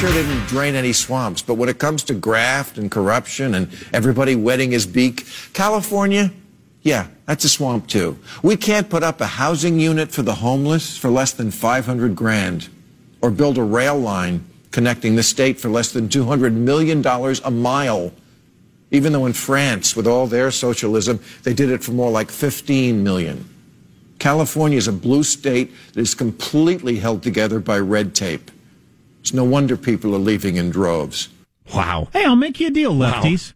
Sure 0.00 0.12
didn't 0.14 0.46
drain 0.46 0.74
any 0.74 0.94
swamps, 0.94 1.42
but 1.42 1.56
when 1.56 1.68
it 1.68 1.78
comes 1.78 2.02
to 2.02 2.14
graft 2.14 2.78
and 2.78 2.90
corruption 2.90 3.54
and 3.54 3.68
everybody 3.92 4.34
wetting 4.34 4.70
his 4.70 4.86
beak, 4.86 5.26
California, 5.52 6.32
yeah, 6.80 7.08
that's 7.26 7.44
a 7.44 7.50
swamp 7.50 7.86
too. 7.86 8.18
We 8.42 8.56
can't 8.56 8.88
put 8.88 9.02
up 9.02 9.20
a 9.20 9.26
housing 9.26 9.78
unit 9.78 10.10
for 10.10 10.22
the 10.22 10.36
homeless 10.36 10.96
for 10.96 11.10
less 11.10 11.32
than 11.32 11.50
500 11.50 12.16
grand 12.16 12.70
or 13.20 13.30
build 13.30 13.58
a 13.58 13.62
rail 13.62 13.98
line 13.98 14.42
connecting 14.70 15.16
the 15.16 15.22
state 15.22 15.60
for 15.60 15.68
less 15.68 15.92
than 15.92 16.08
$200 16.08 16.54
million 16.54 17.04
a 17.04 17.50
mile. 17.50 18.10
Even 18.90 19.12
though 19.12 19.26
in 19.26 19.34
France, 19.34 19.94
with 19.94 20.06
all 20.06 20.26
their 20.26 20.50
socialism, 20.50 21.20
they 21.42 21.52
did 21.52 21.68
it 21.68 21.84
for 21.84 21.92
more 21.92 22.10
like 22.10 22.30
15 22.30 23.04
million. 23.04 23.46
California 24.18 24.78
is 24.78 24.88
a 24.88 24.92
blue 24.92 25.22
state 25.22 25.70
that 25.92 26.00
is 26.00 26.14
completely 26.14 26.96
held 26.96 27.22
together 27.22 27.60
by 27.60 27.78
red 27.78 28.14
tape. 28.14 28.50
It's 29.20 29.32
no 29.32 29.44
wonder 29.44 29.76
people 29.76 30.14
are 30.14 30.18
leaving 30.18 30.56
in 30.56 30.70
droves. 30.70 31.28
Wow. 31.74 32.08
Hey, 32.12 32.24
I'll 32.24 32.36
make 32.36 32.58
you 32.58 32.68
a 32.68 32.70
deal, 32.70 32.94
lefties. 32.94 33.52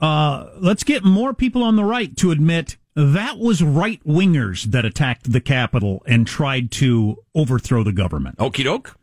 Wow. 0.00 0.08
Uh, 0.08 0.50
let's 0.58 0.84
get 0.84 1.04
more 1.04 1.34
people 1.34 1.62
on 1.62 1.76
the 1.76 1.84
right 1.84 2.16
to 2.18 2.30
admit 2.30 2.76
that 2.94 3.38
was 3.38 3.62
right 3.62 4.02
wingers 4.04 4.64
that 4.64 4.84
attacked 4.84 5.32
the 5.32 5.40
Capitol 5.40 6.02
and 6.06 6.26
tried 6.26 6.70
to 6.72 7.16
overthrow 7.34 7.82
the 7.82 7.92
government. 7.92 8.36
Okie 8.38 8.64
doke. 8.64 8.96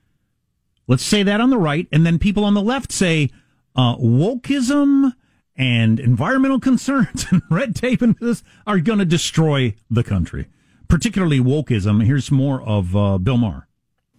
Let's 0.87 1.03
say 1.03 1.23
that 1.23 1.41
on 1.41 1.49
the 1.49 1.57
right, 1.57 1.87
and 1.91 2.05
then 2.05 2.17
people 2.17 2.45
on 2.45 2.53
the 2.53 2.61
left 2.61 2.91
say 2.91 3.29
uh, 3.75 3.97
wokeism 3.97 5.13
and 5.55 5.99
environmental 5.99 6.59
concerns 6.69 7.25
and 7.29 7.41
red 7.49 7.75
tape 7.75 8.01
and 8.01 8.15
this 8.19 8.43
are 8.65 8.79
going 8.79 8.99
to 8.99 9.05
destroy 9.05 9.75
the 9.89 10.03
country. 10.03 10.47
Particularly 10.87 11.39
wokeism. 11.39 12.05
Here's 12.05 12.31
more 12.31 12.61
of 12.61 12.95
uh, 12.95 13.17
Bill 13.17 13.37
Maher. 13.37 13.66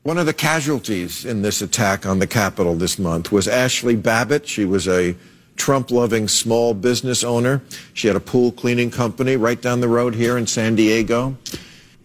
One 0.03 0.17
of 0.17 0.27
the 0.27 0.33
casualties 0.33 1.25
in 1.25 1.43
this 1.43 1.61
attack 1.61 2.07
on 2.07 2.19
the 2.19 2.27
Capitol 2.27 2.75
this 2.77 2.99
month 2.99 3.33
was 3.33 3.47
Ashli 3.47 4.01
Babbitt. 4.01 4.47
She 4.47 4.65
was 4.65 4.87
a 4.89 5.17
Trump 5.57 5.91
loving 5.91 6.29
small 6.29 6.73
business 6.73 7.25
owner. 7.25 7.61
She 7.93 8.07
had 8.07 8.17
a 8.17 8.21
pool 8.21 8.53
cleaning 8.53 8.91
company 8.91 9.37
right 9.37 9.61
down 9.61 9.81
the 9.81 9.89
road 9.89 10.15
here 10.15 10.39
in 10.39 10.47
San 10.47 10.77
Diego. 10.77 11.37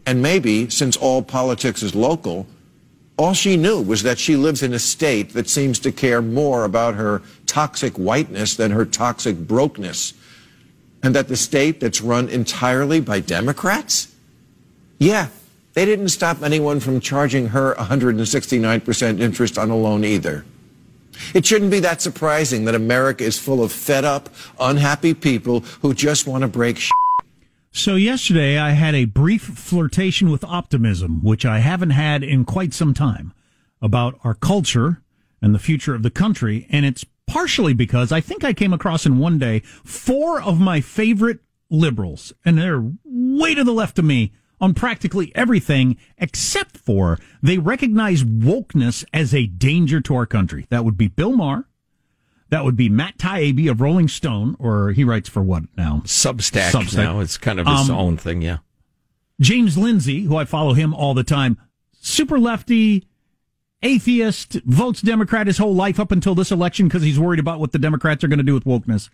And 0.06 0.22
maybe, 0.22 0.70
since 0.70 0.98
all 0.98 1.22
politics 1.22 1.82
is 1.84 1.96
local, 1.96 2.48
all 3.16 3.34
she 3.34 3.56
knew 3.56 3.80
was 3.82 4.04
that 4.04 4.18
she 4.18 4.36
lives 4.36 4.64
in 4.64 4.74
a 4.74 4.80
state 4.80 5.34
that 5.34 5.48
seems 5.48 5.80
to 5.80 5.92
care 5.92 6.22
more 6.22 6.66
about 6.66 6.96
her 6.96 7.22
toxic 7.46 7.94
whiteness 7.94 8.56
than 8.56 8.72
her 8.72 8.86
toxic 8.86 9.38
brokenness. 9.38 10.14
And 11.04 11.16
that 11.16 11.28
the 11.28 11.38
state 11.38 11.80
that's 11.80 12.02
run 12.02 12.28
entirely 12.28 13.00
by 13.00 13.20
Democrats? 13.20 14.14
Yeah, 14.98 15.28
they 15.74 15.86
didn't 15.86 16.10
stop 16.10 16.42
anyone 16.42 16.80
from 16.80 17.00
charging 17.00 17.48
her 17.48 17.74
169% 17.76 19.20
interest 19.20 19.58
on 19.58 19.70
a 19.70 19.76
loan 19.76 20.04
either. 20.04 20.46
It 21.34 21.46
shouldn't 21.46 21.72
be 21.72 21.80
that 21.80 22.02
surprising 22.02 22.66
that 22.66 22.76
America 22.76 23.24
is 23.24 23.40
full 23.40 23.64
of 23.64 23.72
fed 23.72 24.06
up, 24.06 24.30
unhappy 24.60 25.14
people 25.14 25.62
who 25.82 25.94
just 25.94 26.28
want 26.28 26.42
to 26.42 26.48
break 26.48 26.78
shit. 26.78 26.92
So 27.72 27.96
yesterday 27.96 28.58
I 28.58 28.72
had 28.72 28.94
a 28.94 29.06
brief 29.06 29.42
flirtation 29.42 30.30
with 30.30 30.44
optimism, 30.44 31.24
which 31.24 31.46
I 31.46 31.60
haven't 31.60 31.92
had 31.92 32.24
in 32.24 32.46
quite 32.46 32.74
some 32.74 32.94
time, 32.94 33.34
about 33.82 34.20
our 34.24 34.36
culture 34.36 35.02
and 35.42 35.54
the 35.54 35.60
future 35.60 35.96
of 35.96 36.04
the 36.04 36.12
country. 36.12 36.68
And 36.70 36.86
it's 36.86 37.06
partially 37.26 37.74
because 37.74 38.12
I 38.12 38.22
think 38.22 38.44
I 38.44 38.54
came 38.54 38.74
across 38.74 39.06
in 39.06 39.18
one 39.18 39.40
day 39.40 39.60
four 39.84 40.42
of 40.42 40.60
my 40.60 40.82
favorite 40.82 41.40
liberals, 41.70 42.32
and 42.46 42.58
they're 42.58 42.84
way 43.04 43.56
to 43.56 43.64
the 43.64 43.74
left 43.74 43.98
of 43.98 44.06
me 44.06 44.32
on 44.64 44.74
practically 44.74 45.30
everything 45.36 45.98
except 46.18 46.78
for 46.78 47.20
they 47.42 47.58
recognize 47.58 48.24
wokeness 48.24 49.04
as 49.12 49.34
a 49.34 49.46
danger 49.46 50.00
to 50.00 50.16
our 50.16 50.26
country. 50.26 50.66
That 50.70 50.86
would 50.86 50.96
be 50.96 51.10
Bill 51.10 51.34
Maher. 51.34 51.68
That 52.48 52.64
would 52.64 52.78
be 52.78 52.88
Matt 52.88 53.18
Taibbi 53.18 53.70
of 53.70 53.82
Rolling 53.82 54.08
Stone, 54.08 54.56
or 54.60 54.92
he 54.92 55.04
writes 55.04 55.28
for 55.28 55.44
what 55.44 55.64
now? 55.76 56.02
Substack, 56.06 56.72
Substack. 56.72 56.96
now. 56.96 57.20
It's 57.20 57.38
kind 57.38 57.60
of 57.60 57.68
his 57.68 57.90
um, 57.90 57.98
own 57.98 58.16
thing, 58.16 58.42
yeah. 58.42 58.60
James 59.42 59.78
Lindsay, 59.78 60.22
who 60.22 60.38
I 60.38 60.46
follow 60.46 60.74
him 60.74 60.94
all 60.94 61.14
the 61.14 61.24
time, 61.26 61.60
super 62.00 62.40
lefty, 62.40 63.06
atheist, 63.82 64.54
votes 64.66 65.02
Democrat 65.02 65.48
his 65.48 65.58
whole 65.58 65.76
life 65.76 66.00
up 66.00 66.12
until 66.12 66.36
this 66.36 66.52
election 66.52 66.88
because 66.88 67.02
he's 67.02 67.20
worried 67.20 67.40
about 67.40 67.60
what 67.60 67.74
the 67.74 67.80
Democrats 67.80 68.24
are 68.24 68.30
going 68.30 68.38
to 68.38 68.44
do 68.44 68.54
with 68.54 68.64
wokeness 68.64 69.10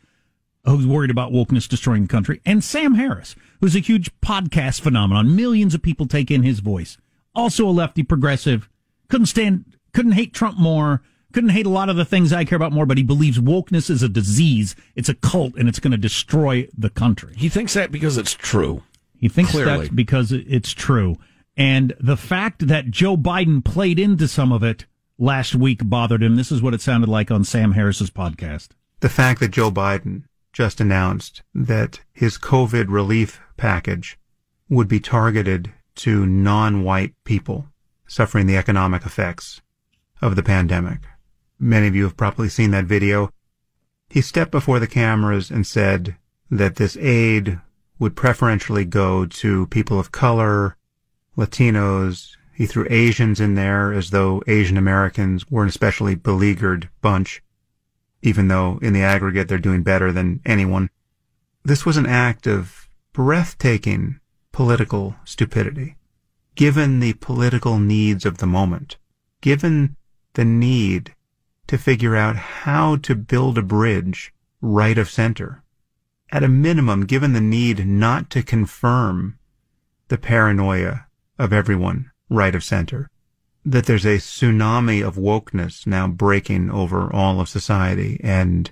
who's 0.65 0.85
worried 0.87 1.09
about 1.11 1.31
wokeness 1.31 1.67
destroying 1.67 2.03
the 2.03 2.07
country, 2.07 2.41
and 2.45 2.63
Sam 2.63 2.95
Harris, 2.95 3.35
who's 3.61 3.75
a 3.75 3.79
huge 3.79 4.11
podcast 4.21 4.81
phenomenon. 4.81 5.35
Millions 5.35 5.73
of 5.73 5.81
people 5.81 6.05
take 6.07 6.29
in 6.29 6.43
his 6.43 6.59
voice. 6.59 6.97
Also 7.35 7.67
a 7.67 7.71
lefty 7.71 8.03
progressive. 8.03 8.69
Couldn't 9.07 9.27
stand, 9.27 9.65
couldn't 9.93 10.11
hate 10.13 10.33
Trump 10.33 10.57
more. 10.57 11.01
couldn't 11.31 11.51
hate 11.51 11.65
a 11.65 11.69
lot 11.69 11.89
of 11.89 11.95
the 11.95 12.05
things 12.05 12.33
I 12.33 12.43
care 12.43 12.55
about 12.55 12.71
more, 12.73 12.85
but 12.85 12.97
he 12.97 13.03
believes 13.03 13.37
wokeness 13.39 13.89
is 13.89 14.01
a 14.03 14.09
disease. 14.09 14.75
It's 14.95 15.09
a 15.09 15.13
cult 15.13 15.53
and 15.55 15.69
it's 15.69 15.79
going 15.79 15.91
to 15.91 15.97
destroy 15.97 16.67
the 16.77 16.89
country. 16.89 17.33
He 17.37 17.49
thinks 17.49 17.73
that 17.75 17.91
because 17.91 18.17
it's 18.17 18.33
true. 18.33 18.83
He 19.17 19.29
thinks 19.29 19.51
Clearly. 19.51 19.87
that 19.87 19.95
because 19.95 20.31
it's 20.31 20.71
true. 20.71 21.17
And 21.55 21.93
the 21.99 22.17
fact 22.17 22.67
that 22.67 22.89
Joe 22.89 23.15
Biden 23.17 23.63
played 23.63 23.99
into 23.99 24.27
some 24.27 24.51
of 24.51 24.63
it 24.63 24.85
last 25.19 25.53
week 25.53 25.81
bothered 25.83 26.23
him. 26.23 26.35
This 26.35 26.51
is 26.51 26.61
what 26.61 26.73
it 26.73 26.81
sounded 26.81 27.09
like 27.09 27.29
on 27.29 27.43
Sam 27.43 27.73
Harris's 27.73 28.09
podcast. 28.09 28.69
The 29.01 29.09
fact 29.09 29.39
that 29.41 29.51
Joe 29.51 29.69
Biden 29.69 30.23
just 30.59 30.81
announced 30.81 31.41
that 31.55 32.01
his 32.11 32.37
COVID 32.37 32.87
relief 32.89 33.39
package 33.55 34.19
would 34.67 34.89
be 34.89 34.99
targeted 34.99 35.71
to 35.95 36.25
non-white 36.25 37.13
people 37.23 37.67
suffering 38.07 38.45
the 38.45 38.57
economic 38.57 39.05
effects 39.05 39.61
of 40.21 40.35
the 40.35 40.43
pandemic. 40.43 40.99
Many 41.57 41.87
of 41.87 41.95
you 41.95 42.03
have 42.03 42.17
probably 42.17 42.49
seen 42.49 42.71
that 42.71 42.83
video. 42.83 43.31
He 44.09 44.19
stepped 44.19 44.51
before 44.51 44.79
the 44.79 44.87
cameras 44.87 45.49
and 45.49 45.65
said 45.65 46.17
that 46.51 46.75
this 46.75 46.97
aid 46.97 47.61
would 47.97 48.17
preferentially 48.17 48.83
go 48.83 49.25
to 49.25 49.67
people 49.67 49.97
of 49.97 50.11
color, 50.11 50.75
Latinos. 51.37 52.35
He 52.53 52.65
threw 52.65 52.85
Asians 52.89 53.39
in 53.39 53.55
there 53.55 53.93
as 53.93 54.09
though 54.09 54.43
Asian 54.45 54.75
Americans 54.75 55.49
were 55.49 55.63
an 55.63 55.69
especially 55.69 56.15
beleaguered 56.15 56.89
bunch, 56.99 57.41
even 58.21 58.47
though 58.47 58.79
in 58.81 58.93
the 58.93 59.01
aggregate 59.01 59.47
they're 59.47 59.57
doing 59.57 59.83
better 59.83 60.11
than 60.11 60.41
anyone. 60.45 60.89
This 61.63 61.85
was 61.85 61.97
an 61.97 62.05
act 62.05 62.47
of 62.47 62.89
breathtaking 63.13 64.19
political 64.51 65.15
stupidity, 65.25 65.95
given 66.55 66.99
the 66.99 67.13
political 67.13 67.79
needs 67.79 68.25
of 68.25 68.37
the 68.37 68.47
moment, 68.47 68.97
given 69.41 69.95
the 70.33 70.45
need 70.45 71.15
to 71.67 71.77
figure 71.77 72.15
out 72.15 72.35
how 72.35 72.95
to 72.97 73.15
build 73.15 73.57
a 73.57 73.61
bridge 73.61 74.33
right 74.61 74.97
of 74.97 75.09
center. 75.09 75.63
At 76.31 76.43
a 76.43 76.47
minimum, 76.47 77.05
given 77.05 77.33
the 77.33 77.41
need 77.41 77.87
not 77.87 78.29
to 78.31 78.43
confirm 78.43 79.37
the 80.09 80.17
paranoia 80.17 81.07
of 81.37 81.53
everyone 81.53 82.11
right 82.29 82.53
of 82.53 82.63
center, 82.63 83.09
that 83.65 83.85
there's 83.85 84.05
a 84.05 84.17
tsunami 84.17 85.05
of 85.05 85.15
wokeness 85.15 85.85
now 85.85 86.07
breaking 86.07 86.69
over 86.69 87.13
all 87.13 87.39
of 87.39 87.49
society 87.49 88.19
and 88.23 88.71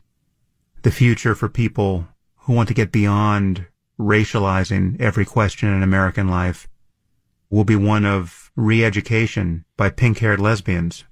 the 0.83 0.91
future 0.91 1.35
for 1.35 1.49
people 1.49 2.07
who 2.41 2.53
want 2.53 2.67
to 2.67 2.73
get 2.73 2.91
beyond 2.91 3.65
racializing 3.99 4.99
every 4.99 5.25
question 5.25 5.73
in 5.73 5.83
American 5.83 6.27
life 6.27 6.67
will 7.49 7.63
be 7.63 7.75
one 7.75 8.05
of 8.05 8.51
re-education 8.55 9.65
by 9.75 9.89
pink-haired 9.89 10.39
lesbians 10.39 11.03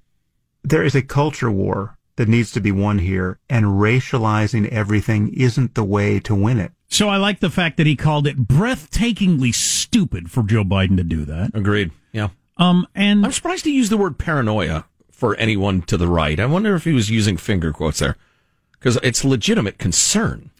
there 0.66 0.84
is 0.84 0.96
a 0.96 1.02
culture 1.02 1.52
war 1.52 1.98
that 2.16 2.28
needs 2.28 2.52
to 2.52 2.62
be 2.62 2.72
won 2.72 3.00
here, 3.00 3.40
and 3.50 3.66
racializing 3.66 4.68
everything 4.70 5.34
isn't 5.34 5.76
the 5.76 5.84
way 5.84 6.20
to 6.20 6.34
win 6.34 6.60
it. 6.60 6.72
So 6.88 7.10
I 7.10 7.18
like 7.18 7.40
the 7.40 7.50
fact 7.50 7.78
that 7.78 7.86
he 7.86 7.96
called 7.96 8.26
it 8.26 8.48
breathtakingly 8.48 9.54
stupid 9.54 10.32
for 10.32 10.44
Joe 10.44 10.64
Biden 10.64 10.98
to 10.98 11.04
do 11.04 11.26
that. 11.26 11.52
Agreed. 11.54 11.92
Yeah. 12.12 12.30
Um, 12.58 12.88
and 12.96 13.26
I'm 13.26 13.32
surprised 13.32 13.66
he 13.66 13.76
used 13.76 13.92
the 13.92 13.98
word 13.98 14.18
paranoia 14.18 14.86
for 15.12 15.36
anyone 15.36 15.82
to 15.84 15.98
the 15.98 16.08
right. 16.08 16.40
I 16.40 16.46
wonder 16.46 16.76
if 16.76 16.84
he 16.84 16.94
was 16.94 17.10
using 17.10 17.38
finger 17.38 17.72
quotes 17.72 18.00
there 18.00 18.18
because 18.74 18.98
it's 19.04 19.24
legitimate 19.24 19.78
concern. 19.78 20.52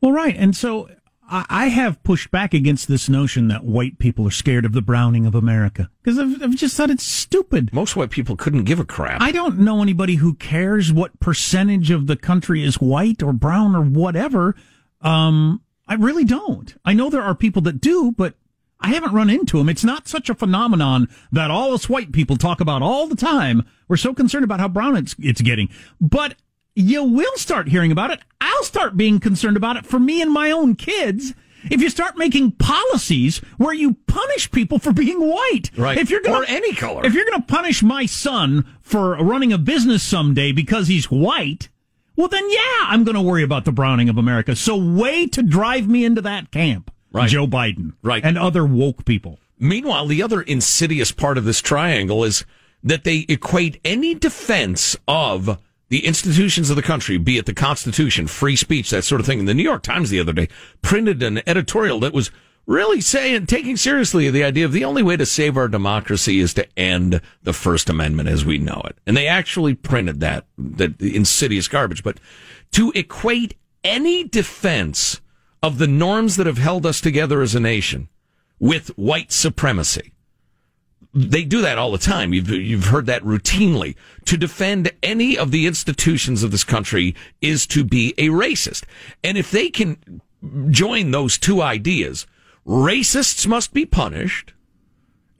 Well, 0.00 0.12
right. 0.12 0.36
And 0.36 0.56
so 0.56 0.88
I 1.26 1.68
have 1.68 2.02
pushed 2.02 2.30
back 2.30 2.52
against 2.52 2.86
this 2.86 3.08
notion 3.08 3.48
that 3.48 3.64
white 3.64 3.98
people 3.98 4.26
are 4.26 4.32
scared 4.32 4.66
of 4.66 4.72
the 4.72 4.82
browning 4.82 5.24
of 5.24 5.34
America 5.34 5.88
because 6.02 6.18
I've, 6.18 6.42
I've, 6.42 6.54
just 6.54 6.76
thought 6.76 6.90
it's 6.90 7.04
stupid. 7.04 7.72
Most 7.72 7.96
white 7.96 8.10
people 8.10 8.36
couldn't 8.36 8.64
give 8.64 8.78
a 8.78 8.84
crap. 8.84 9.22
I 9.22 9.32
don't 9.32 9.58
know 9.58 9.80
anybody 9.80 10.16
who 10.16 10.34
cares 10.34 10.92
what 10.92 11.18
percentage 11.20 11.90
of 11.90 12.08
the 12.08 12.16
country 12.16 12.62
is 12.62 12.76
white 12.76 13.22
or 13.22 13.32
brown 13.32 13.74
or 13.74 13.82
whatever. 13.82 14.54
Um, 15.00 15.62
I 15.88 15.94
really 15.94 16.24
don't. 16.24 16.74
I 16.84 16.92
know 16.92 17.08
there 17.08 17.22
are 17.22 17.34
people 17.34 17.62
that 17.62 17.80
do, 17.80 18.12
but 18.12 18.34
I 18.80 18.88
haven't 18.88 19.12
run 19.12 19.30
into 19.30 19.58
them. 19.58 19.68
It's 19.68 19.84
not 19.84 20.08
such 20.08 20.28
a 20.28 20.34
phenomenon 20.34 21.08
that 21.32 21.50
all 21.50 21.72
us 21.72 21.88
white 21.88 22.12
people 22.12 22.36
talk 22.36 22.60
about 22.60 22.82
all 22.82 23.06
the 23.06 23.16
time. 23.16 23.64
We're 23.88 23.96
so 23.96 24.12
concerned 24.12 24.44
about 24.44 24.60
how 24.60 24.68
brown 24.68 24.96
it's, 24.96 25.14
it's 25.18 25.40
getting. 25.40 25.70
But 26.00 26.34
you 26.74 27.04
will 27.04 27.36
start 27.36 27.68
hearing 27.68 27.92
about 27.92 28.10
it. 28.10 28.20
I'll 28.40 28.64
start 28.64 28.96
being 28.96 29.20
concerned 29.20 29.56
about 29.56 29.76
it 29.76 29.86
for 29.86 29.98
me 29.98 30.20
and 30.20 30.30
my 30.30 30.50
own 30.50 30.74
kids. 30.74 31.34
If 31.70 31.80
you 31.80 31.88
start 31.88 32.18
making 32.18 32.52
policies 32.52 33.38
where 33.56 33.72
you 33.72 33.94
punish 34.06 34.50
people 34.50 34.78
for 34.78 34.92
being 34.92 35.18
white, 35.18 35.70
right? 35.78 35.96
If 35.96 36.10
you're 36.10 36.20
gonna, 36.20 36.40
or 36.40 36.44
any 36.46 36.74
color, 36.74 37.06
if 37.06 37.14
you're 37.14 37.24
going 37.24 37.40
to 37.40 37.46
punish 37.46 37.82
my 37.82 38.04
son 38.04 38.66
for 38.82 39.14
running 39.16 39.50
a 39.50 39.56
business 39.56 40.02
someday 40.02 40.52
because 40.52 40.88
he's 40.88 41.10
white, 41.10 41.70
well, 42.16 42.28
then 42.28 42.48
yeah, 42.50 42.80
I'm 42.82 43.04
going 43.04 43.16
to 43.16 43.22
worry 43.22 43.42
about 43.42 43.64
the 43.64 43.72
browning 43.72 44.08
of 44.08 44.18
America. 44.18 44.54
So, 44.54 44.76
way 44.76 45.26
to 45.28 45.42
drive 45.42 45.88
me 45.88 46.04
into 46.04 46.20
that 46.20 46.50
camp, 46.50 46.90
right. 47.14 47.30
Joe 47.30 47.46
Biden, 47.46 47.92
right, 48.02 48.24
and 48.24 48.38
other 48.38 48.64
woke 48.64 49.04
people. 49.04 49.38
Meanwhile, 49.58 50.06
the 50.06 50.22
other 50.22 50.42
insidious 50.42 51.12
part 51.12 51.38
of 51.38 51.44
this 51.44 51.60
triangle 51.60 52.24
is 52.24 52.44
that 52.82 53.04
they 53.04 53.24
equate 53.28 53.80
any 53.84 54.14
defense 54.14 54.96
of 55.08 55.58
the 55.88 56.06
institutions 56.06 56.70
of 56.70 56.76
the 56.76 56.82
country, 56.82 57.16
be 57.18 57.38
it 57.38 57.46
the 57.46 57.54
Constitution, 57.54 58.26
free 58.26 58.56
speech, 58.56 58.90
that 58.90 59.04
sort 59.04 59.20
of 59.20 59.26
thing. 59.26 59.38
And 59.38 59.48
the 59.48 59.54
New 59.54 59.62
York 59.62 59.82
Times 59.82 60.10
the 60.10 60.20
other 60.20 60.32
day 60.32 60.48
printed 60.82 61.22
an 61.22 61.40
editorial 61.46 62.00
that 62.00 62.12
was 62.12 62.30
really 62.66 63.00
saying, 63.00 63.46
taking 63.46 63.76
seriously 63.76 64.30
the 64.30 64.44
idea 64.44 64.64
of 64.64 64.72
the 64.72 64.84
only 64.84 65.02
way 65.02 65.16
to 65.16 65.26
save 65.26 65.56
our 65.56 65.68
democracy 65.68 66.40
is 66.40 66.54
to 66.54 66.66
end 66.78 67.20
the 67.42 67.52
First 67.52 67.88
Amendment 67.90 68.28
as 68.28 68.44
we 68.44 68.58
know 68.58 68.82
it. 68.86 68.96
And 69.06 69.16
they 69.16 69.26
actually 69.26 69.74
printed 69.74 70.20
that, 70.20 70.46
that 70.58 71.00
insidious 71.00 71.68
garbage. 71.68 72.02
But 72.02 72.18
to 72.72 72.90
equate 72.94 73.54
any 73.82 74.24
defense 74.24 75.20
of 75.64 75.78
the 75.78 75.86
norms 75.86 76.36
that 76.36 76.46
have 76.46 76.58
held 76.58 76.84
us 76.86 77.00
together 77.00 77.42
as 77.42 77.54
a 77.54 77.60
nation 77.60 78.08
with 78.58 78.88
white 78.96 79.32
supremacy 79.32 80.12
they 81.14 81.44
do 81.44 81.60
that 81.62 81.78
all 81.78 81.92
the 81.92 81.98
time. 81.98 82.34
You've, 82.34 82.48
you've 82.48 82.86
heard 82.86 83.06
that 83.06 83.22
routinely. 83.22 83.94
To 84.24 84.36
defend 84.36 84.90
any 85.02 85.38
of 85.38 85.52
the 85.52 85.66
institutions 85.66 86.42
of 86.42 86.50
this 86.50 86.64
country 86.64 87.14
is 87.40 87.68
to 87.68 87.84
be 87.84 88.14
a 88.18 88.28
racist. 88.28 88.84
And 89.22 89.38
if 89.38 89.50
they 89.50 89.70
can 89.70 90.20
join 90.70 91.12
those 91.12 91.38
two 91.38 91.62
ideas, 91.62 92.26
racists 92.66 93.46
must 93.46 93.72
be 93.72 93.86
punished. 93.86 94.54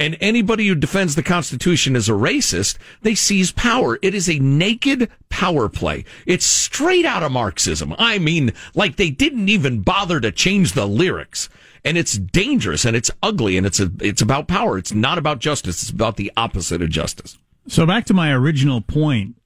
And 0.04 0.18
anybody 0.20 0.68
who 0.68 0.74
defends 0.74 1.14
the 1.14 1.22
Constitution 1.22 1.96
as 1.96 2.10
a 2.10 2.12
racist, 2.12 2.76
they 3.00 3.14
seize 3.14 3.52
power. 3.52 3.98
It 4.02 4.14
is 4.14 4.28
a 4.28 4.38
naked 4.38 5.10
power 5.30 5.66
play. 5.70 6.04
It's 6.26 6.44
straight 6.44 7.06
out 7.06 7.22
of 7.22 7.32
Marxism. 7.32 7.94
I 7.96 8.18
mean, 8.18 8.52
like 8.74 8.96
they 8.96 9.08
didn't 9.08 9.48
even 9.48 9.80
bother 9.80 10.20
to 10.20 10.30
change 10.30 10.72
the 10.72 10.84
lyrics 10.86 11.48
and 11.86 11.96
it's 11.96 12.18
dangerous 12.18 12.84
and 12.84 12.94
it's 12.94 13.10
ugly 13.22 13.56
and 13.56 13.66
it's 13.66 13.80
a, 13.80 13.90
it's 14.02 14.20
about 14.20 14.46
power. 14.46 14.76
It's 14.76 14.92
not 14.92 15.16
about 15.16 15.38
justice. 15.38 15.82
It's 15.82 15.90
about 15.90 16.16
the 16.16 16.30
opposite 16.36 16.82
of 16.82 16.90
justice. 16.90 17.38
So 17.66 17.86
back 17.86 18.04
to 18.04 18.14
my 18.14 18.30
original 18.30 18.82
point, 18.82 19.36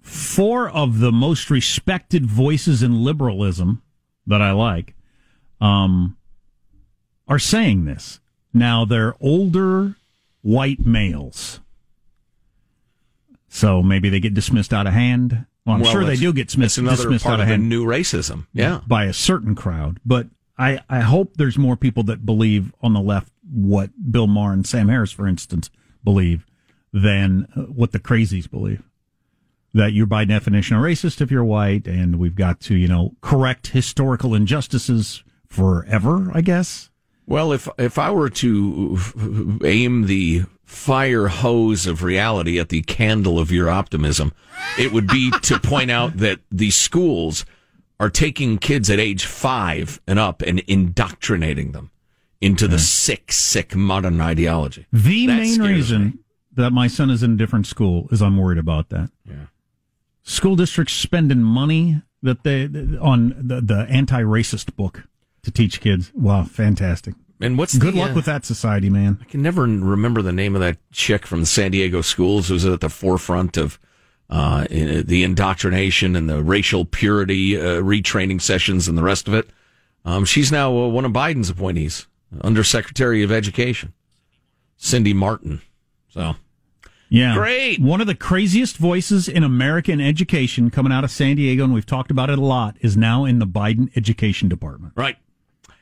four 0.00 0.68
of 0.68 0.98
the 0.98 1.12
most 1.12 1.48
respected 1.48 2.26
voices 2.26 2.82
in 2.82 3.04
liberalism 3.04 3.82
that 4.26 4.42
I 4.42 4.50
like, 4.50 4.96
um, 5.60 6.16
are 7.28 7.38
saying 7.38 7.84
this. 7.84 8.18
Now 8.52 8.84
they're 8.84 9.14
older 9.20 9.94
white 10.48 10.80
males. 10.86 11.60
So 13.48 13.82
maybe 13.82 14.08
they 14.08 14.20
get 14.20 14.34
dismissed 14.34 14.72
out 14.72 14.86
of 14.86 14.94
hand. 14.94 15.46
Well, 15.66 15.76
I'm 15.76 15.82
well, 15.82 15.92
sure 15.92 16.04
they 16.04 16.16
do 16.16 16.32
get 16.32 16.48
dismissed, 16.48 16.76
dismissed 16.76 17.26
out 17.26 17.40
of 17.40 17.46
hand. 17.46 17.68
New 17.68 17.84
racism, 17.84 18.46
yeah, 18.54 18.80
by 18.86 19.04
a 19.04 19.12
certain 19.12 19.54
crowd. 19.54 20.00
But 20.06 20.28
I, 20.56 20.80
I 20.88 21.00
hope 21.00 21.36
there's 21.36 21.58
more 21.58 21.76
people 21.76 22.02
that 22.04 22.24
believe 22.24 22.72
on 22.80 22.94
the 22.94 23.00
left 23.00 23.30
what 23.50 23.90
Bill 24.10 24.26
Maher 24.26 24.52
and 24.52 24.66
Sam 24.66 24.88
Harris, 24.88 25.12
for 25.12 25.26
instance, 25.26 25.70
believe 26.02 26.46
than 26.92 27.46
uh, 27.54 27.62
what 27.62 27.92
the 27.92 27.98
crazies 27.98 28.50
believe. 28.50 28.82
That 29.74 29.92
you're 29.92 30.06
by 30.06 30.24
definition 30.24 30.78
a 30.78 30.80
racist 30.80 31.20
if 31.20 31.30
you're 31.30 31.44
white, 31.44 31.86
and 31.86 32.18
we've 32.18 32.34
got 32.34 32.60
to, 32.60 32.74
you 32.74 32.88
know, 32.88 33.14
correct 33.20 33.68
historical 33.68 34.34
injustices 34.34 35.22
forever, 35.46 36.30
I 36.32 36.40
guess. 36.40 36.87
Well, 37.28 37.52
if 37.52 37.68
if 37.78 37.98
I 37.98 38.10
were 38.10 38.30
to 38.30 38.98
aim 39.62 40.06
the 40.06 40.44
fire 40.64 41.28
hose 41.28 41.86
of 41.86 42.02
reality 42.02 42.58
at 42.58 42.70
the 42.70 42.80
candle 42.82 43.38
of 43.38 43.52
your 43.52 43.68
optimism, 43.68 44.32
it 44.78 44.92
would 44.92 45.06
be 45.06 45.30
to 45.42 45.60
point 45.60 45.90
out 45.90 46.16
that 46.16 46.40
the 46.50 46.70
schools 46.70 47.44
are 48.00 48.08
taking 48.08 48.56
kids 48.56 48.88
at 48.88 48.98
age 48.98 49.26
five 49.26 50.00
and 50.06 50.18
up 50.18 50.40
and 50.40 50.60
indoctrinating 50.60 51.72
them 51.72 51.90
into 52.40 52.66
the 52.66 52.78
sick, 52.78 53.30
sick 53.30 53.74
modern 53.74 54.20
ideology. 54.22 54.86
The 54.90 55.26
that 55.26 55.36
main 55.36 55.60
reason 55.60 56.04
me. 56.04 56.12
that 56.54 56.70
my 56.70 56.86
son 56.86 57.10
is 57.10 57.22
in 57.22 57.32
a 57.32 57.36
different 57.36 57.66
school 57.66 58.08
is 58.10 58.22
I'm 58.22 58.38
worried 58.38 58.58
about 58.58 58.88
that. 58.88 59.10
Yeah. 59.26 59.46
School 60.22 60.56
districts 60.56 60.94
spending 60.94 61.42
money 61.42 62.00
that 62.22 62.42
they 62.44 62.64
on 63.00 63.34
the, 63.38 63.60
the 63.60 63.86
anti-racist 63.90 64.76
book 64.76 65.04
to 65.42 65.50
teach 65.50 65.80
kids. 65.80 66.12
Wow, 66.14 66.44
fantastic. 66.44 67.14
And 67.40 67.56
what's 67.56 67.78
good 67.78 67.94
the, 67.94 68.00
luck 68.00 68.10
uh, 68.12 68.14
with 68.14 68.24
that 68.24 68.44
society, 68.44 68.90
man? 68.90 69.18
I 69.20 69.24
can 69.24 69.42
never 69.42 69.62
remember 69.62 70.22
the 70.22 70.32
name 70.32 70.54
of 70.54 70.60
that 70.60 70.78
chick 70.90 71.26
from 71.26 71.40
the 71.40 71.46
San 71.46 71.70
Diego 71.70 72.00
schools 72.00 72.48
who's 72.48 72.64
at 72.64 72.80
the 72.80 72.88
forefront 72.88 73.56
of 73.56 73.78
uh, 74.28 74.66
the 74.68 75.22
indoctrination 75.22 76.16
and 76.16 76.28
the 76.28 76.42
racial 76.42 76.84
purity 76.84 77.56
uh, 77.56 77.80
retraining 77.80 78.40
sessions 78.40 78.88
and 78.88 78.98
the 78.98 79.02
rest 79.02 79.28
of 79.28 79.34
it. 79.34 79.48
Um, 80.04 80.24
she's 80.24 80.50
now 80.50 80.76
uh, 80.76 80.88
one 80.88 81.04
of 81.04 81.12
Biden's 81.12 81.48
appointees, 81.48 82.06
Undersecretary 82.42 83.22
of 83.22 83.30
Education, 83.30 83.92
Cindy 84.76 85.14
Marten. 85.14 85.60
So, 86.08 86.34
yeah, 87.08 87.34
great. 87.34 87.80
One 87.80 88.00
of 88.00 88.06
the 88.06 88.14
craziest 88.14 88.76
voices 88.76 89.28
in 89.28 89.44
American 89.44 90.00
education 90.00 90.70
coming 90.70 90.92
out 90.92 91.04
of 91.04 91.10
San 91.10 91.36
Diego, 91.36 91.64
and 91.64 91.72
we've 91.72 91.86
talked 91.86 92.10
about 92.10 92.30
it 92.30 92.38
a 92.38 92.44
lot, 92.44 92.76
is 92.80 92.96
now 92.96 93.24
in 93.24 93.38
the 93.38 93.46
Biden 93.46 93.96
Education 93.96 94.48
Department. 94.48 94.92
Right. 94.96 95.16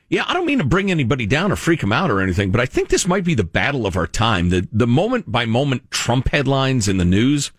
Yeah, 0.09 0.25
I 0.27 0.35
don't 0.35 0.47
mean 0.47 0.59
to 0.59 0.65
bring 0.65 0.91
anybody 0.91 1.27
down 1.27 1.51
or 1.51 1.57
freak 1.57 1.81
them 1.81 1.93
out 1.93 2.11
or 2.11 2.21
anything, 2.21 2.53
but 2.53 2.61
I 2.61 2.67
think 2.67 2.89
this 2.89 3.09
might 3.09 3.25
be 3.25 3.35
the 3.35 3.43
battle 3.43 3.87
of 3.87 3.97
our 3.97 4.07
time. 4.07 4.51
The 4.51 4.69
the 4.73 4.87
moment 4.87 5.31
by 5.31 5.47
moment 5.47 5.91
Trump 5.91 6.29
headlines 6.29 6.89
in 6.89 6.97
the 6.97 7.05
news, 7.05 7.51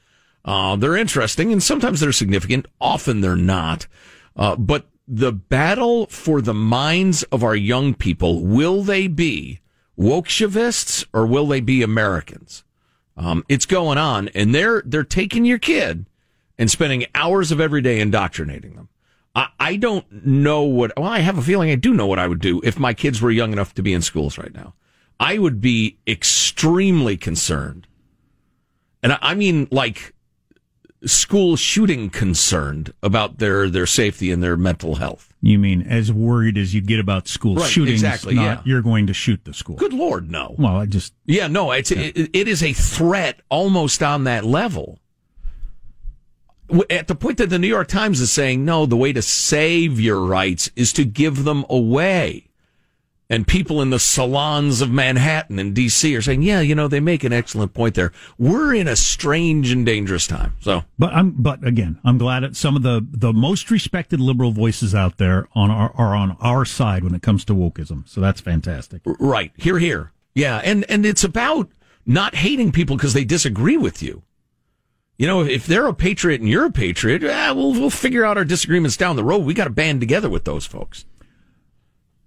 uh, 0.46 0.78
they're 0.78 0.96
interesting 0.96 1.52
and 1.52 1.62
sometimes 1.62 2.00
they're 2.00 2.14
significant. 2.14 2.66
Often 2.80 3.22
they're 3.22 3.36
not. 3.36 3.88
Uh, 4.36 4.56
but 4.56 4.88
the 5.08 5.32
battle 5.32 6.08
for 6.08 6.42
the 6.42 6.54
minds 6.54 7.24
of 7.24 7.44
our 7.44 7.56
young 7.56 7.94
people 7.94 8.44
will 8.44 8.82
they 8.82 9.08
be 9.08 9.60
wokeishivists 9.98 11.06
or 11.14 11.26
will 11.26 11.48
they 11.48 11.60
be 11.60 11.82
Americans? 11.82 12.64
Um, 13.18 13.44
it's 13.50 13.66
going 13.66 13.98
on, 13.98 14.28
and 14.30 14.54
they're 14.54 14.84
they're 14.86 15.04
taking 15.04 15.44
your 15.44 15.58
kid 15.58 16.06
and 16.58 16.70
spending 16.70 17.08
hours 17.16 17.52
of 17.52 17.60
every 17.60 17.82
day 17.82 18.00
indoctrinating 18.00 18.76
them. 18.76 18.90
I, 19.38 19.50
I 19.60 19.76
don't 19.76 20.26
know 20.26 20.64
what. 20.64 20.92
Well, 20.98 21.08
I 21.08 21.20
have 21.20 21.38
a 21.38 21.42
feeling 21.44 21.70
I 21.70 21.76
do 21.76 21.94
know 21.94 22.08
what 22.08 22.18
I 22.20 22.28
would 22.28 22.42
do 22.42 22.60
if 22.64 22.80
my 22.80 22.94
kids 22.94 23.22
were 23.22 23.30
young 23.32 23.54
enough 23.54 23.74
to 23.76 23.84
be 23.84 23.94
in 23.94 24.02
schools 24.02 24.38
right 24.38 24.54
now. 24.54 24.74
I 25.20 25.38
would 25.38 25.62
be 25.62 26.00
extremely 26.08 27.18
concerned, 27.18 27.88
and 29.04 29.14
I, 29.14 29.20
I 29.22 29.36
mean 29.36 29.68
like 29.72 30.14
school 31.06 31.56
shooting 31.56 32.10
concerned 32.10 32.92
about 33.04 33.38
their 33.38 33.70
their 33.70 33.86
safety 33.86 34.32
and 34.32 34.42
their 34.42 34.58
mental 34.58 34.96
health. 34.96 35.32
You 35.42 35.60
mean 35.60 35.84
as 35.84 36.12
worried 36.12 36.58
as 36.58 36.74
you 36.74 36.82
get 36.82 37.00
about 37.00 37.28
school 37.28 37.56
Right, 37.56 37.70
shootings? 37.70 38.02
exactly, 38.02 38.34
not 38.34 38.42
yeah. 38.42 38.62
You're 38.66 38.82
going 38.82 39.06
to 39.08 39.14
shoot 39.14 39.46
the 39.46 39.54
school. 39.54 39.76
Good 39.76 39.94
lord, 39.94 40.32
no. 40.32 40.56
Well, 40.58 40.78
I 40.78 40.88
just 40.88 41.14
Yeah, 41.26 41.46
no, 41.48 41.72
it's 41.72 41.92
It, 41.92 42.32
it 42.34 42.48
is 42.48 42.64
a 42.64 42.74
threat 42.74 43.42
almost 43.50 44.02
on 44.02 44.24
that 44.24 44.44
level. 44.46 45.00
At 46.90 47.08
the 47.08 47.16
point 47.16 47.38
that 47.38 47.50
the 47.50 47.60
New 47.60 47.68
York 47.68 47.88
Times 47.88 48.20
is 48.20 48.32
saying, 48.32 48.66
no, 48.66 48.86
the 48.86 48.98
way 48.98 49.14
to 49.14 49.22
save 49.22 50.00
your 50.00 50.20
rights 50.20 50.70
is 50.76 50.92
to 50.94 51.06
give 51.06 51.44
them 51.44 51.66
away. 51.70 52.48
And 53.30 53.46
people 53.46 53.82
in 53.82 53.90
the 53.90 54.00
salons 54.00 54.80
of 54.80 54.90
Manhattan 54.90 55.60
and 55.60 55.76
DC 55.76 56.18
are 56.18 56.22
saying, 56.22 56.44
yeah, 56.44 56.62
you 56.62 56.74
know, 56.74 56.88
they 56.88 57.02
make 57.02 57.26
an 57.26 57.34
excellent 57.34 57.74
point 57.74 57.96
there. 57.96 58.14
We're 58.38 58.74
in 58.74 58.88
a 58.88 58.96
strange 58.96 59.70
and 59.70 59.86
dangerous 59.86 60.28
time. 60.28 60.56
So, 60.62 60.84
But 60.98 61.14
I'm, 61.14 61.32
but 61.32 61.66
again, 61.66 62.00
I'm 62.06 62.18
glad 62.18 62.44
that 62.44 62.56
some 62.56 62.78
of 62.78 62.84
the, 62.84 63.06
the 63.10 63.34
most 63.34 63.70
respected 63.70 64.22
liberal 64.22 64.52
voices 64.52 64.96
out 64.96 65.18
there 65.18 65.50
on 65.54 65.70
our, 65.70 65.92
are 65.96 66.16
on 66.16 66.38
our 66.40 66.64
side 66.64 67.04
when 67.04 67.14
it 67.14 67.22
comes 67.22 67.44
to 67.46 67.54
wokeism. 67.54 68.08
So 68.08 68.22
that's 68.22 68.40
fantastic. 68.40 69.02
right, 69.06 69.52
here, 69.58 69.80
here. 69.80 70.14
Yeah. 70.34 70.62
And, 70.64 70.86
and 70.90 71.06
it's 71.06 71.26
about 71.26 71.70
not 72.06 72.36
hating 72.36 72.72
people 72.72 72.96
because 72.96 73.14
they 73.14 73.26
disagree 73.26 73.78
with 73.78 74.02
you. 74.02 74.24
You 75.18 75.26
know, 75.28 75.42
if 75.44 75.66
they're 75.66 75.88
a 75.88 75.94
patriot 75.94 76.42
and 76.42 76.50
you're 76.50 76.66
a 76.66 76.72
patriot, 76.72 77.24
eh, 77.24 77.52
we'll, 77.52 77.72
we'll 77.72 77.90
figure 77.90 78.24
out 78.24 78.38
our 78.38 78.46
disagreements 78.46 78.96
down 78.98 79.16
the 79.16 79.24
road. 79.24 79.40
We 79.40 79.54
got 79.56 79.64
to 79.64 79.70
band 79.72 80.00
together 80.00 80.30
with 80.30 80.44
those 80.46 80.66
folks. 80.66 81.06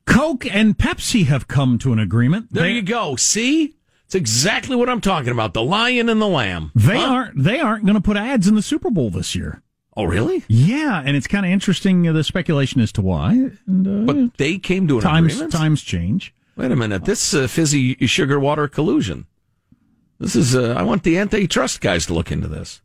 Coke 0.07 0.45
and 0.53 0.77
Pepsi 0.77 1.27
have 1.27 1.47
come 1.47 1.79
to 1.79 1.93
an 1.93 1.99
agreement. 1.99 2.49
There 2.53 2.65
They- 2.65 2.73
you 2.73 2.83
go. 2.83 3.17
See? 3.17 3.77
It's 4.07 4.15
exactly 4.17 4.75
what 4.75 4.89
I'm 4.89 5.01
talking 5.01 5.31
about. 5.31 5.55
The 5.55 5.63
lion 5.63 6.09
and 6.09 6.21
the 6.21 6.27
lamb. 6.27 6.73
They 6.75 6.99
Huh? 6.99 7.07
aren't. 7.07 7.45
They 7.45 7.61
aren't 7.61 7.85
going 7.85 7.95
to 7.95 8.01
put 8.01 8.17
ads 8.17 8.49
in 8.49 8.57
the 8.57 8.63
Super 8.63 8.91
Bowl 8.91 9.09
this 9.11 9.37
year. 9.37 9.63
Oh, 9.97 10.03
really? 10.05 10.43
Yeah, 10.49 11.01
and 11.05 11.17
it's 11.17 11.29
kind 11.29 11.47
of 11.47 11.53
interesting 11.53 12.09
uh, 12.09 12.13
the 12.13 12.25
speculation 12.25 12.81
as 12.81 12.91
to 12.93 13.03
why. 13.03 13.51
And, 13.69 13.87
uh, 13.87 14.13
But 14.13 14.37
they 14.37 14.59
came 14.59 14.89
to 14.89 14.97
an 14.97 15.03
times 15.03 15.35
agreement? 15.35 15.53
times 15.53 15.83
change. 15.83 16.35
Wait 16.57 16.73
a 16.73 16.77
minute. 16.77 17.05
This 17.05 17.33
uh, 17.35 17.47
fizzy 17.47 17.95
sugar 18.07 18.41
water 18.41 18.67
collusion. 18.67 19.27
This 20.21 20.37
is, 20.37 20.55
uh, 20.55 20.75
I 20.77 20.83
want 20.83 21.03
the 21.03 21.17
antitrust 21.19 21.81
guys 21.81 22.07
to 22.07 22.15
look 22.15 22.31
into 22.31 22.47
this. 22.47 22.83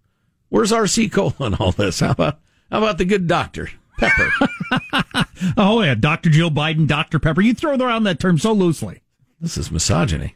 Where's 0.49 0.71
RC 0.71 1.11
Cola 1.11 1.33
in 1.47 1.53
all 1.55 1.71
this? 1.73 1.99
How 1.99 2.11
about, 2.11 2.39
how 2.71 2.77
about 2.79 2.97
the 2.97 3.05
good 3.05 3.27
doctor? 3.27 3.69
Pepper. 3.99 4.31
Oh 5.57 5.81
yeah, 5.81 5.95
Dr. 5.95 6.29
Joe 6.29 6.49
Biden, 6.49 6.87
Dr. 6.87 7.19
Pepper. 7.19 7.41
You 7.41 7.53
throw 7.53 7.75
around 7.75 8.03
that 8.03 8.19
term 8.19 8.37
so 8.37 8.51
loosely, 8.53 9.01
this 9.39 9.57
is 9.57 9.69
misogyny. 9.71 10.35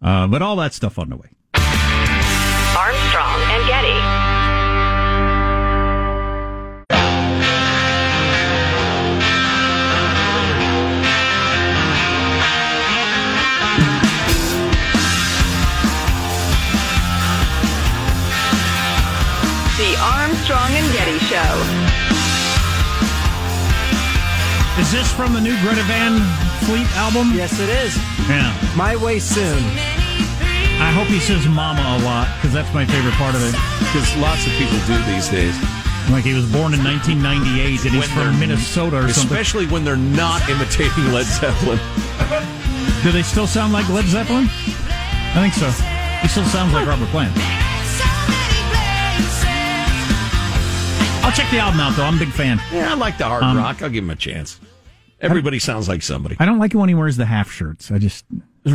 uh, 0.00 0.26
but 0.26 0.40
all 0.42 0.56
that 0.56 0.72
stuff 0.74 0.98
on 0.98 1.08
the 1.08 1.16
way. 1.16 1.30
Is 24.86 24.92
this 24.92 25.12
from 25.12 25.32
the 25.34 25.40
new 25.40 25.58
Greta 25.62 25.82
Van 25.90 26.14
Fleet 26.64 26.86
album? 26.96 27.32
Yes, 27.34 27.58
it 27.58 27.68
is. 27.68 27.96
Yeah. 28.30 28.54
My 28.76 28.94
way 28.94 29.18
soon. 29.18 29.58
I 30.78 30.92
hope 30.94 31.08
he 31.08 31.18
says 31.18 31.46
"mama" 31.48 31.82
a 31.98 32.04
lot 32.04 32.28
because 32.36 32.52
that's 32.52 32.72
my 32.72 32.86
favorite 32.86 33.14
part 33.14 33.34
of 33.34 33.42
it. 33.42 33.50
Because 33.82 34.06
lots 34.22 34.46
of 34.46 34.52
people 34.54 34.78
do 34.86 34.94
these 35.10 35.28
days. 35.28 35.56
Like 36.10 36.22
he 36.22 36.34
was 36.34 36.46
born 36.52 36.70
in 36.72 36.84
1998 36.84 37.82
and 37.84 37.90
he's 37.90 37.90
When 37.90 38.00
they're- 38.00 38.08
from 38.30 38.38
Minnesota 38.38 38.96
or 39.02 39.08
something. 39.10 39.26
Especially 39.26 39.66
when 39.66 39.82
they're 39.84 39.96
not 39.98 40.46
imitating 40.48 41.10
Led 41.12 41.26
Zeppelin. 41.26 41.80
Do 43.02 43.10
they 43.10 43.22
still 43.22 43.48
sound 43.48 43.72
like 43.72 43.88
Led 43.88 44.04
Zeppelin? 44.06 44.46
I 45.34 45.42
think 45.42 45.54
so. 45.54 45.66
He 46.22 46.28
still 46.28 46.46
sounds 46.46 46.72
like 46.72 46.86
Robert 46.86 47.08
Plant. 47.08 47.34
I'll 51.26 51.32
check 51.32 51.50
the 51.50 51.58
album 51.58 51.80
out 51.80 51.96
though. 51.96 52.04
I'm 52.04 52.14
a 52.14 52.18
big 52.20 52.30
fan. 52.30 52.60
Yeah, 52.72 52.92
I 52.92 52.94
like 52.94 53.18
the 53.18 53.24
hard 53.24 53.42
Um, 53.42 53.56
rock. 53.58 53.82
I'll 53.82 53.90
give 53.90 54.04
him 54.04 54.10
a 54.10 54.16
chance. 54.16 54.60
Everybody 55.20 55.58
sounds 55.58 55.88
like 55.88 56.02
somebody. 56.02 56.36
I 56.38 56.44
don't 56.44 56.58
like 56.58 56.74
it 56.74 56.76
when 56.76 56.88
he 56.88 56.94
wears 56.94 57.16
the 57.16 57.26
half 57.26 57.50
shirts. 57.50 57.90
I 57.90 57.98
just. 57.98 58.24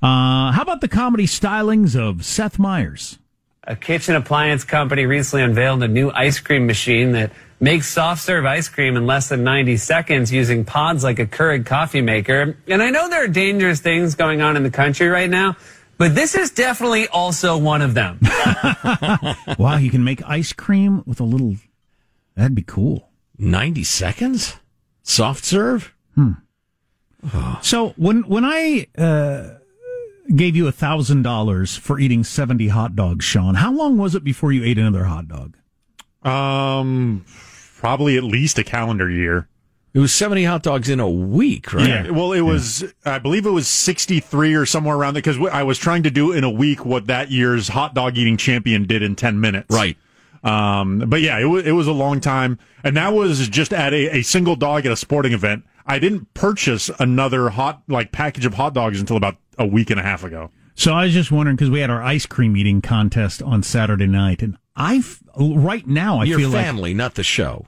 Uh, 0.00 0.52
how 0.52 0.62
about 0.62 0.80
the 0.80 0.86
comedy 0.86 1.26
stylings 1.26 1.98
of 1.98 2.24
Seth 2.24 2.56
Meyers? 2.56 3.18
A 3.64 3.74
kitchen 3.74 4.14
appliance 4.14 4.62
company 4.62 5.06
recently 5.06 5.42
unveiled 5.42 5.82
a 5.82 5.88
new 5.88 6.12
ice 6.12 6.38
cream 6.38 6.68
machine 6.68 7.10
that 7.12 7.32
makes 7.60 7.88
soft 7.88 8.22
serve 8.22 8.46
ice 8.46 8.68
cream 8.68 8.96
in 8.96 9.06
less 9.06 9.28
than 9.28 9.42
90 9.42 9.76
seconds 9.76 10.32
using 10.32 10.64
pods 10.64 11.02
like 11.02 11.18
a 11.18 11.26
Keurig 11.26 11.66
coffee 11.66 12.00
maker. 12.00 12.56
And 12.68 12.80
I 12.80 12.90
know 12.90 13.08
there 13.08 13.24
are 13.24 13.28
dangerous 13.28 13.80
things 13.80 14.14
going 14.14 14.40
on 14.40 14.56
in 14.56 14.62
the 14.62 14.70
country 14.70 15.08
right 15.08 15.28
now, 15.28 15.56
but 15.96 16.14
this 16.14 16.36
is 16.36 16.52
definitely 16.52 17.08
also 17.08 17.58
one 17.58 17.82
of 17.82 17.94
them. 17.94 18.20
wow, 19.58 19.78
you 19.78 19.90
can 19.90 20.04
make 20.04 20.22
ice 20.24 20.52
cream 20.52 21.02
with 21.06 21.18
a 21.18 21.24
little. 21.24 21.56
That'd 22.36 22.54
be 22.54 22.62
cool. 22.62 23.10
90 23.36 23.82
seconds? 23.82 24.56
Soft 25.08 25.44
serve? 25.44 25.94
So 27.62 27.94
when 27.96 28.22
when 28.22 28.44
I 28.44 28.86
uh, 28.96 29.54
gave 30.36 30.54
you 30.54 30.68
a 30.68 30.72
thousand 30.72 31.22
dollars 31.22 31.76
for 31.76 31.98
eating 31.98 32.22
seventy 32.24 32.68
hot 32.68 32.94
dogs, 32.94 33.24
Sean, 33.24 33.54
how 33.54 33.72
long 33.72 33.96
was 33.96 34.14
it 34.14 34.22
before 34.22 34.52
you 34.52 34.62
ate 34.64 34.78
another 34.78 35.04
hot 35.04 35.26
dog? 35.26 35.56
Um, 36.22 37.24
probably 37.78 38.18
at 38.18 38.22
least 38.22 38.58
a 38.58 38.64
calendar 38.64 39.10
year. 39.10 39.48
It 39.94 40.00
was 40.00 40.12
70 40.12 40.44
hot 40.44 40.62
dogs 40.62 40.90
in 40.90 41.00
a 41.00 41.08
week, 41.08 41.72
right? 41.72 41.88
Yeah. 41.88 42.10
Well, 42.10 42.32
it 42.32 42.42
was, 42.42 42.84
I 43.06 43.18
believe 43.18 43.46
it 43.46 43.50
was 43.50 43.66
63 43.66 44.54
or 44.54 44.66
somewhere 44.66 44.94
around 44.94 45.14
there 45.14 45.22
because 45.22 45.38
I 45.50 45.62
was 45.62 45.78
trying 45.78 46.02
to 46.02 46.10
do 46.10 46.32
in 46.32 46.44
a 46.44 46.50
week 46.50 46.84
what 46.84 47.06
that 47.06 47.30
year's 47.30 47.68
hot 47.68 47.94
dog 47.94 48.18
eating 48.18 48.36
champion 48.36 48.84
did 48.84 49.02
in 49.02 49.16
10 49.16 49.40
minutes. 49.40 49.74
Right. 49.74 49.96
Um, 50.44 51.04
but 51.08 51.20
yeah, 51.20 51.38
it 51.38 51.44
was, 51.46 51.66
it 51.66 51.72
was 51.72 51.86
a 51.86 51.92
long 51.92 52.20
time. 52.20 52.58
And 52.84 52.96
that 52.96 53.12
was 53.12 53.48
just 53.48 53.72
at 53.72 53.92
a, 53.92 54.18
a 54.18 54.22
single 54.22 54.56
dog 54.56 54.86
at 54.86 54.92
a 54.92 54.96
sporting 54.96 55.32
event. 55.32 55.64
I 55.86 55.98
didn't 55.98 56.32
purchase 56.34 56.90
another 56.98 57.48
hot, 57.48 57.82
like 57.88 58.12
package 58.12 58.44
of 58.46 58.54
hot 58.54 58.74
dogs 58.74 59.00
until 59.00 59.16
about 59.16 59.36
a 59.58 59.66
week 59.66 59.90
and 59.90 59.98
a 59.98 60.02
half 60.02 60.22
ago. 60.24 60.50
So 60.74 60.92
I 60.94 61.04
was 61.04 61.12
just 61.14 61.32
wondering 61.32 61.56
because 61.56 61.70
we 61.70 61.80
had 61.80 61.90
our 61.90 62.02
ice 62.02 62.24
cream 62.26 62.56
eating 62.56 62.80
contest 62.80 63.42
on 63.42 63.64
Saturday 63.64 64.06
night, 64.06 64.42
and 64.42 64.56
I 64.76 65.02
right 65.36 65.84
now 65.86 66.20
I 66.20 66.26
feel 66.26 66.28
like. 66.28 66.28
Your 66.28 66.38
feel 66.38 66.52
family, 66.52 66.94
not 66.94 67.16
the 67.16 67.24
show. 67.24 67.66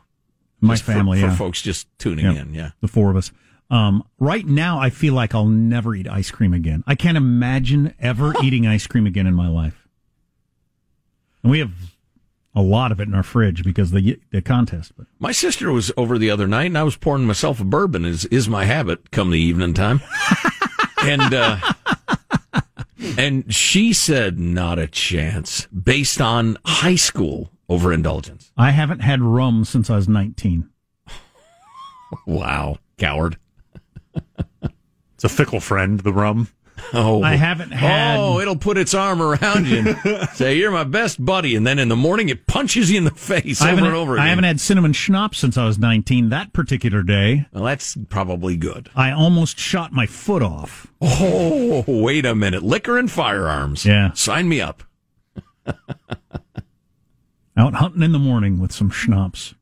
my 0.60 0.74
Just 0.74 0.84
family, 0.84 1.20
For, 1.20 1.26
yeah. 1.26 1.34
folks 1.36 1.60
just 1.60 1.88
tuning 1.98 2.24
Yeah. 2.24 2.40
in, 2.40 2.54
yeah. 2.54 2.70
the 2.80 2.86
four 2.86 3.10
of 3.10 3.16
us. 3.16 3.32
Um, 3.68 4.04
right 4.20 4.46
now, 4.46 4.78
I 4.78 4.90
feel 4.90 5.14
like 5.14 5.34
I'll 5.34 5.46
never 5.46 5.94
eat 5.94 6.06
ice 6.08 6.30
cream 6.30 6.52
again. 6.54 6.84
I 6.86 6.94
can't 6.94 7.16
imagine 7.16 7.94
ever 7.98 8.32
eating 8.44 8.66
ice 8.66 8.86
cream 8.86 9.06
again 9.06 9.26
in 9.26 9.34
my 9.34 9.48
life. 9.48 9.88
And 11.42 11.50
we 11.50 11.58
have 11.60 11.72
a 12.54 12.62
lot 12.62 12.92
of 12.92 13.00
it 13.00 13.08
in 13.08 13.14
our 13.14 13.22
fridge 13.22 13.62
because 13.64 13.90
the 13.92 14.18
the 14.30 14.42
contest. 14.42 14.92
But 14.96 15.06
My 15.18 15.32
sister 15.32 15.70
was 15.72 15.92
over 15.96 16.18
the 16.18 16.30
other 16.30 16.46
night, 16.48 16.66
and 16.66 16.78
I 16.78 16.82
was 16.82 16.96
pouring 16.96 17.26
myself 17.26 17.60
a 17.60 17.64
bourbon, 17.64 18.04
as 18.04 18.24
is 18.26 18.48
my 18.48 18.64
habit 18.64 19.10
come 19.10 19.30
the 19.30 19.38
evening 19.38 19.74
time. 19.74 20.00
and 21.02 21.32
uh, 21.34 21.58
And 23.16 23.52
she 23.54 23.92
said, 23.92 24.38
not 24.38 24.78
a 24.78 24.86
chance, 24.86 25.66
based 25.66 26.20
on 26.20 26.56
high 26.64 26.96
school 26.96 27.50
overindulgence. 27.68 28.52
I 28.56 28.70
haven't 28.70 29.00
had 29.00 29.20
rum 29.22 29.64
since 29.64 29.90
I 29.90 29.96
was 29.96 30.08
19. 30.08 30.68
Wow, 32.26 32.78
coward. 32.98 33.36
It's 35.14 35.24
a 35.24 35.28
fickle 35.28 35.60
friend, 35.60 36.00
the 36.00 36.12
rum. 36.12 36.48
Oh, 36.92 37.22
I 37.22 37.36
haven't 37.36 37.70
had. 37.72 38.18
Oh, 38.18 38.40
it'll 38.40 38.56
put 38.56 38.76
its 38.78 38.94
arm 38.94 39.22
around 39.22 39.66
you 39.66 39.78
and 39.78 40.28
say, 40.34 40.56
You're 40.56 40.70
my 40.70 40.84
best 40.84 41.24
buddy. 41.24 41.54
And 41.56 41.66
then 41.66 41.78
in 41.78 41.88
the 41.88 41.96
morning, 41.96 42.28
it 42.28 42.46
punches 42.46 42.90
you 42.90 42.98
in 42.98 43.04
the 43.04 43.10
face 43.10 43.62
I 43.62 43.72
over 43.72 43.84
and 43.86 43.94
over 43.94 44.14
again. 44.14 44.26
I 44.26 44.28
haven't 44.30 44.44
had 44.44 44.60
cinnamon 44.60 44.92
schnapps 44.92 45.38
since 45.38 45.56
I 45.56 45.64
was 45.64 45.78
19. 45.78 46.30
That 46.30 46.52
particular 46.52 47.02
day, 47.02 47.46
well, 47.52 47.64
that's 47.64 47.96
probably 48.08 48.56
good. 48.56 48.90
I 48.94 49.10
almost 49.12 49.58
shot 49.58 49.92
my 49.92 50.06
foot 50.06 50.42
off. 50.42 50.86
Oh, 51.00 51.84
wait 51.86 52.26
a 52.26 52.34
minute. 52.34 52.62
Liquor 52.62 52.98
and 52.98 53.10
firearms. 53.10 53.86
Yeah. 53.86 54.12
Sign 54.12 54.48
me 54.48 54.60
up. 54.60 54.82
Out 57.56 57.74
hunting 57.74 58.02
in 58.02 58.12
the 58.12 58.18
morning 58.18 58.58
with 58.58 58.72
some 58.72 58.90
schnapps. 58.90 59.54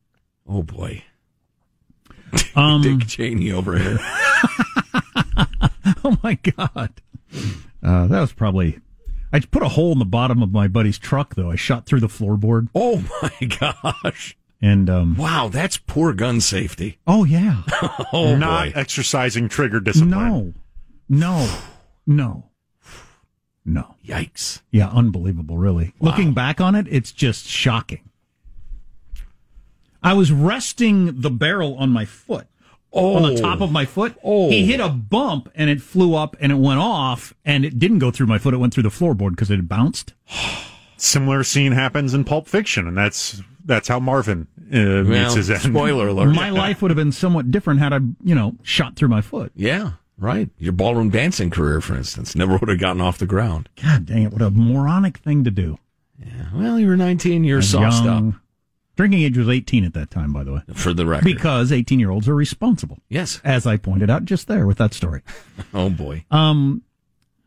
Oh, 0.49 0.63
boy. 0.63 1.05
Um, 2.55 2.83
Dick 2.99 3.07
Cheney 3.09 3.51
over 3.53 3.79
here. 3.79 3.99
oh 6.05 6.17
my 6.23 6.35
god, 6.35 6.93
uh, 7.83 8.07
that 8.07 8.21
was 8.21 8.33
probably. 8.33 8.79
I 9.33 9.41
put 9.41 9.63
a 9.63 9.69
hole 9.69 9.93
in 9.93 9.99
the 9.99 10.05
bottom 10.07 10.43
of 10.43 10.53
my 10.53 10.69
buddy's 10.69 10.99
truck 10.99 11.35
though. 11.35 11.51
I 11.51 11.57
shot 11.57 11.85
through 11.87 12.01
the 12.01 12.07
floorboard, 12.09 12.69
Oh, 12.75 13.05
my 13.23 13.47
gosh. 14.03 14.37
and 14.63 14.89
um, 14.89 15.17
Wow, 15.17 15.49
that's 15.49 15.77
poor 15.77 16.15
gun 16.15 16.41
safety. 16.41 16.99
oh 17.07 17.25
yeah, 17.25 17.63
Oh, 18.13 18.37
Not 18.37 18.73
boy. 18.73 18.81
exercising 18.81 19.49
trigger 19.51 19.81
discipline. 19.81 20.11
no, 20.11 20.55
no, 21.09 21.49
no, 22.07 22.45
no. 23.67 23.95
Yikes. 24.07 24.63
Yeah, 24.71 24.89
unbelievable. 24.89 25.59
Really, 25.59 25.93
looking 26.01 26.33
back 26.33 26.59
on 26.63 26.75
it, 26.75 26.87
it's 26.91 27.13
just 27.13 27.47
shocking. 27.47 28.09
I 30.03 30.15
was 30.15 30.33
resting 30.33 31.21
the 31.21 31.31
barrel 31.31 31.77
on 31.77 31.91
my 31.91 32.05
foot. 32.07 32.47
Oh, 32.93 33.17
on 33.17 33.35
the 33.35 33.41
top 33.41 33.61
of 33.61 33.71
my 33.71 33.85
foot. 33.85 34.17
Oh. 34.25 34.49
He 34.49 34.65
hit 34.65 34.81
a 34.81 34.89
bump 34.89 35.51
and 35.55 35.69
it 35.69 35.83
flew 35.83 36.15
up 36.15 36.37
and 36.41 36.51
it 36.51 36.57
went 36.57 36.81
off 36.81 37.35
and 37.45 37.65
it 37.65 37.79
didn't 37.79 37.99
go 37.99 38.11
through 38.11 38.27
my 38.29 38.39
foot. 38.39 38.55
It 38.55 38.59
went 38.59 38.73
through 38.73 38.85
the 38.85 38.89
floorboard 38.89 39.31
because 39.31 39.51
it 39.51 39.57
had 39.57 39.69
bounced. 39.69 40.15
Similar 40.97 41.45
scene 41.45 41.73
happens 41.73 42.13
in 42.13 42.25
Pulp 42.25 42.49
Fiction, 42.49 42.89
and 42.89 42.97
that's 42.97 43.41
that's 43.65 43.87
how 43.87 44.01
Marvin 44.01 44.49
uh, 44.73 44.77
meets 45.05 45.09
Well, 45.09 45.35
his 45.37 45.49
end. 45.51 45.61
spoiler 45.61 46.09
alert. 46.09 46.35
My 46.35 46.51
life 46.51 46.83
would 46.83 46.91
have 46.91 46.97
been 46.97 47.13
somewhat 47.13 47.51
different 47.53 47.79
had 47.79 47.93
I, 47.93 47.99
you 48.25 48.35
know, 48.35 48.57
shot 48.63 48.97
through 48.97 49.09
my 49.09 49.21
foot. 49.21 49.53
Yeah, 49.55 49.93
right. 50.17 50.49
Your 50.59 50.73
ballroom 50.73 51.11
dancing 51.11 51.51
career, 51.51 51.81
for 51.81 51.95
instance, 51.95 52.35
never 52.35 52.57
would 52.57 52.69
have 52.69 52.81
gotten 52.81 53.01
off 53.01 53.19
the 53.19 53.27
ground. 53.27 53.69
God 53.81 54.07
dang 54.07 54.25
it, 54.25 54.33
what 54.33 54.43
a 54.43 54.51
moronic 54.51 55.19
thing 55.19 55.45
to 55.45 55.53
do. 55.53 55.79
Yeah. 56.19 56.47
Well, 56.53 56.81
you 56.81 56.89
were 56.89 56.97
19, 56.97 57.45
you're 57.45 57.63
sauced 57.63 58.03
Young. 58.03 58.29
up. 58.31 58.35
Drinking 58.99 59.23
age 59.23 59.39
was 59.39 59.49
18 59.49 59.85
at 59.85 59.95
that 59.95 60.11
time, 60.11 60.33
by 60.33 60.43
the 60.45 60.53
way. 60.55 60.61
For 60.75 60.93
the 60.93 61.07
record. 61.07 61.25
Because 61.25 61.71
18 61.71 62.01
year 62.01 62.11
olds 62.11 62.29
are 62.29 62.35
responsible, 62.35 62.99
yes. 63.09 63.41
as 63.45 63.65
I 63.65 63.77
pointed 63.77 64.11
out 64.11 64.25
just 64.25 64.49
there 64.49 64.67
with 64.67 64.77
that 64.79 64.93
story. 64.93 65.23
Oh, 65.73 65.89
boy. 65.89 66.25
Um, 66.33 66.83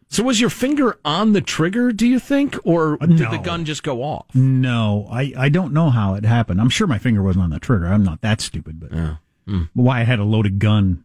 So 0.08 0.24
was 0.24 0.40
your 0.40 0.50
finger 0.50 0.98
on 1.04 1.34
the 1.34 1.42
trigger, 1.42 1.92
do 1.92 2.08
you 2.08 2.20
think? 2.20 2.58
Or 2.64 2.96
did 2.98 3.20
No. 3.20 3.32
the 3.32 3.38
gun 3.38 3.66
just 3.66 3.84
go 3.84 4.02
off? 4.02 4.34
no, 4.34 5.08
I, 5.12 5.34
I 5.38 5.50
don't 5.50 5.74
know 5.74 5.90
how 5.90 6.14
it 6.14 6.24
happened. 6.24 6.62
I'm 6.62 6.70
sure 6.70 6.88
my 6.88 6.98
finger 6.98 7.22
wasn't 7.22 7.44
on 7.44 7.50
the 7.50 7.60
trigger. 7.60 7.88
I'm 7.88 8.04
not 8.04 8.22
that 8.22 8.40
stupid, 8.40 8.80
but 8.80 8.94
Yeah. 8.94 9.16
but 9.46 9.68
why 9.74 10.00
I 10.00 10.04
had 10.04 10.20
a 10.20 10.24
loaded 10.24 10.58
gun 10.60 11.04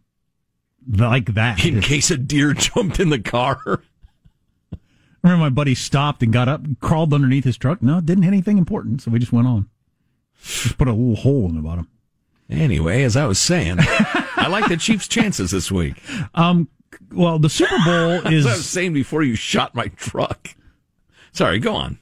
like 0.89 1.33
that. 1.33 1.65
In 1.65 1.81
case 1.81 2.09
a 2.09 2.15
deer 2.17 2.53
jumped 2.53 3.01
in 3.01 3.09
the 3.09 3.19
car? 3.19 3.81
I 4.71 4.77
remember 5.23 5.43
my 5.43 5.49
buddy 5.49 5.75
stopped 5.75 6.23
and 6.23 6.31
got 6.31 6.47
up, 6.47 6.63
and 6.63 6.79
crawled 6.79 7.13
underneath 7.13 7.43
his 7.43 7.57
truck. 7.57 7.81
No, 7.81 7.99
didn't 7.99 8.23
hit 8.23 8.29
anything 8.31 8.57
important, 8.57 9.01
so 9.01 9.11
we 9.11 9.19
just 9.19 9.33
went 9.33 9.47
on. 9.47 9.67
Just 10.43 10.77
put 10.77 10.87
a 10.87 10.93
little 10.93 11.15
hole 11.15 11.47
in 11.49 11.55
the 11.55 11.61
bottom. 11.61 11.87
Anyway, 12.49 13.03
as 13.03 13.17
I 13.17 13.25
was 13.25 13.39
saying, 13.39 13.77
I 13.79 14.47
like 14.49 14.67
the 14.69 14.77
Chiefs' 14.77 15.07
chances 15.07 15.51
this 15.51 15.69
week. 15.71 15.95
Um, 16.33 16.69
well, 17.11 17.39
the 17.39 17.49
Super 17.49 17.77
Bowl 17.83 18.11
As 18.25 18.45
I 18.45 18.49
was 18.51 18.59
is 18.59 18.69
saying 18.69 18.93
before 18.93 19.21
you 19.23 19.35
shot 19.35 19.75
my 19.75 19.87
truck. 19.89 20.55
Sorry, 21.33 21.59
go 21.59 21.75
on. 21.75 21.99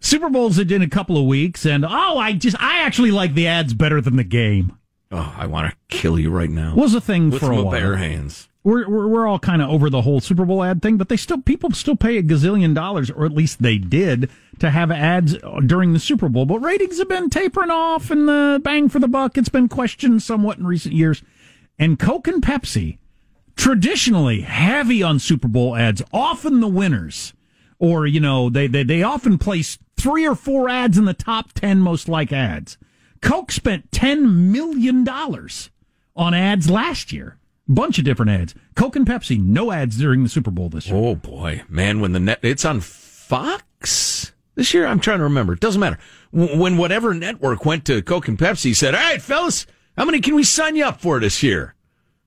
Super 0.00 0.28
Bowl's 0.28 0.58
in 0.58 0.82
a 0.82 0.88
couple 0.88 1.16
of 1.16 1.26
weeks, 1.26 1.64
and 1.64 1.84
oh, 1.84 2.18
I 2.18 2.32
just 2.32 2.60
I 2.60 2.78
actually 2.82 3.12
like 3.12 3.34
the 3.34 3.46
ads 3.46 3.72
better 3.72 4.00
than 4.00 4.16
the 4.16 4.24
game. 4.24 4.76
Oh, 5.12 5.32
I 5.38 5.46
want 5.46 5.70
to 5.70 5.76
kill 5.96 6.18
you 6.18 6.30
right 6.30 6.50
now. 6.50 6.74
Was 6.74 6.92
a 6.94 7.00
thing 7.00 7.30
With 7.30 7.38
for 7.40 7.52
a 7.52 7.56
my 7.56 7.62
while. 7.62 7.70
bare 7.70 7.96
hands. 7.96 8.48
We're, 8.64 8.88
we're 8.88 9.06
we're 9.08 9.26
all 9.26 9.38
kind 9.38 9.60
of 9.60 9.68
over 9.68 9.90
the 9.90 10.00
whole 10.00 10.20
Super 10.20 10.46
Bowl 10.46 10.64
ad 10.64 10.80
thing, 10.80 10.96
but 10.96 11.10
they 11.10 11.18
still 11.18 11.42
people 11.42 11.70
still 11.72 11.96
pay 11.96 12.16
a 12.16 12.22
gazillion 12.22 12.74
dollars, 12.74 13.10
or 13.10 13.26
at 13.26 13.32
least 13.32 13.60
they 13.60 13.76
did, 13.76 14.30
to 14.58 14.70
have 14.70 14.90
ads 14.90 15.36
uh, 15.44 15.60
during 15.60 15.92
the 15.92 15.98
Super 15.98 16.30
Bowl. 16.30 16.46
But 16.46 16.60
ratings 16.60 16.98
have 16.98 17.10
been 17.10 17.28
tapering 17.28 17.70
off, 17.70 18.10
and 18.10 18.26
the 18.26 18.60
bang 18.64 18.88
for 18.88 19.00
the 19.00 19.08
buck 19.08 19.36
it's 19.36 19.50
been 19.50 19.68
questioned 19.68 20.22
somewhat 20.22 20.56
in 20.56 20.66
recent 20.66 20.94
years. 20.94 21.22
And 21.78 21.98
Coke 21.98 22.26
and 22.26 22.42
Pepsi, 22.42 22.96
traditionally 23.54 24.40
heavy 24.40 25.02
on 25.02 25.18
Super 25.18 25.48
Bowl 25.48 25.76
ads, 25.76 26.02
often 26.10 26.60
the 26.60 26.68
winners, 26.68 27.34
or 27.78 28.06
you 28.06 28.20
know 28.20 28.48
they 28.48 28.66
they 28.66 28.82
they 28.82 29.02
often 29.02 29.36
place 29.36 29.78
three 29.98 30.26
or 30.26 30.34
four 30.34 30.70
ads 30.70 30.96
in 30.96 31.04
the 31.04 31.12
top 31.12 31.52
ten 31.52 31.80
most 31.80 32.08
like 32.08 32.32
ads. 32.32 32.78
Coke 33.20 33.52
spent 33.52 33.92
ten 33.92 34.50
million 34.50 35.04
dollars 35.04 35.68
on 36.16 36.32
ads 36.32 36.70
last 36.70 37.12
year. 37.12 37.36
Bunch 37.66 37.98
of 37.98 38.04
different 38.04 38.30
ads. 38.30 38.54
Coke 38.74 38.96
and 38.96 39.06
Pepsi, 39.06 39.40
no 39.40 39.72
ads 39.72 39.96
during 39.96 40.22
the 40.22 40.28
Super 40.28 40.50
Bowl 40.50 40.68
this 40.68 40.86
year. 40.88 40.96
Oh 40.96 41.14
boy, 41.14 41.62
man! 41.68 42.00
When 42.00 42.12
the 42.12 42.20
net, 42.20 42.40
it's 42.42 42.64
on 42.64 42.80
Fox 42.80 44.32
this 44.54 44.74
year. 44.74 44.86
I'm 44.86 45.00
trying 45.00 45.18
to 45.18 45.24
remember. 45.24 45.54
It 45.54 45.60
doesn't 45.60 45.80
matter. 45.80 45.98
When 46.30 46.76
whatever 46.76 47.14
network 47.14 47.64
went 47.64 47.86
to 47.86 48.02
Coke 48.02 48.28
and 48.28 48.38
Pepsi, 48.38 48.76
said, 48.76 48.94
"All 48.94 49.00
right, 49.00 49.22
fellas, 49.22 49.66
how 49.96 50.04
many 50.04 50.20
can 50.20 50.34
we 50.34 50.44
sign 50.44 50.76
you 50.76 50.84
up 50.84 51.00
for 51.00 51.18
this 51.20 51.42
year?" 51.42 51.74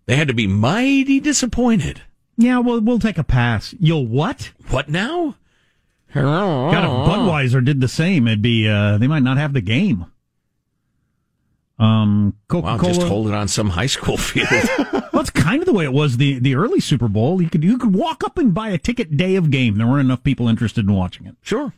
They 0.07 0.15
had 0.15 0.27
to 0.29 0.33
be 0.33 0.47
mighty 0.47 1.19
disappointed. 1.19 2.01
Yeah, 2.37 2.59
well, 2.59 2.79
we'll 2.81 2.99
take 2.99 3.17
a 3.17 3.23
pass. 3.23 3.75
You'll 3.79 4.07
what? 4.07 4.51
What 4.69 4.89
now? 4.89 5.35
God, 6.13 6.83
if 6.83 7.09
Budweiser 7.09 7.63
did 7.63 7.81
the 7.81 7.87
same, 7.87 8.27
it'd 8.27 8.41
be 8.41 8.67
uh, 8.67 8.97
they 8.97 9.07
might 9.07 9.23
not 9.23 9.37
have 9.37 9.53
the 9.53 9.61
game. 9.61 10.05
Um, 11.79 12.33
Coca 12.47 12.65
Wow, 12.65 12.77
Cola. 12.79 12.93
just 12.93 13.07
hold 13.07 13.27
it 13.27 13.33
on 13.35 13.47
some 13.47 13.69
high 13.69 13.85
school 13.85 14.17
field. 14.17 14.47
well, 15.13 15.21
it's 15.21 15.29
kind 15.29 15.61
of 15.61 15.67
the 15.67 15.73
way 15.73 15.83
it 15.85 15.93
was 15.93 16.17
the 16.17 16.39
the 16.39 16.55
early 16.55 16.79
Super 16.79 17.07
Bowl. 17.07 17.41
You 17.41 17.49
could 17.49 17.63
you 17.63 17.77
could 17.77 17.93
walk 17.93 18.23
up 18.23 18.37
and 18.37 18.53
buy 18.53 18.69
a 18.69 18.77
ticket 18.79 19.15
day 19.15 19.35
of 19.35 19.51
game. 19.51 19.77
There 19.77 19.85
weren't 19.85 20.01
enough 20.05 20.23
people 20.23 20.47
interested 20.47 20.85
in 20.87 20.93
watching 20.93 21.27
it. 21.27 21.35
sure. 21.41 21.73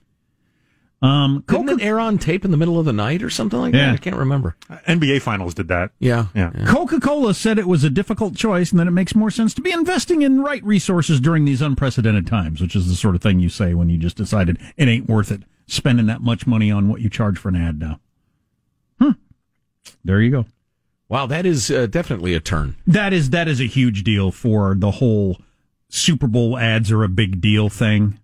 Um, 1.02 1.46
Didn't 1.48 1.68
Coca 1.68 1.82
it 1.82 1.86
air 1.86 1.98
on 1.98 2.18
tape 2.18 2.44
in 2.44 2.52
the 2.52 2.58
middle 2.58 2.78
of 2.78 2.86
the 2.86 2.92
night 2.92 3.24
or 3.24 3.30
something 3.30 3.58
like 3.58 3.74
Yeah. 3.74 3.86
that? 3.88 3.94
I 3.94 3.98
can't 3.98 4.18
remember. 4.18 4.58
NBA 4.86 5.22
Finals 5.22 5.54
did 5.54 5.70
that. 5.70 5.92
Yeah. 6.00 6.26
Yeah. 6.36 6.52
Coca 6.68 7.00
Cola 7.00 7.34
said 7.34 7.58
it 7.58 7.70
was 7.70 7.86
a 7.86 7.90
difficult 7.90 8.36
choice 8.36 8.72
and 8.72 8.80
that 8.82 8.88
it 8.88 8.92
makes 8.92 9.16
more 9.16 9.32
sense 9.32 9.54
to 9.54 9.62
be 9.62 9.72
investing 9.72 10.24
in 10.24 10.42
right 10.42 10.62
resources 10.62 11.22
during 11.22 11.46
these 11.46 11.62
unprecedented 11.62 12.28
times, 12.28 12.60
which 12.60 12.76
is 12.76 12.90
the 12.90 12.96
sort 12.96 13.16
of 13.16 13.22
thing 13.22 13.40
you 13.40 13.48
say 13.48 13.74
when 13.74 13.88
you 13.90 13.98
just 13.98 14.18
decided 14.18 14.58
it 14.76 14.90
ain't 14.90 15.08
worth 15.08 15.32
it 15.32 15.44
spending 15.68 16.08
that 16.08 16.20
much 16.22 16.46
money 16.46 16.70
on 16.70 16.90
what 16.90 17.00
you 17.00 17.10
charge 17.10 17.38
for 17.38 17.48
an 17.48 17.56
ad 17.56 17.80
now. 17.80 18.02
There 20.04 20.22
you 20.22 20.32
go. 20.32 20.46
Wow, 21.08 21.26
that 21.26 21.46
is 21.46 21.72
uh, 21.72 21.88
definitely 21.88 22.34
a 22.36 22.40
turn. 22.40 22.76
That 22.86 23.14
is 23.14 23.32
that 23.32 23.48
is 23.48 23.60
a 23.60 23.66
huge 23.66 24.04
deal 24.04 24.32
for 24.32 24.76
the 24.76 24.92
whole 24.92 25.40
Super 25.90 26.28
Bowl 26.28 26.58
ads 26.58 26.92
are 26.92 27.04
a 27.04 27.10
big 27.10 27.42
deal 27.42 27.68
thing. 27.70 28.20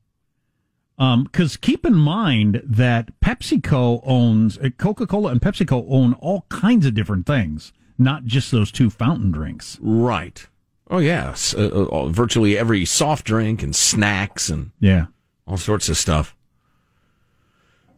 Um, 0.97 1.23
because 1.25 1.57
keep 1.57 1.85
in 1.85 1.95
mind 1.95 2.61
that 2.63 3.19
PepsiCo 3.19 4.01
owns 4.05 4.57
uh, 4.59 4.69
Coca 4.77 5.05
Cola 5.07 5.31
and 5.31 5.41
PepsiCo 5.41 5.85
own 5.89 6.13
all 6.13 6.45
kinds 6.49 6.85
of 6.85 6.93
different 6.93 7.25
things, 7.25 7.73
not 7.97 8.23
just 8.25 8.51
those 8.51 8.71
two 8.71 8.89
fountain 8.89 9.31
drinks. 9.31 9.77
Right. 9.81 10.47
Oh, 10.89 10.99
yes. 10.99 11.53
Uh, 11.55 11.88
uh, 11.91 12.07
virtually 12.07 12.57
every 12.57 12.85
soft 12.85 13.25
drink 13.25 13.61
and 13.63 13.75
snacks 13.75 14.47
and 14.49 14.71
Yeah. 14.79 15.07
all 15.47 15.57
sorts 15.57 15.89
of 15.89 15.97
stuff. 15.97 16.35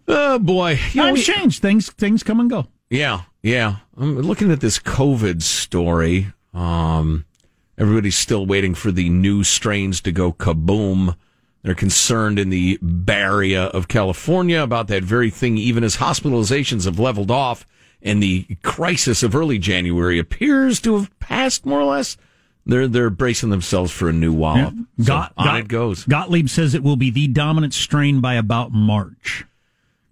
Oh, 0.08 0.40
boy. 0.40 0.80
You 0.94 1.02
know, 1.02 1.08
Times 1.08 1.26
change. 1.26 1.60
Things 1.60 1.92
things 1.92 2.24
come 2.24 2.40
and 2.40 2.50
go. 2.50 2.68
Yeah, 2.90 3.24
yeah. 3.48 3.78
I'm 3.98 4.20
looking 4.20 4.52
at 4.52 4.60
this 4.62 4.80
COVID 4.80 5.42
story. 5.42 6.28
Um, 6.54 7.26
everybody's 7.78 8.18
still 8.18 8.46
waiting 8.46 8.76
for 8.76 8.92
the 8.92 9.10
new 9.10 9.44
strains 9.44 10.02
to 10.02 10.12
go 10.12 10.34
kaboom. 10.34 11.16
They're 11.64 11.76
concerned 11.76 12.40
in 12.40 12.50
the 12.50 12.78
Bay 12.78 13.14
Area 13.22 13.64
of 13.66 13.88
California 13.88 14.62
about 14.62 14.88
that 14.88 15.04
very 15.04 15.30
thing, 15.30 15.58
even 15.58 15.84
as 15.84 15.98
hospitalizations 15.98 16.86
have 16.86 17.00
leveled 17.00 17.32
off 17.32 17.66
and 18.02 18.22
the 18.22 18.46
crisis 18.64 19.24
of 19.24 19.36
early 19.36 19.58
January 19.58 20.20
appears 20.20 20.80
to 20.82 20.96
have 20.98 21.20
passed 21.20 21.66
more 21.66 21.80
or 21.82 21.86
less. 21.86 22.18
They're 22.66 22.88
they're 22.88 23.10
bracing 23.10 23.50
themselves 23.50 23.92
for 23.92 24.10
a 24.10 24.14
new 24.14 24.34
wallop. 24.34 24.74
So 25.00 25.06
Got- 25.06 25.34
on 25.38 25.46
Got- 25.46 25.60
it 25.62 25.68
goes. 25.68 26.04
Gottlieb 26.04 26.50
says 26.50 26.74
it 26.74 26.84
will 26.84 26.98
be 26.98 27.10
the 27.10 27.28
dominant 27.28 27.74
strain 27.74 28.20
by 28.20 28.36
about 28.36 28.72
March. 28.72 29.46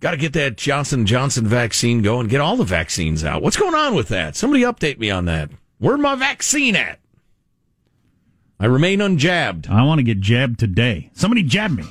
Got 0.02 0.12
to 0.12 0.18
get 0.18 0.34
that 0.34 0.58
Johnson 0.58 1.06
Johnson 1.06 1.48
vaccine 1.48 2.02
going. 2.02 2.28
Get 2.28 2.42
all 2.42 2.58
the 2.58 2.64
vaccines 2.64 3.24
out. 3.24 3.42
What's 3.42 3.58
going 3.58 3.76
on 3.76 3.96
with 3.96 4.10
that? 4.10 4.36
Somebody 4.36 4.64
update 4.64 5.00
me 5.00 5.10
on 5.10 5.26
that. 5.26 5.50
Where 5.80 5.98
my 5.98 6.16
vaccine 6.16 6.76
at? 6.76 7.00
I 8.60 8.66
remain 8.68 9.00
unjabbed. 9.00 9.70
I 9.70 9.84
want 9.84 10.00
to 10.00 10.04
get 10.04 10.20
jabbed 10.20 10.60
today. 10.60 11.10
Somebody 11.14 11.44
jab 11.44 11.72
me. 11.72 11.84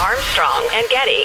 Armstrong 0.00 0.68
and 0.72 0.88
Getty. 0.88 1.24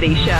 Getty 0.00 0.14
Show. 0.14 0.32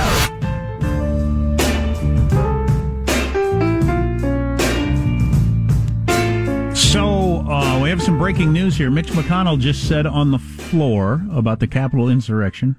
So 6.75 7.45
uh, 7.47 7.79
we 7.83 7.91
have 7.91 8.01
some 8.01 8.17
breaking 8.17 8.55
news 8.55 8.79
here. 8.79 8.91
Mitch 8.91 9.09
McConnell 9.09 9.61
just 9.61 9.87
said 9.87 10.07
on 10.07 10.31
the 10.31 10.39
floor 10.39 11.27
about 11.31 11.61
the 11.61 11.67
Capitol 11.67 12.09
insurrection. 12.09 12.77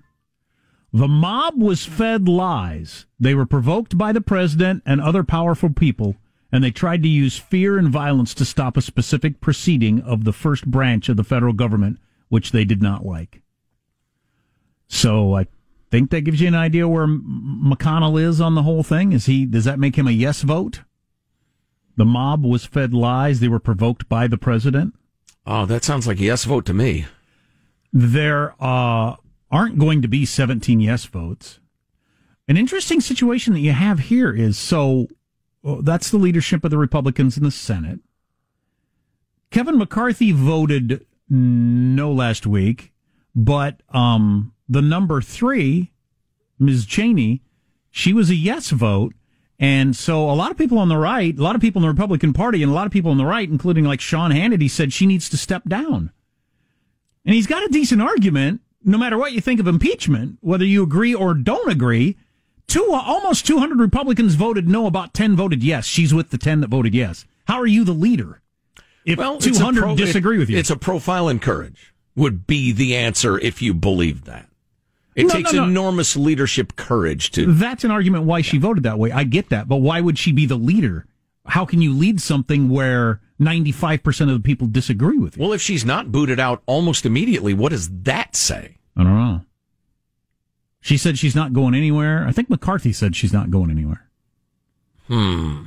The 0.91 1.07
mob 1.07 1.61
was 1.61 1.85
fed 1.85 2.27
lies. 2.27 3.05
They 3.19 3.35
were 3.35 3.45
provoked 3.45 3.95
by 3.95 4.11
the 4.11 4.19
president 4.19 4.81
and 4.83 4.99
other 4.99 5.23
powerful 5.23 5.69
people, 5.69 6.15
and 6.51 6.63
they 6.63 6.71
tried 6.71 7.03
to 7.03 7.09
use 7.09 7.37
fear 7.37 7.77
and 7.77 7.89
violence 7.89 8.33
to 8.33 8.45
stop 8.45 8.75
a 8.75 8.81
specific 8.81 9.39
proceeding 9.39 10.01
of 10.01 10.23
the 10.23 10.33
first 10.33 10.65
branch 10.65 11.09
of 11.09 11.17
the 11.17 11.23
federal 11.23 11.53
government, 11.53 11.99
which 12.29 12.51
they 12.51 12.65
did 12.65 12.81
not 12.81 13.05
like. 13.05 13.43
So 14.87 15.35
I 15.35 15.45
think 15.91 16.09
that 16.09 16.21
gives 16.21 16.41
you 16.41 16.47
an 16.47 16.55
idea 16.55 16.87
where 16.87 17.05
McConnell 17.05 18.19
is 18.19 18.41
on 18.41 18.55
the 18.55 18.63
whole 18.63 18.81
thing. 18.81 19.11
Is 19.11 19.25
he? 19.25 19.45
Does 19.45 19.65
that 19.65 19.77
make 19.77 19.97
him 19.97 20.07
a 20.07 20.11
yes 20.11 20.41
vote? 20.41 20.81
The 21.97 22.05
mob 22.05 22.43
was 22.45 22.65
fed 22.65 22.93
lies. 22.93 23.39
They 23.39 23.49
were 23.49 23.59
provoked 23.59 24.07
by 24.09 24.27
the 24.27 24.37
president. 24.37 24.95
Oh, 25.45 25.65
that 25.65 25.83
sounds 25.83 26.07
like 26.07 26.19
a 26.19 26.23
yes 26.23 26.45
vote 26.45 26.65
to 26.67 26.73
me. 26.73 27.05
There 27.91 28.55
uh, 28.59 29.17
aren't 29.51 29.77
going 29.77 30.01
to 30.01 30.07
be 30.07 30.25
17 30.25 30.79
yes 30.79 31.05
votes. 31.05 31.59
An 32.47 32.57
interesting 32.57 33.01
situation 33.01 33.53
that 33.53 33.59
you 33.59 33.73
have 33.73 33.99
here 33.99 34.33
is 34.33 34.57
so 34.57 35.07
uh, 35.63 35.77
that's 35.81 36.09
the 36.09 36.17
leadership 36.17 36.63
of 36.63 36.71
the 36.71 36.77
Republicans 36.77 37.37
in 37.37 37.43
the 37.43 37.51
Senate. 37.51 37.99
Kevin 39.51 39.77
McCarthy 39.77 40.31
voted 40.31 41.05
no 41.29 42.11
last 42.11 42.47
week, 42.47 42.93
but 43.35 43.81
um, 43.89 44.53
the 44.71 44.81
number 44.81 45.21
three, 45.21 45.91
Ms. 46.57 46.85
Cheney, 46.85 47.41
she 47.89 48.13
was 48.13 48.29
a 48.29 48.35
yes 48.35 48.69
vote. 48.69 49.13
And 49.59 49.95
so 49.95 50.29
a 50.29 50.31
lot 50.31 50.49
of 50.49 50.57
people 50.57 50.79
on 50.79 50.87
the 50.87 50.97
right, 50.97 51.37
a 51.37 51.43
lot 51.43 51.55
of 51.55 51.61
people 51.61 51.81
in 51.81 51.83
the 51.83 51.89
Republican 51.89 52.31
Party, 52.31 52.63
and 52.63 52.71
a 52.71 52.73
lot 52.73 52.85
of 52.85 52.91
people 52.93 53.11
on 53.11 53.17
the 53.17 53.25
right, 53.25 53.47
including 53.47 53.83
like 53.83 53.99
Sean 53.99 54.31
Hannity, 54.31 54.69
said 54.69 54.93
she 54.93 55.05
needs 55.05 55.29
to 55.29 55.37
step 55.37 55.63
down. 55.67 56.11
And 57.25 57.35
he's 57.35 57.47
got 57.47 57.65
a 57.65 57.67
decent 57.67 58.01
argument, 58.01 58.61
no 58.83 58.97
matter 58.97 59.17
what 59.17 59.33
you 59.33 59.41
think 59.41 59.59
of 59.59 59.67
impeachment, 59.67 60.37
whether 60.39 60.65
you 60.65 60.83
agree 60.83 61.13
or 61.13 61.33
don't 61.33 61.69
agree. 61.69 62.17
Two, 62.65 62.93
almost 62.93 63.45
200 63.45 63.77
Republicans 63.77 64.35
voted 64.35 64.69
no, 64.69 64.87
about 64.87 65.13
10 65.13 65.35
voted 65.35 65.63
yes. 65.63 65.85
She's 65.85 66.13
with 66.13 66.29
the 66.29 66.37
10 66.37 66.61
that 66.61 66.69
voted 66.69 66.95
yes. 66.95 67.25
How 67.45 67.59
are 67.59 67.67
you 67.67 67.83
the 67.83 67.91
leader? 67.91 68.41
If 69.05 69.19
Well, 69.19 69.37
200 69.37 69.81
pro- 69.81 69.95
disagree 69.97 70.37
with 70.37 70.49
you. 70.49 70.57
It's 70.57 70.69
a 70.69 70.77
profile 70.77 71.27
in 71.27 71.39
courage 71.39 71.93
would 72.15 72.47
be 72.47 72.71
the 72.71 72.95
answer 72.95 73.37
if 73.37 73.61
you 73.61 73.73
believe 73.73 74.25
that. 74.25 74.47
It 75.15 75.23
No, 75.27 75.33
takes 75.33 75.51
no, 75.53 75.63
no. 75.63 75.69
enormous 75.69 76.15
leadership 76.15 76.75
courage 76.75 77.31
to. 77.31 77.51
That's 77.53 77.83
an 77.83 77.91
argument 77.91 78.23
why 78.23 78.41
she 78.41 78.57
voted 78.57 78.83
that 78.83 78.97
way. 78.97 79.11
I 79.11 79.23
get 79.25 79.49
that, 79.49 79.67
but 79.67 79.77
why 79.77 79.99
would 80.01 80.17
she 80.17 80.31
be 80.31 80.45
the 80.45 80.55
leader? 80.55 81.05
How 81.47 81.65
can 81.65 81.81
you 81.81 81.93
lead 81.93 82.21
something 82.21 82.69
where 82.69 83.19
95% 83.39 84.21
of 84.21 84.27
the 84.29 84.39
people 84.39 84.67
disagree 84.67 85.17
with 85.17 85.35
you? 85.37 85.43
Well, 85.43 85.53
if 85.53 85.61
she's 85.61 85.83
not 85.83 86.11
booted 86.11 86.39
out 86.39 86.61
almost 86.65 87.05
immediately, 87.05 87.53
what 87.53 87.69
does 87.71 87.89
that 88.03 88.35
say? 88.35 88.77
I 88.95 89.03
don't 89.03 89.15
know. 89.15 89.41
She 90.79 90.97
said 90.97 91.17
she's 91.19 91.35
not 91.35 91.51
going 91.53 91.75
anywhere. 91.75 92.25
I 92.27 92.31
think 92.31 92.49
McCarthy 92.49 92.93
said 92.93 93.15
she's 93.15 93.33
not 93.33 93.51
going 93.51 93.69
anywhere. 93.69 94.07
Hmm. 95.07 95.63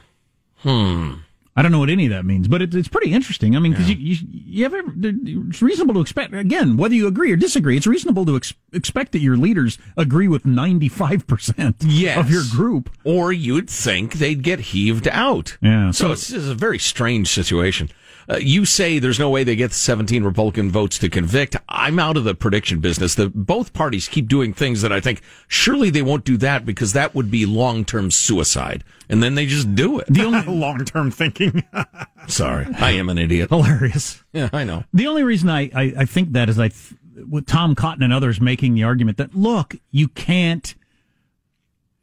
Hmm. 0.58 1.12
I 1.56 1.62
don't 1.62 1.70
know 1.70 1.78
what 1.78 1.90
any 1.90 2.06
of 2.06 2.10
that 2.10 2.24
means, 2.24 2.48
but 2.48 2.62
it, 2.62 2.74
it's 2.74 2.88
pretty 2.88 3.12
interesting. 3.12 3.54
I 3.54 3.60
mean, 3.60 3.72
because 3.72 3.88
you, 3.88 3.96
you, 3.96 4.16
you 4.28 4.64
have, 4.64 4.74
it's 4.74 5.62
reasonable 5.62 5.94
to 5.94 6.00
expect, 6.00 6.34
again, 6.34 6.76
whether 6.76 6.94
you 6.94 7.06
agree 7.06 7.30
or 7.30 7.36
disagree, 7.36 7.76
it's 7.76 7.86
reasonable 7.86 8.26
to 8.26 8.36
ex- 8.36 8.54
expect 8.72 9.12
that 9.12 9.20
your 9.20 9.36
leaders 9.36 9.78
agree 9.96 10.26
with 10.26 10.42
95% 10.42 11.84
of 12.18 12.30
your 12.30 12.42
group. 12.50 12.90
Or 13.04 13.32
you'd 13.32 13.70
think 13.70 14.14
they'd 14.14 14.42
get 14.42 14.58
heaved 14.60 15.06
out. 15.08 15.56
Yeah. 15.60 15.92
So, 15.92 16.10
it's, 16.10 16.32
it's 16.32 16.48
a 16.48 16.54
very 16.54 16.78
strange 16.80 17.28
situation. 17.28 17.88
Uh, 18.28 18.36
you 18.36 18.64
say 18.64 18.98
there's 18.98 19.18
no 19.18 19.28
way 19.30 19.44
they 19.44 19.56
get 19.56 19.70
the 19.70 19.76
17 19.76 20.24
Republican 20.24 20.70
votes 20.70 20.98
to 20.98 21.08
convict. 21.08 21.56
I'm 21.68 21.98
out 21.98 22.16
of 22.16 22.24
the 22.24 22.34
prediction 22.34 22.80
business. 22.80 23.14
The, 23.14 23.28
both 23.28 23.72
parties 23.72 24.08
keep 24.08 24.28
doing 24.28 24.52
things 24.52 24.82
that 24.82 24.92
I 24.92 25.00
think 25.00 25.20
surely 25.48 25.90
they 25.90 26.02
won't 26.02 26.24
do 26.24 26.36
that 26.38 26.64
because 26.64 26.92
that 26.94 27.14
would 27.14 27.30
be 27.30 27.46
long 27.46 27.84
term 27.84 28.10
suicide. 28.10 28.84
And 29.08 29.22
then 29.22 29.34
they 29.34 29.46
just 29.46 29.74
do 29.74 29.98
it. 29.98 30.06
The 30.08 30.24
only 30.24 30.46
long 30.46 30.84
term 30.84 31.10
thinking. 31.10 31.64
Sorry, 32.28 32.66
I 32.78 32.92
am 32.92 33.08
an 33.08 33.18
idiot. 33.18 33.50
Hilarious. 33.50 34.22
Yeah, 34.32 34.48
I 34.52 34.64
know. 34.64 34.84
The 34.92 35.06
only 35.06 35.22
reason 35.22 35.50
I, 35.50 35.70
I, 35.74 35.92
I 35.98 36.04
think 36.04 36.32
that 36.32 36.48
is 36.48 36.58
I, 36.58 36.68
th- 36.68 36.94
with 37.28 37.46
Tom 37.46 37.74
Cotton 37.74 38.02
and 38.02 38.12
others 38.12 38.40
making 38.40 38.74
the 38.74 38.84
argument 38.84 39.18
that, 39.18 39.34
look, 39.34 39.76
you 39.90 40.08
can't 40.08 40.74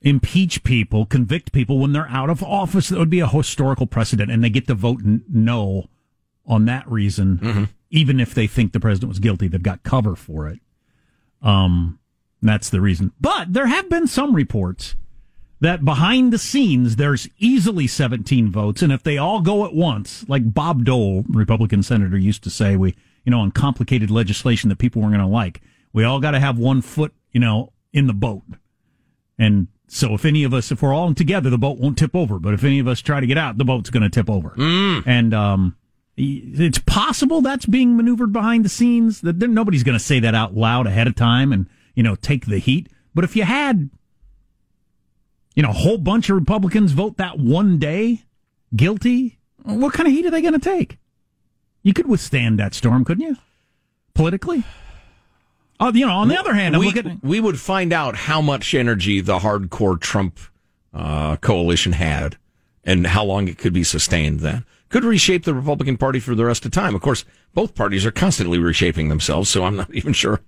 impeach 0.01 0.63
people, 0.63 1.05
convict 1.05 1.51
people 1.51 1.79
when 1.79 1.93
they're 1.93 2.09
out 2.09 2.29
of 2.29 2.43
office. 2.43 2.89
That 2.89 2.99
would 2.99 3.09
be 3.09 3.19
a 3.19 3.27
historical 3.27 3.87
precedent, 3.87 4.31
and 4.31 4.43
they 4.43 4.49
get 4.49 4.67
to 4.67 4.73
vote 4.73 5.01
n- 5.03 5.23
no 5.29 5.89
on 6.45 6.65
that 6.65 6.89
reason, 6.89 7.69
even 7.89 8.19
if 8.19 8.33
they 8.33 8.47
think 8.47 8.73
the 8.73 8.79
president 8.79 9.09
was 9.09 9.19
guilty. 9.19 9.47
They've 9.47 9.61
got 9.61 9.83
cover 9.83 10.15
for 10.15 10.47
it. 10.47 10.59
Um, 11.41 11.99
that's 12.41 12.69
the 12.69 12.81
reason. 12.81 13.11
But 13.19 13.53
there 13.53 13.67
have 13.67 13.89
been 13.89 14.07
some 14.07 14.35
reports 14.35 14.95
that 15.59 15.85
behind 15.85 16.33
the 16.33 16.39
scenes 16.39 16.95
there's 16.95 17.27
easily 17.37 17.85
17 17.87 18.51
votes, 18.51 18.81
and 18.81 18.91
if 18.91 19.03
they 19.03 19.17
all 19.17 19.41
go 19.41 19.65
at 19.65 19.73
once, 19.73 20.25
like 20.27 20.53
Bob 20.53 20.83
Dole, 20.85 21.23
Republican 21.29 21.83
senator, 21.83 22.17
used 22.17 22.43
to 22.43 22.49
say, 22.49 22.75
we, 22.75 22.95
you 23.25 23.31
know, 23.31 23.41
on 23.41 23.51
complicated 23.51 24.09
legislation 24.09 24.69
that 24.69 24.79
people 24.79 25.01
weren't 25.01 25.13
going 25.13 25.25
to 25.25 25.31
like, 25.31 25.61
we 25.93 26.03
all 26.03 26.19
got 26.19 26.31
to 26.31 26.39
have 26.39 26.57
one 26.57 26.81
foot, 26.81 27.13
you 27.31 27.39
know, 27.39 27.71
in 27.93 28.07
the 28.07 28.13
boat. 28.13 28.41
And 29.37 29.67
so 29.87 30.13
if 30.13 30.25
any 30.25 30.43
of 30.43 30.53
us, 30.53 30.71
if 30.71 30.81
we're 30.81 30.93
all 30.93 31.13
together, 31.13 31.49
the 31.49 31.57
boat 31.57 31.77
won't 31.77 31.97
tip 31.97 32.15
over. 32.15 32.39
But 32.39 32.53
if 32.53 32.63
any 32.63 32.79
of 32.79 32.87
us 32.87 33.01
try 33.01 33.19
to 33.19 33.27
get 33.27 33.37
out, 33.37 33.57
the 33.57 33.65
boat's 33.65 33.89
going 33.89 34.03
to 34.03 34.09
tip 34.09 34.29
over. 34.29 34.53
And 35.05 35.33
um, 35.33 35.75
it's 36.17 36.79
possible 36.79 37.41
that's 37.41 37.65
being 37.65 37.95
maneuvered 37.95 38.33
behind 38.33 38.65
the 38.65 38.69
scenes. 38.69 39.21
That 39.21 39.37
nobody's 39.37 39.83
going 39.83 39.97
to 39.97 40.03
say 40.03 40.19
that 40.19 40.35
out 40.35 40.55
loud 40.55 40.87
ahead 40.87 41.07
of 41.07 41.15
time 41.15 41.51
and 41.51 41.67
you 41.95 42.03
know 42.03 42.15
take 42.15 42.45
the 42.45 42.57
heat. 42.57 42.89
But 43.13 43.23
if 43.23 43.35
you 43.35 43.43
had, 43.43 43.89
you 45.55 45.63
know, 45.63 45.69
a 45.69 45.73
whole 45.73 45.97
bunch 45.97 46.29
of 46.29 46.35
Republicans 46.35 46.91
vote 46.91 47.17
that 47.17 47.39
one 47.39 47.77
day 47.77 48.23
guilty, 48.75 49.39
what 49.63 49.93
kind 49.93 50.07
of 50.07 50.13
heat 50.13 50.25
are 50.25 50.31
they 50.31 50.41
going 50.41 50.53
to 50.53 50.59
take? 50.59 50.97
You 51.83 51.93
could 51.93 52.07
withstand 52.07 52.59
that 52.59 52.73
storm, 52.73 53.03
couldn't 53.03 53.25
you? 53.25 53.37
Politically. 54.13 54.63
Oh, 55.79 55.91
you 55.91 56.05
know. 56.05 56.13
On 56.13 56.27
the 56.27 56.39
other 56.39 56.53
hand, 56.53 56.75
I'm 56.75 56.81
we, 56.81 56.93
we 57.23 57.39
would 57.39 57.59
find 57.59 57.91
out 57.91 58.15
how 58.15 58.39
much 58.39 58.75
energy 58.75 59.19
the 59.19 59.39
hardcore 59.39 59.99
Trump 59.99 60.39
uh, 60.93 61.37
coalition 61.37 61.93
had 61.93 62.37
and 62.83 63.07
how 63.07 63.23
long 63.23 63.47
it 63.47 63.57
could 63.57 63.73
be 63.73 63.83
sustained 63.83 64.41
then. 64.41 64.65
Could 64.91 65.03
reshape 65.03 65.45
the 65.45 65.53
Republican 65.53 65.97
Party 65.97 66.19
for 66.19 66.35
the 66.35 66.45
rest 66.45 66.65
of 66.65 66.71
time. 66.71 66.93
Of 66.95 67.01
course, 67.01 67.25
both 67.53 67.75
parties 67.75 68.05
are 68.05 68.11
constantly 68.11 68.59
reshaping 68.59 69.09
themselves, 69.09 69.49
so 69.49 69.63
I'm 69.63 69.75
not 69.75 69.91
even 69.93 70.13
sure. 70.13 70.41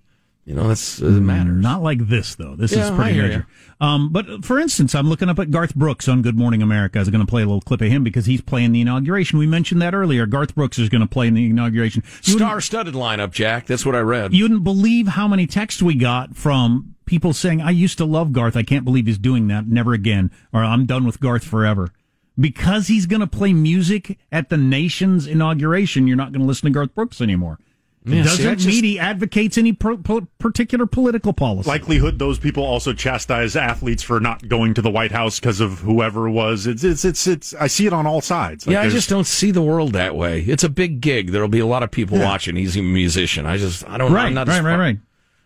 You 0.45 0.53
know, 0.53 0.67
that's 0.67 1.01
uh, 1.01 1.05
matters. 1.05 1.55
Not 1.61 1.81
like 1.81 2.05
this 2.09 2.35
though. 2.35 2.57
This 2.57 2.73
Yeah, 2.73 2.89
is 2.89 2.91
pretty 2.91 3.17
major. 3.17 3.47
Um, 3.79 4.11
but 4.11 4.43
for 4.43 4.59
instance, 4.59 4.93
I'm 4.93 5.07
looking 5.07 5.29
up 5.29 5.39
at 5.39 5.51
Garth 5.51 5.73
Brooks 5.73 6.09
on 6.09 6.21
Good 6.21 6.37
Morning 6.37 6.61
America. 6.61 6.99
I 6.99 7.01
was 7.01 7.09
going 7.09 7.25
to 7.25 7.29
play 7.29 7.43
a 7.43 7.45
little 7.45 7.61
clip 7.61 7.79
of 7.79 7.87
him 7.87 8.03
because 8.03 8.25
he's 8.25 8.41
playing 8.41 8.73
the 8.73 8.81
inauguration. 8.81 9.39
We 9.39 9.47
mentioned 9.47 9.81
that 9.81 9.95
earlier. 9.95 10.25
Garth 10.25 10.53
Brooks 10.53 10.77
is 10.77 10.89
going 10.89 10.99
to 10.99 11.07
play 11.07 11.27
in 11.27 11.33
the 11.33 11.45
inauguration. 11.45 12.03
Star-studded 12.21 12.93
lineup, 12.93 13.31
Jack. 13.31 13.67
That's 13.67 13.85
what 13.85 13.95
I 13.95 13.99
read. 13.99 14.33
You 14.33 14.43
wouldn't 14.43 14.65
believe 14.65 15.07
how 15.07 15.29
many 15.29 15.47
texts 15.47 15.81
we 15.81 15.95
got 15.95 16.35
from 16.35 16.95
people 17.05 17.31
saying, 17.31 17.61
I 17.61 17.71
used 17.71 17.97
to 17.99 18.05
love 18.05 18.33
Garth. 18.33 18.57
I 18.57 18.63
can't 18.63 18.83
believe 18.83 19.05
he's 19.07 19.17
doing 19.17 19.47
that. 19.47 19.67
Never 19.67 19.93
again. 19.93 20.29
Or 20.51 20.61
I'm 20.61 20.85
done 20.85 21.05
with 21.05 21.21
Garth 21.21 21.45
forever. 21.45 21.89
Because 22.39 22.87
he's 22.87 23.05
going 23.05 23.19
to 23.19 23.27
play 23.27 23.53
music 23.53 24.17
at 24.31 24.49
the 24.49 24.57
nation's 24.57 25.27
inauguration, 25.27 26.07
you're 26.07 26.17
not 26.17 26.31
going 26.31 26.41
to 26.41 26.47
listen 26.47 26.65
to 26.65 26.71
Garth 26.73 26.95
Brooks 26.95 27.21
anymore. 27.21 27.59
Yeah, 28.05 28.23
see, 28.23 28.23
doesn't 28.23 28.45
that 28.45 28.55
just- 28.57 28.67
mean 28.67 28.83
he 28.83 28.99
advocates 28.99 29.57
any 29.57 29.71
per- 29.71 29.95
per- 29.95 30.27
particular 30.37 30.85
political 30.85 31.31
policy. 31.31 31.69
Likelihood 31.69 32.19
those 32.19 32.37
people 32.37 32.61
also 32.63 32.91
chastise 32.91 33.55
athletes 33.55 34.03
for 34.03 34.19
not 34.19 34.49
going 34.49 34.73
to 34.73 34.81
the 34.81 34.91
White 34.91 35.13
House 35.13 35.39
because 35.39 35.61
of 35.61 35.79
whoever 35.79 36.27
it 36.27 36.31
was. 36.31 36.67
It's 36.67 36.83
it's 36.83 37.05
it's 37.05 37.27
it's. 37.27 37.53
I 37.53 37.67
see 37.67 37.85
it 37.85 37.93
on 37.93 38.05
all 38.05 38.19
sides. 38.19 38.67
Like 38.67 38.73
yeah, 38.73 38.81
I 38.81 38.89
just 38.89 39.07
don't 39.09 39.23
see 39.25 39.51
the 39.51 39.61
world 39.61 39.93
that 39.93 40.17
way. 40.17 40.41
It's 40.41 40.65
a 40.65 40.69
big 40.69 40.99
gig. 40.99 41.31
There'll 41.31 41.47
be 41.47 41.59
a 41.59 41.65
lot 41.65 41.81
of 41.81 41.91
people 41.91 42.17
Yeah. 42.17 42.25
watching. 42.25 42.57
He's 42.57 42.75
a 42.75 42.81
musician. 42.81 43.45
I 43.45 43.55
just, 43.57 43.87
I 43.87 43.97
don't. 43.97 44.11
Right, 44.11 44.25
I'm 44.25 44.33
not 44.33 44.49
right, 44.49 44.61
right, 44.61 44.75
right. 44.77 44.97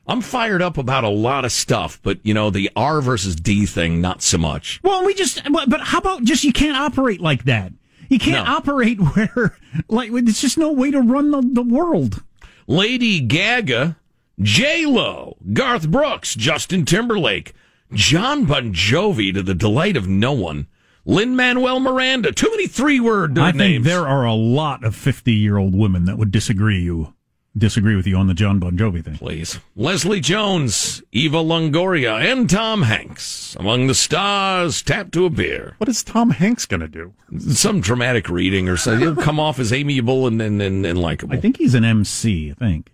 I'm 0.08 0.22
fired 0.22 0.62
up 0.62 0.78
about 0.78 1.04
a 1.04 1.10
lot 1.10 1.44
of 1.46 1.52
stuff, 1.52 2.00
but 2.02 2.20
you 2.24 2.34
know, 2.34 2.50
the 2.50 2.70
R 2.76 3.02
versus 3.02 3.36
D 3.36 3.66
thing, 3.66 4.00
not 4.00 4.22
so 4.22 4.38
much. 4.38 4.80
Well, 4.84 5.06
we 5.06 5.14
just, 5.14 5.42
but 5.52 5.82
how 5.82 5.98
about 5.98 6.24
just 6.24 6.44
you 6.44 6.54
can't 6.54 6.78
operate 6.78 7.20
like 7.20 7.44
that? 7.44 7.74
You 8.10 8.18
can't 8.20 8.46
No. 8.48 8.54
operate 8.56 8.98
where, 9.16 9.58
like, 9.90 10.12
it's 10.14 10.40
just 10.40 10.58
no 10.58 10.72
way 10.72 10.92
to 10.92 11.02
run 11.02 11.32
the, 11.32 11.42
the 11.42 11.62
world. 11.62 12.24
Lady 12.68 13.20
Gaga, 13.20 13.98
J 14.40 14.86
Lo, 14.86 15.36
Garth 15.54 15.90
Brooks, 15.90 16.34
Justin 16.36 16.86
Timberlake, 16.86 17.54
John 17.94 18.46
Bon 18.46 18.74
Jovi, 18.74 19.34
to 19.34 19.44
the 19.44 19.54
delight 19.56 19.98
of 19.98 20.08
no 20.08 20.32
one. 20.32 20.68
Lin 21.06 21.36
Manuel 21.38 21.80
Miranda. 21.80 22.32
Too 22.34 22.50
many 22.50 22.68
three 22.68 23.00
word 23.00 23.38
I 23.40 23.52
think 23.52 23.58
names. 23.58 23.86
there 23.86 24.06
are 24.08 24.26
a 24.26 24.34
lot 24.34 24.84
of 24.84 24.94
50 24.96 25.34
year 25.34 25.58
old 25.58 25.74
women 25.74 26.04
that 26.06 26.18
would 26.18 26.32
disagree 26.32 26.80
you, 26.82 27.14
disagree 27.58 27.96
with 27.96 28.08
you 28.08 28.16
on 28.18 28.28
the 28.28 28.34
John 28.34 28.60
Bon 28.60 28.78
Jovi 28.78 29.04
thing. 29.04 29.16
Please. 29.16 29.60
Leslie 29.76 30.20
Jones, 30.20 31.02
Eva 31.12 31.38
Longoria, 31.38 32.20
and 32.32 32.50
Tom 32.50 32.84
Hanks. 32.84 33.56
Among 33.60 33.88
the 33.88 33.96
stars, 33.96 34.82
tapped 34.82 35.12
to 35.14 35.26
a 35.26 35.30
beer. 35.30 35.76
What 35.78 35.90
is 35.90 36.04
Tom 36.04 36.30
Hanks 36.32 36.66
going 36.66 36.82
to 36.82 36.88
do? 36.88 37.14
Some 37.40 37.82
dramatic 37.82 38.30
reading 38.30 38.70
or 38.70 38.78
something. 38.78 39.02
He'll 39.02 39.16
come 39.16 39.40
off 39.40 39.60
as 39.60 39.74
amiable 39.74 40.28
and, 40.28 40.42
and, 40.42 40.62
and, 40.62 40.86
and 40.86 41.00
likable. 41.00 41.36
I 41.36 41.40
think 41.40 41.58
he's 41.58 41.74
an 41.74 41.84
MC, 41.84 42.52
I 42.52 42.54
think. 42.54 42.92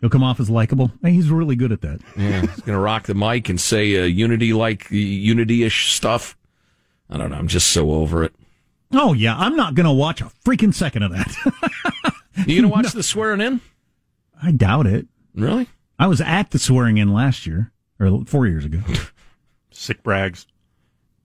He'll 0.00 0.10
come 0.10 0.22
off 0.22 0.40
as 0.40 0.50
likable. 0.50 0.92
He's 1.02 1.30
really 1.30 1.56
good 1.56 1.72
at 1.72 1.80
that. 1.80 2.00
Yeah, 2.16 2.42
he's 2.42 2.60
going 2.60 2.76
to 2.76 2.78
rock 2.78 3.04
the 3.04 3.14
mic 3.14 3.48
and 3.48 3.60
say 3.60 3.98
uh, 4.00 4.04
unity 4.04 4.52
like 4.52 4.90
unity 4.90 5.64
ish 5.64 5.92
stuff. 5.92 6.36
I 7.08 7.16
don't 7.16 7.30
know. 7.30 7.36
I'm 7.36 7.48
just 7.48 7.68
so 7.68 7.92
over 7.92 8.22
it. 8.22 8.34
Oh, 8.92 9.14
yeah. 9.14 9.36
I'm 9.36 9.56
not 9.56 9.74
going 9.74 9.86
to 9.86 9.92
watch 9.92 10.20
a 10.20 10.30
freaking 10.44 10.74
second 10.74 11.02
of 11.02 11.12
that. 11.12 12.12
You 12.46 12.62
to 12.62 12.68
watch 12.68 12.92
the 12.94 13.02
swearing 13.02 13.40
in? 13.40 13.60
I 14.42 14.52
doubt 14.52 14.86
it. 14.86 15.06
Really? 15.34 15.68
I 15.98 16.06
was 16.06 16.20
at 16.20 16.50
the 16.50 16.58
swearing 16.58 16.98
in 16.98 17.12
last 17.12 17.46
year, 17.46 17.72
or 17.98 18.24
four 18.26 18.46
years 18.46 18.64
ago. 18.64 18.80
Sick 19.70 20.02
brags. 20.02 20.46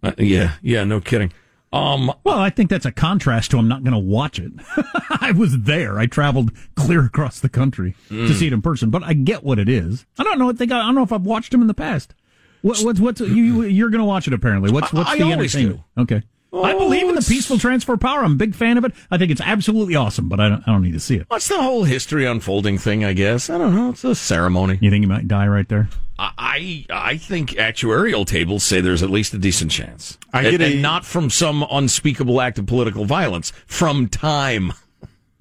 Uh, 0.03 0.13
yeah, 0.17 0.53
yeah, 0.61 0.83
no 0.83 0.99
kidding. 1.01 1.31
Um, 1.73 2.11
Well, 2.25 2.37
I 2.39 2.49
think 2.49 2.69
that's 2.69 2.85
a 2.85 2.91
contrast 2.91 3.51
to 3.51 3.57
I'm 3.57 3.67
not 3.67 3.83
going 3.83 3.93
to 3.93 3.99
watch 3.99 4.39
it. 4.39 4.51
I 5.21 5.31
was 5.31 5.61
there. 5.61 5.97
I 5.99 6.05
traveled 6.05 6.51
clear 6.75 7.05
across 7.05 7.39
the 7.39 7.47
country 7.49 7.95
to 8.09 8.13
Mm. 8.13 8.33
see 8.33 8.47
it 8.47 8.53
in 8.53 8.61
person, 8.61 8.89
but 8.89 9.03
I 9.03 9.13
get 9.13 9.43
what 9.43 9.57
it 9.59 9.69
is. 9.69 10.05
I 10.19 10.23
don't 10.23 10.37
know. 10.39 10.49
I 10.49 10.53
think 10.53 10.71
I, 10.71 10.79
I 10.79 10.83
don't 10.83 10.95
know 10.95 11.03
if 11.03 11.13
I've 11.13 11.25
watched 11.25 11.53
him 11.53 11.61
in 11.61 11.67
the 11.67 11.73
past. 11.73 12.13
What, 12.61 12.79
what's 12.81 12.99
what's 12.99 13.21
you 13.21 13.63
you're 13.63 13.89
going 13.89 13.99
to 14.01 14.05
watch 14.05 14.27
it 14.27 14.33
apparently? 14.33 14.71
What's 14.71 14.91
what's 14.93 15.09
I 15.09 15.17
the 15.17 15.23
always 15.23 15.55
entertainment? 15.55 15.81
Okay. 15.97 16.21
I 16.53 16.73
Oh, 16.73 16.79
believe 16.79 17.07
in 17.07 17.15
the 17.15 17.21
peaceful 17.21 17.57
transfer 17.57 17.93
of 17.93 18.01
power. 18.01 18.23
I'm 18.23 18.33
a 18.33 18.35
big 18.35 18.53
fan 18.55 18.77
of 18.77 18.83
it. 18.83 18.91
I 19.09 19.17
think 19.17 19.31
it's 19.31 19.39
absolutely 19.41 19.95
awesome, 19.95 20.27
but 20.27 20.39
I 20.41 20.49
don't, 20.49 20.63
I 20.67 20.71
don't 20.71 20.81
need 20.83 20.91
to 20.93 20.99
see 20.99 21.15
it. 21.15 21.25
what's 21.29 21.47
the 21.47 21.61
whole 21.61 21.85
history 21.85 22.25
unfolding 22.25 22.77
thing? 22.77 23.05
I 23.05 23.13
guess 23.13 23.49
I 23.49 23.57
don't 23.57 23.73
know. 23.73 23.89
It's 23.91 24.03
a 24.03 24.15
ceremony. 24.15 24.77
You 24.81 24.89
think 24.89 25.03
he 25.03 25.07
might 25.07 25.27
die 25.27 25.47
right 25.47 25.67
there? 25.69 25.87
I 26.19 26.85
I 26.89 27.17
think 27.17 27.51
actuarial 27.51 28.27
tables 28.27 28.63
say 28.63 28.79
there's 28.81 29.01
at 29.01 29.09
least 29.09 29.33
a 29.33 29.37
decent 29.39 29.71
chance. 29.71 30.17
I 30.33 30.41
and, 30.43 30.51
get 30.51 30.61
a- 30.61 30.73
and 30.73 30.81
not 30.81 31.03
from 31.05 31.29
some 31.31 31.65
unspeakable 31.71 32.39
act 32.41 32.59
of 32.59 32.67
political 32.67 33.05
violence, 33.05 33.51
from 33.65 34.07
time. 34.07 34.73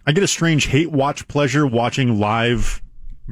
I 0.07 0.12
get 0.12 0.25
a 0.25 0.29
strange 0.29 0.66
hate 0.68 0.90
watch 0.90 1.29
pleasure 1.29 1.66
watching 1.66 2.18
live 2.18 2.81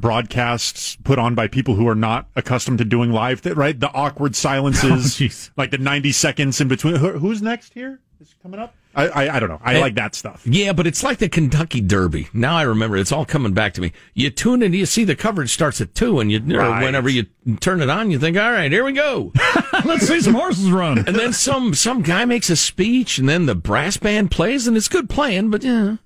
broadcasts 0.01 0.97
put 1.05 1.19
on 1.19 1.35
by 1.35 1.49
people 1.49 1.75
who 1.75 1.89
are 1.89 1.95
not 1.95 2.29
accustomed 2.37 2.79
to 2.79 2.85
doing 2.85 3.13
live, 3.13 3.43
th- 3.43 3.57
right? 3.57 3.79
The 3.79 3.91
awkward 3.93 4.35
silences, 4.37 5.21
Oh, 5.51 5.53
like 5.57 5.71
the 5.71 5.79
90 5.79 6.13
seconds 6.13 6.61
in 6.61 6.69
between. 6.69 6.97
Who, 6.97 7.13
who's 7.19 7.43
next 7.43 7.75
here? 7.75 8.01
is 8.21 8.35
coming 8.43 8.59
up. 8.59 8.75
I, 8.97 9.07
I, 9.09 9.37
I 9.37 9.39
don't 9.39 9.49
know. 9.49 9.61
I 9.63 9.73
And- 9.75 9.81
like 9.81 9.95
that 9.95 10.17
stuff. 10.17 10.43
Yeah, 10.45 10.73
but 10.73 10.89
it's 10.89 11.05
like 11.05 11.19
the 11.19 11.29
Kentucky 11.29 11.81
Derby. 11.81 12.27
Now 12.33 12.57
I 12.57 12.63
remember. 12.63 12.97
It's 12.97 13.13
all 13.13 13.25
coming 13.25 13.53
back 13.53 13.75
to 13.75 13.81
me. 13.81 13.93
You 14.15 14.31
tune 14.31 14.61
in, 14.61 14.73
you 14.73 14.87
see 14.87 15.05
the 15.05 15.15
coverage 15.15 15.53
starts 15.53 15.81
at 15.81 15.95
two, 15.95 16.19
and 16.19 16.33
you 16.33 16.41
Right. 16.41 16.83
whenever 16.83 17.09
you 17.09 17.27
turn 17.61 17.81
it 17.81 17.89
on, 17.91 18.11
you 18.11 18.19
think, 18.19 18.37
"All 18.37 18.51
right, 18.51 18.73
here 18.73 18.83
we 18.83 18.93
go." 18.93 19.33
Let's 19.85 20.09
see 20.09 20.21
some 20.21 20.35
horses 20.35 20.69
run. 20.73 20.99
and 20.99 21.15
then 21.15 21.33
some 21.33 21.75
some 21.75 22.03
guy 22.03 22.25
makes 22.25 22.51
a 22.51 22.57
speech, 22.57 23.19
and 23.19 23.29
then 23.29 23.47
the 23.47 23.55
brass 23.55 23.97
band 23.99 24.33
plays, 24.33 24.67
and 24.67 24.77
it's 24.77 24.89
good 24.89 25.09
playing, 25.09 25.51
but 25.51 25.63
yeah. 25.63 25.97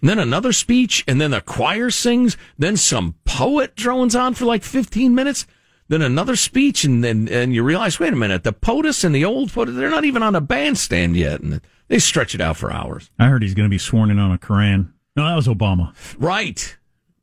And 0.00 0.10
then 0.10 0.18
another 0.18 0.52
speech, 0.52 1.04
and 1.06 1.20
then 1.20 1.30
the 1.30 1.40
choir 1.40 1.90
sings. 1.90 2.36
Then 2.58 2.76
some 2.76 3.14
poet 3.24 3.74
drones 3.76 4.14
on 4.14 4.34
for 4.34 4.44
like 4.44 4.62
fifteen 4.62 5.14
minutes. 5.14 5.46
Then 5.88 6.02
another 6.02 6.34
speech, 6.36 6.84
and 6.84 7.04
then 7.04 7.28
and 7.28 7.54
you 7.54 7.62
realize, 7.62 8.00
wait 8.00 8.12
a 8.12 8.16
minute, 8.16 8.42
the 8.42 8.52
POTUS 8.52 9.04
and 9.04 9.14
the 9.14 9.24
old 9.24 9.50
POTUS, 9.50 9.76
they're 9.76 9.90
not 9.90 10.04
even 10.04 10.22
on 10.22 10.34
a 10.34 10.40
bandstand 10.40 11.16
yet, 11.16 11.40
and 11.40 11.60
they 11.88 11.98
stretch 12.00 12.34
it 12.34 12.40
out 12.40 12.56
for 12.56 12.72
hours. 12.72 13.10
I 13.18 13.28
heard 13.28 13.42
he's 13.42 13.54
going 13.54 13.68
to 13.68 13.70
be 13.70 13.78
sworn 13.78 14.10
in 14.10 14.18
on 14.18 14.32
a 14.32 14.38
Koran. 14.38 14.92
No, 15.14 15.24
that 15.24 15.36
was 15.36 15.46
Obama. 15.46 15.94
Right. 16.18 16.76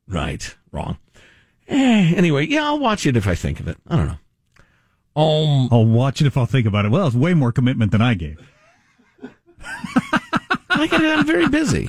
Right. 0.08 0.56
Wrong. 0.72 0.96
Eh, 1.68 2.14
anyway, 2.16 2.46
yeah, 2.46 2.64
I'll 2.64 2.78
watch 2.78 3.06
it 3.06 3.16
if 3.16 3.26
I 3.26 3.34
think 3.34 3.60
of 3.60 3.68
it. 3.68 3.76
I 3.86 3.96
don't 3.96 4.06
know. 4.06 4.18
Um, 5.16 5.68
I'll 5.70 5.86
watch 5.86 6.20
it 6.20 6.26
if 6.26 6.36
I'll 6.36 6.46
think 6.46 6.66
about 6.66 6.84
it. 6.84 6.90
Well, 6.90 7.06
it's 7.06 7.14
way 7.14 7.34
more 7.34 7.52
commitment 7.52 7.92
than 7.92 8.02
I 8.02 8.14
gave. 8.14 8.38
I. 9.62 10.88
I'm 10.90 11.26
very 11.26 11.48
busy. 11.48 11.88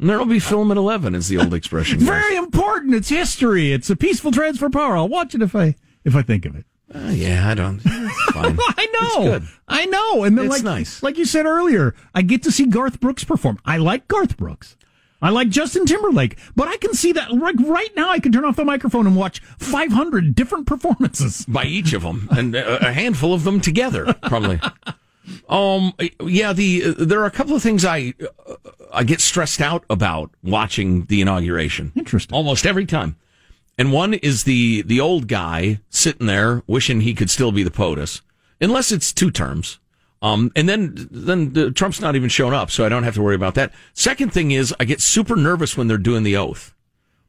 There'll 0.00 0.26
be 0.26 0.38
film 0.38 0.70
at 0.70 0.76
11, 0.76 1.14
is 1.14 1.28
the 1.28 1.38
old 1.38 1.52
expression. 1.54 1.98
Very 2.00 2.36
important. 2.36 2.94
It's 2.94 3.08
history. 3.08 3.72
It's 3.72 3.90
a 3.90 3.96
peaceful 3.96 4.30
transfer 4.30 4.66
of 4.66 4.72
power. 4.72 4.96
I'll 4.96 5.08
watch 5.08 5.34
it 5.34 5.42
if 5.42 5.56
I 5.56 5.74
if 6.04 6.14
I 6.14 6.22
think 6.22 6.44
of 6.46 6.54
it. 6.54 6.64
Uh, 6.94 7.10
yeah, 7.10 7.48
I 7.50 7.54
don't. 7.54 7.82
It's 7.84 8.22
fine. 8.32 8.56
I 8.68 8.86
know. 8.92 9.22
It's 9.34 9.44
good. 9.44 9.48
I 9.66 9.84
know. 9.86 10.24
And 10.24 10.38
then, 10.38 10.46
It's 10.46 10.54
like, 10.54 10.62
nice. 10.62 11.02
like 11.02 11.18
you 11.18 11.24
said 11.26 11.44
earlier, 11.44 11.94
I 12.14 12.22
get 12.22 12.42
to 12.44 12.52
see 12.52 12.64
Garth 12.66 12.98
Brooks 13.00 13.24
perform. 13.24 13.58
I 13.64 13.76
like 13.76 14.08
Garth 14.08 14.36
Brooks. 14.38 14.76
I 15.20 15.30
like 15.30 15.48
Justin 15.48 15.84
Timberlake, 15.84 16.38
but 16.54 16.68
I 16.68 16.76
can 16.76 16.94
see 16.94 17.10
that 17.12 17.32
like 17.32 17.56
right 17.58 17.90
now. 17.96 18.08
I 18.08 18.20
can 18.20 18.30
turn 18.30 18.44
off 18.44 18.54
the 18.56 18.64
microphone 18.64 19.04
and 19.06 19.16
watch 19.16 19.40
500 19.58 20.34
different 20.36 20.66
performances. 20.68 21.44
By 21.46 21.64
each 21.64 21.92
of 21.92 22.02
them, 22.02 22.28
and 22.30 22.54
a 22.54 22.88
a 22.88 22.92
handful 22.92 23.34
of 23.34 23.42
them 23.42 23.60
together, 23.60 24.14
probably. 24.22 24.60
Um, 25.48 25.92
yeah, 26.22 26.52
the 26.52 26.94
there 26.98 27.20
are 27.20 27.26
a 27.26 27.30
couple 27.30 27.54
of 27.56 27.62
things 27.62 27.84
I 27.84 28.14
uh, 28.46 28.54
I 28.92 29.04
get 29.04 29.20
stressed 29.20 29.60
out 29.60 29.84
about 29.90 30.30
watching 30.42 31.04
the 31.06 31.20
inauguration. 31.20 31.92
Interesting. 31.94 32.34
Almost 32.34 32.66
every 32.66 32.86
time. 32.86 33.16
And 33.76 33.92
one 33.92 34.14
is 34.14 34.44
the 34.44 34.82
the 34.82 35.00
old 35.00 35.28
guy 35.28 35.80
sitting 35.90 36.26
there 36.26 36.62
wishing 36.66 37.00
he 37.02 37.14
could 37.14 37.30
still 37.30 37.52
be 37.52 37.62
the 37.62 37.70
POTUS, 37.70 38.22
unless 38.60 38.90
it's 38.92 39.12
two 39.12 39.30
terms. 39.30 39.78
Um, 40.20 40.50
and 40.56 40.68
then 40.68 41.08
then 41.12 41.52
the, 41.52 41.70
Trump's 41.70 42.00
not 42.00 42.16
even 42.16 42.28
shown 42.28 42.52
up, 42.52 42.72
so 42.72 42.84
I 42.84 42.88
don't 42.88 43.04
have 43.04 43.14
to 43.14 43.22
worry 43.22 43.36
about 43.36 43.54
that. 43.54 43.72
Second 43.94 44.32
thing 44.32 44.50
is 44.50 44.74
I 44.80 44.84
get 44.84 45.00
super 45.00 45.36
nervous 45.36 45.76
when 45.76 45.86
they're 45.86 45.96
doing 45.96 46.24
the 46.24 46.36
oath. 46.36 46.74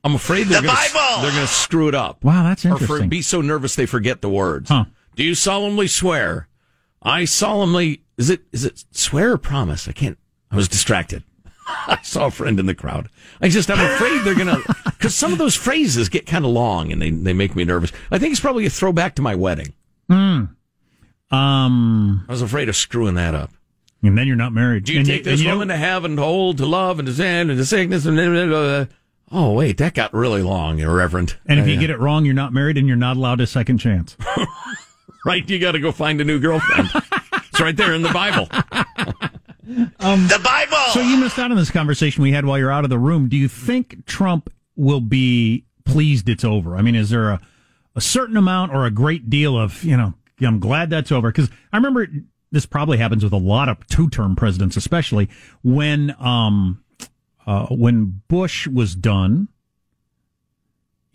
I'm 0.03 0.15
afraid 0.15 0.47
they're 0.47 0.61
The 0.61 0.67
gonna, 0.69 0.79
Bible! 0.91 1.21
they're 1.21 1.31
going 1.31 1.45
to 1.45 1.53
screw 1.53 1.87
it 1.87 1.93
up. 1.93 2.23
Wow, 2.23 2.41
that's 2.43 2.65
Or 2.65 2.69
for, 2.69 2.75
interesting. 2.83 3.09
be 3.09 3.21
so 3.21 3.41
nervous 3.41 3.75
they 3.75 3.85
forget 3.85 4.21
the 4.21 4.29
words. 4.29 4.69
Huh. 4.69 4.85
Do 5.15 5.23
you 5.23 5.35
solemnly 5.35 5.87
swear? 5.87 6.47
I 7.01 7.25
solemnly 7.25 8.03
is 8.17 8.29
it 8.29 8.41
is 8.51 8.65
it 8.65 8.83
swear 8.91 9.31
or 9.33 9.37
promise? 9.37 9.87
I 9.87 9.91
can't. 9.93 10.17
I 10.51 10.55
was 10.55 10.67
distracted. 10.67 11.23
I 11.67 11.99
saw 12.03 12.25
a 12.27 12.31
friend 12.31 12.59
in 12.59 12.65
the 12.65 12.75
crowd. 12.75 13.09
I 13.41 13.47
just 13.49 13.69
I'm 13.71 13.79
afraid 13.79 14.23
they're 14.23 14.35
gonna 14.35 14.59
because 14.85 15.15
some 15.15 15.31
of 15.31 15.37
those 15.37 15.55
phrases 15.55 16.09
get 16.09 16.25
kind 16.25 16.43
of 16.45 16.51
long 16.51 16.91
and 16.91 17.01
they 17.01 17.09
they 17.11 17.33
make 17.33 17.55
me 17.55 17.63
nervous. 17.63 17.91
I 18.11 18.17
think 18.19 18.31
it's 18.31 18.41
probably 18.41 18.65
a 18.65 18.69
throwback 18.69 19.15
to 19.15 19.21
my 19.21 19.35
wedding. 19.35 19.73
Hmm. 20.09 20.45
Um, 21.31 22.25
I 22.27 22.31
was 22.31 22.41
afraid 22.41 22.69
of 22.69 22.75
screwing 22.75 23.13
that 23.15 23.35
up. 23.35 23.51
and 24.01 24.17
then 24.17 24.25
you're 24.27 24.35
not 24.35 24.51
married. 24.51 24.85
Do 24.85 24.93
you 24.93 24.99
And 24.99 25.07
take 25.07 25.25
and 25.27 25.37
this 25.37 25.45
woman 25.45 25.67
to 25.67 25.77
heaven 25.77 26.15
to 26.15 26.23
hold, 26.23 26.57
to 26.57 26.65
love, 26.65 26.97
and 26.99 27.05
to 27.05 27.13
sin, 27.13 27.49
and 27.51 27.59
to 27.59 27.65
sickness, 27.65 28.05
and 28.07 28.19
uh, 28.19 28.85
oh 29.31 29.53
wait, 29.53 29.77
that 29.77 29.93
got 29.93 30.11
really 30.13 30.41
long, 30.41 30.79
irreverent. 30.79 31.37
And 31.45 31.59
if 31.59 31.67
you 31.67 31.75
Uh, 31.77 31.79
get 31.79 31.91
it 31.91 31.99
wrong, 31.99 32.25
you're 32.25 32.33
not 32.33 32.51
married 32.51 32.77
and 32.77 32.87
you're 32.87 32.97
not 32.97 33.15
allowed 33.15 33.41
a 33.41 33.47
second 33.47 33.77
chance. 33.77 34.17
right, 35.25 35.47
you 35.49 35.59
got 35.59 35.73
to 35.73 35.79
go 35.79 35.91
find 35.91 36.21
a 36.21 36.23
new 36.23 36.39
girlfriend. 36.39 36.89
it's 37.33 37.59
right 37.59 37.75
there 37.75 37.93
in 37.93 38.01
the 38.01 38.09
Bible. 38.09 38.47
Um, 39.99 40.27
the 40.27 40.41
Bible. 40.43 40.93
So 40.93 40.99
you 40.99 41.17
missed 41.17 41.37
out 41.37 41.51
on 41.51 41.57
this 41.57 41.69
conversation 41.69 42.23
we 42.23 42.31
had 42.31 42.43
while 42.43 42.57
you're 42.57 42.71
out 42.71 42.85
of 42.85 42.89
the 42.89 42.97
room. 42.97 43.29
Do 43.29 43.37
you 43.37 43.47
think 43.47 44.03
Trump 44.07 44.51
will 44.75 44.99
be 44.99 45.65
pleased 45.85 46.27
it's 46.27 46.43
over? 46.43 46.75
I 46.75 46.81
mean, 46.81 46.95
is 46.95 47.11
there 47.11 47.29
a, 47.29 47.41
a 47.95 48.01
certain 48.01 48.35
amount 48.35 48.73
or 48.73 48.87
a 48.87 48.91
great 48.91 49.29
deal 49.29 49.55
of, 49.55 49.83
you 49.83 49.95
know, 49.95 50.15
I'm 50.41 50.59
glad 50.59 50.89
that's 50.89 51.11
over? 51.11 51.31
Because 51.31 51.51
I 51.71 51.77
remember 51.77 52.07
this 52.51 52.65
probably 52.65 52.97
happens 52.97 53.23
with 53.23 53.31
a 53.31 53.37
lot 53.37 53.69
of 53.69 53.85
two 53.85 54.09
term 54.09 54.35
presidents, 54.35 54.75
especially 54.75 55.29
when, 55.61 56.15
um, 56.19 56.83
uh, 57.45 57.67
when 57.67 58.23
Bush 58.27 58.65
was 58.65 58.95
done, 58.95 59.49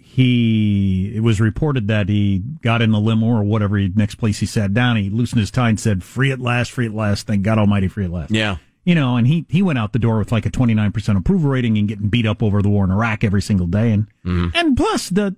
he 0.04 1.12
it 1.14 1.20
was 1.20 1.40
reported 1.40 1.88
that 1.88 2.08
he 2.08 2.42
got 2.62 2.82
in 2.82 2.90
the 2.92 3.00
limo 3.00 3.26
or 3.26 3.42
whatever 3.42 3.76
he, 3.76 3.90
next 3.94 4.16
place 4.16 4.38
he 4.38 4.46
sat 4.46 4.72
down. 4.74 4.96
He 4.96 5.10
loosened 5.10 5.40
his 5.40 5.50
tie 5.50 5.70
and 5.70 5.80
said 5.80 6.04
free 6.04 6.30
at 6.30 6.40
last 6.40 6.70
free 6.70 6.86
at 6.86 6.94
last. 6.94 7.26
Thank 7.26 7.42
god 7.42 7.58
almighty 7.58 7.88
free 7.88 8.04
at 8.04 8.10
last. 8.10 8.30
Yeah. 8.30 8.56
you 8.84 8.94
know 8.94 9.16
and 9.16 9.26
he 9.26 9.46
he 9.48 9.62
went 9.62 9.78
out 9.78 9.92
the 9.92 9.98
door 9.98 10.18
with 10.18 10.30
like 10.30 10.46
a 10.46 10.50
29% 10.50 11.16
approval 11.16 11.50
rating 11.50 11.78
and 11.78 11.88
getting 11.88 12.08
beat 12.08 12.26
up 12.26 12.42
over 12.42 12.62
the 12.62 12.68
war 12.68 12.84
in 12.84 12.90
iraq 12.90 13.24
every 13.24 13.42
single 13.42 13.66
day. 13.66 13.90
And 13.92 14.06
and 14.54 14.76
plus 14.76 15.08
the 15.08 15.36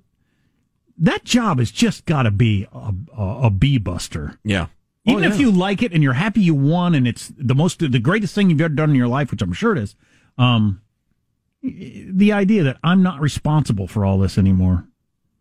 that 0.99 1.25
job 1.25 1.59
has 1.59 1.71
just 1.71 2.07
got 2.07 2.23
to 2.25 2.31
be 2.31 2.67
a, 2.73 2.93
a, 3.17 3.41
a 3.45 3.51
bee 3.51 3.79
buster 3.79 4.39
Yeah. 4.45 4.67
even 5.05 5.25
Oh, 5.25 5.29
if 5.29 5.39
you 5.39 5.51
like 5.51 5.83
it 5.83 5.93
and 5.93 6.03
you're 6.03 6.15
happy 6.15 6.41
you 6.41 6.55
won 6.55 6.95
and 6.95 7.07
it's 7.07 7.33
the 7.39 7.55
most 7.55 7.79
the 7.81 7.99
greatest 7.99 8.35
thing 8.35 8.51
you've 8.51 8.61
ever 8.61 8.75
done 8.75 8.91
in 8.91 8.97
your 8.97 9.09
life 9.09 9.31
which 9.31 9.43
i'm 9.43 9.53
sure 9.53 9.73
it 9.77 9.79
is 9.79 9.95
um 10.39 10.81
the 12.13 12.33
idea 12.33 12.63
that 12.63 12.79
i'm 12.83 13.03
not 13.03 13.21
responsible 13.21 13.87
for 13.87 14.05
all 14.05 14.19
this 14.19 14.39
anymore 14.39 14.87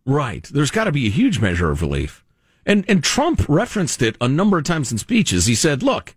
Right. 0.06 0.44
There's 0.44 0.72
got 0.72 0.84
to 0.84 0.92
be 0.92 1.08
a 1.08 1.12
huge 1.12 1.40
measure 1.40 1.72
of 1.72 1.82
relief. 1.82 2.24
And 2.66 2.86
and 2.88 3.04
Trump 3.04 3.46
referenced 3.48 4.02
it 4.02 4.16
a 4.22 4.28
number 4.28 4.58
of 4.58 4.64
times 4.64 4.92
in 4.92 4.98
speeches. 4.98 5.46
He 5.46 5.56
said, 5.56 5.84
"Look," 5.84 6.16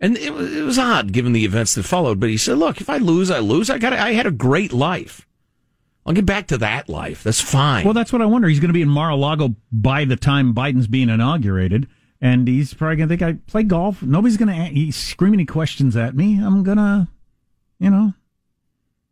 and 0.00 0.16
it 0.18 0.32
was, 0.32 0.54
it 0.54 0.62
was 0.62 0.78
odd 0.78 1.12
given 1.12 1.32
the 1.32 1.44
events 1.44 1.74
that 1.74 1.84
followed, 1.84 2.20
but 2.20 2.28
he 2.28 2.36
said, 2.36 2.58
"Look, 2.58 2.80
if 2.80 2.90
I 2.90 2.98
lose, 2.98 3.30
I 3.30 3.38
lose. 3.38 3.70
I 3.70 3.78
got 3.78 3.94
I 3.94 4.12
had 4.12 4.26
a 4.26 4.30
great 4.30 4.72
life. 4.74 5.26
I'll 6.04 6.12
get 6.12 6.26
back 6.26 6.48
to 6.48 6.58
that 6.58 6.90
life. 6.90 7.22
That's 7.22 7.40
fine." 7.40 7.84
Well, 7.84 7.94
that's 7.94 8.12
what 8.12 8.20
I 8.20 8.26
wonder. 8.26 8.48
He's 8.48 8.60
going 8.60 8.68
to 8.68 8.74
be 8.74 8.82
in 8.82 8.90
Mar-a-Lago 8.90 9.54
by 9.72 10.04
the 10.04 10.16
time 10.16 10.54
Biden's 10.54 10.86
being 10.86 11.08
inaugurated, 11.08 11.88
and 12.20 12.46
he's 12.46 12.74
probably 12.74 12.96
going 12.96 13.08
to 13.08 13.16
think 13.16 13.22
I 13.22 13.40
play 13.50 13.62
golf. 13.62 14.02
Nobody's 14.02 14.36
going 14.36 14.54
to. 14.54 14.64
He's 14.64 14.96
screaming 14.96 15.40
any 15.40 15.46
questions 15.46 15.96
at 15.96 16.14
me. 16.14 16.38
I'm 16.42 16.62
gonna, 16.62 17.08
you 17.78 17.88
know, 17.88 18.12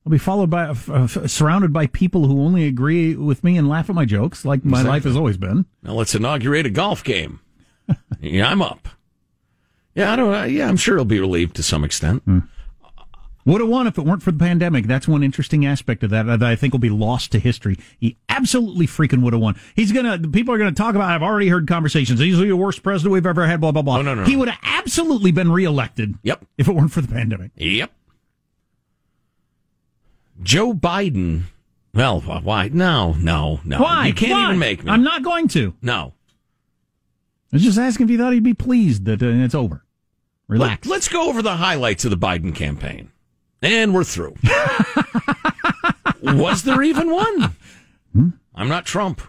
I'll 0.07 0.11
be 0.11 0.19
followed 0.19 0.51
by, 0.51 0.65
uh, 0.67 1.07
surrounded 1.07 1.73
by 1.73 1.87
people 1.87 2.27
who 2.27 2.41
only 2.43 2.67
agree 2.67 3.15
with 3.15 3.43
me 3.43 3.57
and 3.57 3.69
laugh 3.69 3.89
at 3.89 3.95
my 3.97 4.05
jokes, 4.05 4.45
like 4.45 4.63
my 4.65 4.79
Exactly. 4.81 4.91
life 4.91 5.05
has 5.05 5.17
always 5.17 5.37
been. 5.39 5.65
Now 5.83 5.95
let's 5.95 6.15
inaugurate 6.15 6.67
a 6.67 6.71
golf 6.71 7.03
game. 7.03 7.41
yeah, 8.21 8.49
I'm 8.51 8.61
up. 8.61 8.89
Yeah, 9.95 10.13
I 10.13 10.17
don't. 10.17 10.35
Uh, 10.35 10.45
yeah, 10.45 10.69
I'm 10.69 10.77
sure 10.77 10.97
he'll 10.97 11.05
be 11.05 11.21
relieved 11.21 11.57
to 11.57 11.63
some 11.63 11.85
extent. 11.85 12.23
Would 13.47 13.61
have 13.61 13.69
won 13.71 13.87
if 13.87 13.99
it 13.99 14.03
weren't 14.07 14.23
for 14.23 14.33
the 14.33 14.39
pandemic. 14.39 14.87
That's 14.87 15.07
one 15.07 15.23
interesting 15.23 15.67
aspect 15.67 16.03
of 16.03 16.09
that 16.11 16.23
that 16.25 16.43
I 16.43 16.57
think 16.57 16.73
will 16.73 16.81
be 16.81 16.89
lost 16.91 17.31
to 17.33 17.39
history. 17.39 17.77
He 17.99 18.17
absolutely 18.31 18.87
freaking 18.87 19.23
would 19.23 19.35
have 19.35 19.43
won. 19.43 19.55
He's 19.77 19.93
gonna. 19.93 20.19
People 20.19 20.55
are 20.55 20.59
gonna 20.59 20.73
talk 20.73 20.95
about. 20.95 21.11
I've 21.11 21.23
already 21.23 21.49
heard 21.49 21.69
conversations. 21.69 22.21
He's 22.21 22.39
the 22.39 22.53
worst 22.55 22.83
president 22.83 23.13
we've 23.13 23.27
ever 23.27 23.47
had. 23.47 23.61
Blah 23.61 23.73
blah 23.73 23.83
blah. 23.83 23.99
Oh, 23.99 24.03
no, 24.03 24.15
no, 24.15 24.25
He 24.25 24.33
no. 24.33 24.41
would 24.41 24.49
have 24.49 24.59
absolutely 24.63 25.31
been 25.31 25.53
reelected. 25.53 26.15
Yep. 26.23 26.45
If 26.59 26.69
it 26.69 26.73
weren't 26.75 26.91
for 26.93 27.03
the 27.03 27.09
pandemic. 27.09 27.51
Yep. 27.57 27.93
Joe 30.43 30.75
Biden. 30.75 31.45
Well, 31.93 32.21
why? 32.21 32.69
No, 32.73 33.13
no, 33.13 33.61
no. 33.65 33.81
Why? 33.81 34.09
You 34.09 34.15
can't 34.15 34.33
Why? 34.33 34.45
even 34.47 34.59
make 34.59 34.83
me. 34.85 34.91
I'm 34.91 35.05
not 35.05 35.23
going 35.23 35.47
to. 35.49 35.75
No. 35.81 36.15
I 37.53 37.57
was 37.57 37.63
just 37.63 37.79
asking 37.79 38.07
if 38.07 38.11
you 38.11 38.19
thought 38.19 38.33
he'd 38.33 38.43
be 38.43 38.53
pleased 38.55 39.05
that 39.05 39.23
uh, 39.23 39.27
it's 39.27 39.55
over. 39.55 39.85
Relax. 40.49 40.89
Let, 40.89 40.99
us 40.99 41.09
go 41.09 41.29
over 41.29 41.41
the 41.41 41.57
highlights 41.57 42.05
of 42.05 42.11
the 42.11 42.17
Biden 42.17 42.55
campaign. 42.55 43.13
And 43.63 43.95
we're 43.95 44.05
through. 44.05 44.35
Was 46.23 46.65
there 46.65 46.83
even 46.83 47.11
one? 47.13 47.55
I'm 48.55 48.69
not 48.69 48.85
Trump. 48.85 49.23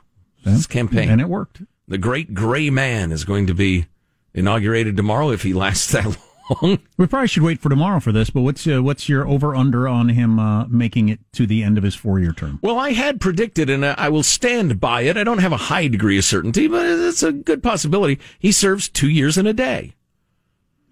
This 0.43 0.67
campaign. 0.67 1.05
Hmm? 1.05 1.13
And 1.13 1.21
it 1.21 1.29
worked. 1.29 1.61
The 1.87 1.97
great 1.97 2.33
gray 2.33 2.69
man 2.69 3.11
is 3.11 3.25
going 3.25 3.47
to 3.47 3.53
be 3.53 3.85
inaugurated 4.33 4.97
tomorrow 4.97 5.29
if 5.29 5.43
he 5.43 5.53
lasts 5.53 5.91
that 5.91 6.05
long. 6.05 6.15
We 6.97 7.07
probably 7.07 7.27
should 7.27 7.43
wait 7.43 7.59
for 7.59 7.69
tomorrow 7.69 7.99
for 7.99 8.11
this. 8.11 8.29
But 8.29 8.41
what's 8.41 8.65
uh, 8.67 8.81
what's 8.81 9.09
your 9.09 9.27
over 9.27 9.55
under 9.55 9.87
on 9.87 10.09
him 10.09 10.39
uh, 10.39 10.65
making 10.67 11.09
it 11.09 11.19
to 11.33 11.45
the 11.45 11.63
end 11.63 11.77
of 11.77 11.83
his 11.83 11.95
four 11.95 12.19
year 12.19 12.31
term? 12.31 12.59
Well, 12.61 12.79
I 12.79 12.91
had 12.91 13.19
predicted, 13.19 13.69
and 13.69 13.85
I 13.85 14.09
will 14.09 14.23
stand 14.23 14.79
by 14.79 15.01
it. 15.01 15.17
I 15.17 15.23
don't 15.23 15.39
have 15.39 15.51
a 15.51 15.57
high 15.57 15.87
degree 15.87 16.17
of 16.17 16.23
certainty, 16.23 16.67
but 16.67 16.85
it's 16.85 17.23
a 17.23 17.31
good 17.31 17.61
possibility. 17.63 18.19
He 18.39 18.51
serves 18.51 18.87
two 18.87 19.09
years 19.09 19.37
and 19.37 19.47
a 19.47 19.53
day. 19.53 19.93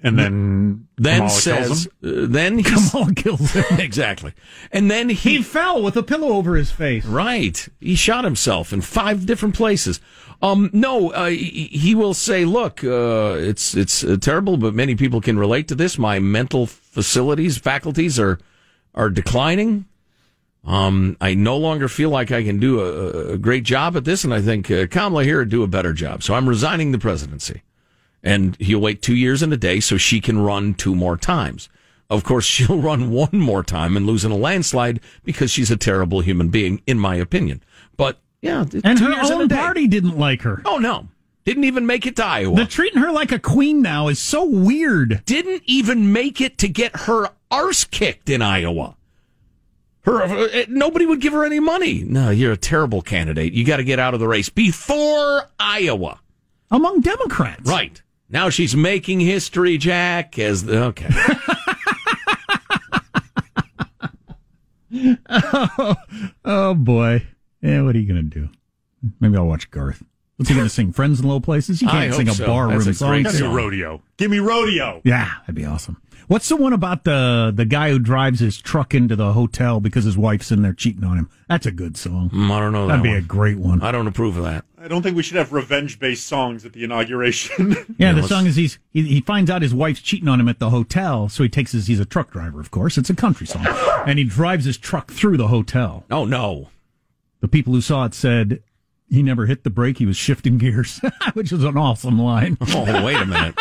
And 0.03 0.19
then 0.19 0.87
then 0.97 1.13
Kamala 1.15 1.29
says, 1.29 1.67
kills 1.67 1.85
him. 1.85 2.23
uh, 2.25 2.27
then 2.27 2.57
he's, 2.59 2.91
Kamala 2.91 3.13
kills 3.15 3.51
him. 3.51 3.65
exactly, 3.79 4.33
and 4.71 4.91
then 4.91 5.09
he, 5.09 5.37
He 5.37 5.43
fell 5.43 5.81
with 5.81 5.95
a 5.95 6.03
pillow 6.03 6.33
over 6.33 6.55
his 6.55 6.71
face. 6.71 7.05
right, 7.05 7.67
he 7.79 7.95
shot 7.95 8.23
himself 8.23 8.73
in 8.73 8.81
five 8.81 9.25
different 9.25 9.55
places. 9.55 9.99
Um, 10.41 10.69
no, 10.73 11.11
uh, 11.11 11.27
he, 11.27 11.69
he 11.71 11.95
will 11.95 12.13
say, 12.13 12.43
"Look, 12.43 12.83
uh, 12.83 13.35
it's 13.37 13.75
it's 13.75 14.03
uh, 14.03 14.17
terrible, 14.19 14.57
but 14.57 14.73
many 14.73 14.95
people 14.95 15.21
can 15.21 15.39
relate 15.39 15.69
to 15.69 15.75
this. 15.75 15.97
My 15.97 16.19
mental 16.19 16.67
facilities, 16.67 17.57
faculties 17.57 18.19
are 18.19 18.39
are 18.93 19.09
declining. 19.09 19.85
Um, 20.65 21.17
I 21.19 21.33
no 21.33 21.57
longer 21.57 21.87
feel 21.89 22.09
like 22.09 22.31
I 22.31 22.43
can 22.43 22.57
do 22.59 22.79
a, 22.81 23.33
a 23.33 23.37
great 23.37 23.63
job 23.63 23.97
at 23.97 24.05
this, 24.05 24.23
and 24.23 24.33
I 24.33 24.41
think 24.41 24.69
uh, 24.69 24.87
Kamala 24.87 25.23
here 25.23 25.39
would 25.39 25.49
do 25.49 25.63
a 25.63 25.67
better 25.67 25.93
job. 25.93 26.23
So 26.23 26.33
I'm 26.33 26.47
resigning 26.49 26.91
the 26.91 26.99
presidency." 26.99 27.61
And 28.23 28.55
he'll 28.57 28.79
wait 28.79 29.01
two 29.01 29.15
years 29.15 29.41
and 29.41 29.51
a 29.53 29.57
day 29.57 29.79
so 29.79 29.97
she 29.97 30.21
can 30.21 30.39
run 30.39 30.73
two 30.73 30.95
more 30.95 31.17
times. 31.17 31.69
Of 32.09 32.23
course, 32.23 32.45
she'll 32.53 32.79
run 32.79 33.11
one 33.11 33.29
more 33.39 33.63
time 33.63 33.97
and 33.97 34.05
lose 34.05 34.23
in 34.25 34.31
a 34.31 34.37
landslide 34.37 34.99
because 35.23 35.51
she's 35.51 35.71
a 35.71 35.77
terrible 35.77 36.21
human 36.21 36.49
being, 36.49 36.81
in 36.87 36.99
my 36.99 37.15
opinion. 37.15 37.61
But 37.97 38.19
yeah, 38.41 38.65
And 38.83 38.99
her 38.99 39.33
own 39.33 39.49
party 39.49 39.87
didn't 39.87 40.17
like 40.17 40.41
her. 40.41 40.61
Oh 40.65 40.77
no, 40.77 41.07
didn't 41.45 41.63
even 41.65 41.85
make 41.85 42.05
it 42.05 42.15
to 42.17 42.25
Iowa. 42.25 42.55
They're 42.55 42.65
treating 42.65 43.01
her 43.01 43.11
like 43.11 43.31
a 43.31 43.39
queen 43.39 43.81
now 43.81 44.07
is 44.09 44.19
so 44.19 44.45
weird. 44.45 45.23
didn't 45.25 45.63
even 45.65 46.11
make 46.11 46.41
it 46.41 46.57
to 46.59 46.67
get 46.67 46.95
her 47.01 47.29
arse 47.49 47.83
kicked 47.83 48.29
in 48.29 48.41
Iowa. 48.41 48.95
Her 50.01 50.21
uh, 50.21 50.65
nobody 50.67 51.05
would 51.05 51.21
give 51.21 51.31
her 51.33 51.45
any 51.45 51.61
money. 51.61 52.03
No, 52.03 52.29
you're 52.29 52.51
a 52.51 52.57
terrible 52.57 53.01
candidate. 53.01 53.53
You 53.53 53.63
got 53.63 53.77
to 53.77 53.85
get 53.85 53.99
out 53.99 54.13
of 54.13 54.19
the 54.19 54.27
race 54.27 54.49
before 54.49 55.49
Iowa. 55.59 56.19
Among 56.69 56.99
Democrats. 57.01 57.69
Right. 57.69 58.01
Now 58.33 58.49
she's 58.49 58.75
making 58.75 59.19
history, 59.19 59.77
Jack, 59.77 60.39
as 60.39 60.63
the, 60.63 60.85
okay. 60.85 61.07
oh, 65.29 65.95
oh, 66.43 66.73
boy. 66.73 67.27
Yeah, 67.61 67.83
what 67.83 67.95
are 67.95 67.99
you 67.99 68.07
going 68.11 68.27
to 68.27 68.39
do? 68.39 68.49
Maybe 69.19 69.37
I'll 69.37 69.45
watch 69.45 69.69
Garth. 69.69 70.01
What's 70.37 70.49
he 70.49 70.55
going 70.55 70.65
to 70.65 70.73
sing? 70.73 70.91
Friends 70.91 71.19
in 71.19 71.27
Low 71.27 71.39
Places? 71.39 71.79
He 71.79 71.85
I 71.85 71.91
can't 71.91 72.15
sing 72.15 72.27
a 72.27 72.31
hope 72.31 72.37
so. 72.37 72.45
bar 72.47 72.69
That's 72.69 72.85
room 72.85 72.91
a 72.91 72.93
song. 72.95 73.09
great 73.09 73.25
Give 73.31 73.41
me 73.41 73.55
rodeo. 73.55 74.01
Give 74.17 74.31
me 74.31 74.39
rodeo. 74.39 75.01
Yeah, 75.03 75.31
that'd 75.41 75.53
be 75.53 75.65
awesome. 75.65 76.01
What's 76.27 76.47
the 76.49 76.55
one 76.55 76.73
about 76.73 77.03
the 77.03 77.51
the 77.53 77.65
guy 77.65 77.89
who 77.89 77.99
drives 77.99 78.39
his 78.39 78.57
truck 78.57 78.93
into 78.93 79.15
the 79.15 79.33
hotel 79.33 79.79
because 79.79 80.05
his 80.05 80.17
wife's 80.17 80.51
in 80.51 80.61
there 80.61 80.73
cheating 80.73 81.03
on 81.03 81.17
him? 81.17 81.29
That's 81.49 81.65
a 81.65 81.71
good 81.71 81.97
song. 81.97 82.29
Mm, 82.29 82.49
I 82.51 82.59
don't 82.59 82.71
know 82.71 82.87
That'd 82.87 83.01
that 83.01 83.03
be 83.03 83.09
one. 83.09 83.17
a 83.17 83.21
great 83.21 83.57
one. 83.57 83.81
I 83.81 83.91
don't 83.91 84.07
approve 84.07 84.37
of 84.37 84.43
that. 84.45 84.65
I 84.77 84.87
don't 84.87 85.01
think 85.01 85.15
we 85.15 85.23
should 85.23 85.37
have 85.37 85.53
revenge-based 85.53 86.25
songs 86.25 86.65
at 86.65 86.73
the 86.73 86.83
inauguration. 86.83 87.71
Yeah, 87.71 87.83
Yeah, 87.97 88.11
the 88.13 88.15
let's- 88.17 88.29
song 88.29 88.45
is 88.47 88.55
he's 88.55 88.79
he, 88.91 89.03
he 89.03 89.21
finds 89.21 89.49
out 89.49 89.61
his 89.61 89.73
wife's 89.73 90.01
cheating 90.01 90.27
on 90.29 90.39
him 90.39 90.49
at 90.49 90.59
the 90.59 90.69
hotel, 90.69 91.29
so 91.29 91.43
he 91.43 91.49
takes 91.49 91.71
his 91.73 91.87
he's 91.87 91.99
a 91.99 92.05
truck 92.05 92.31
driver, 92.31 92.59
of 92.59 92.71
course. 92.71 92.97
It's 92.97 93.09
a 93.09 93.15
country 93.15 93.45
song, 93.47 93.65
and 94.07 94.17
he 94.19 94.25
drives 94.25 94.65
his 94.65 94.77
truck 94.77 95.11
through 95.11 95.37
the 95.37 95.47
hotel. 95.49 96.05
Oh 96.09 96.25
no. 96.25 96.69
The 97.41 97.47
people 97.49 97.73
who 97.73 97.81
saw 97.81 98.05
it 98.05 98.13
said 98.13 98.63
he 99.09 99.21
never 99.21 99.45
hit 99.45 99.63
the 99.63 99.69
brake; 99.69 99.97
he 99.99 100.05
was 100.05 100.15
shifting 100.17 100.57
gears, 100.57 100.99
which 101.33 101.51
is 101.51 101.63
an 101.63 101.77
awesome 101.77 102.17
line. 102.19 102.57
Oh, 102.61 103.05
wait 103.05 103.17
a 103.21 103.25
minute. 103.25 103.55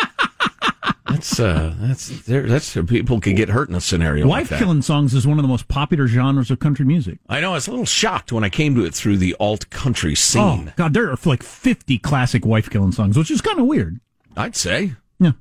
That's 1.09 1.39
uh, 1.39 1.75
that's 1.79 2.25
there. 2.25 2.43
That's 2.47 2.73
people 2.73 3.19
can 3.19 3.35
get 3.35 3.49
hurt 3.49 3.69
in 3.69 3.75
a 3.75 3.81
scenario. 3.81 4.25
like 4.25 4.41
Wife 4.41 4.49
that. 4.49 4.59
killing 4.59 4.81
songs 4.81 5.13
is 5.13 5.27
one 5.27 5.37
of 5.37 5.43
the 5.43 5.47
most 5.47 5.67
popular 5.67 6.07
genres 6.07 6.49
of 6.49 6.59
country 6.59 6.85
music. 6.85 7.19
I 7.29 7.39
know. 7.39 7.51
I 7.51 7.55
was 7.55 7.67
a 7.67 7.71
little 7.71 7.85
shocked 7.85 8.31
when 8.31 8.43
I 8.43 8.49
came 8.49 8.73
to 8.75 8.83
it 8.85 8.93
through 8.95 9.17
the 9.17 9.35
alt 9.39 9.69
country 9.69 10.15
scene. 10.15 10.69
Oh 10.69 10.73
God, 10.75 10.93
there 10.93 11.11
are 11.11 11.17
like 11.25 11.43
fifty 11.43 11.97
classic 11.99 12.45
wife 12.45 12.69
killing 12.69 12.91
songs, 12.93 13.17
which 13.17 13.29
is 13.31 13.41
kind 13.41 13.59
of 13.59 13.67
weird. 13.67 13.99
I'd 14.35 14.55
say 14.55 14.93
Yeah, 15.19 15.33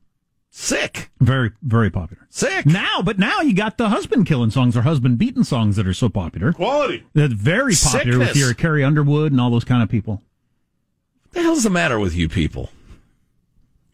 sick, 0.50 1.10
very 1.20 1.52
very 1.62 1.90
popular. 1.90 2.26
sick. 2.28 2.66
Now, 2.66 3.00
but 3.02 3.18
now 3.18 3.40
you 3.40 3.54
got 3.54 3.78
the 3.78 3.88
husband 3.88 4.26
killing 4.26 4.50
songs 4.50 4.76
or 4.76 4.82
husband 4.82 5.16
beating 5.18 5.44
songs 5.44 5.76
that 5.76 5.86
are 5.86 5.94
so 5.94 6.08
popular. 6.10 6.52
Quality. 6.52 7.04
That's 7.14 7.32
very 7.32 7.74
popular 7.74 8.18
with 8.18 8.28
Sickness. 8.28 8.36
your 8.36 8.54
Carrie 8.54 8.84
Underwood 8.84 9.32
and 9.32 9.40
all 9.40 9.50
those 9.50 9.64
kind 9.64 9.82
of 9.82 9.88
people. 9.88 10.22
What 11.24 11.32
the 11.32 11.42
hell's 11.42 11.62
the 11.62 11.70
matter 11.70 11.98
with 11.98 12.14
you 12.14 12.28
people? 12.28 12.70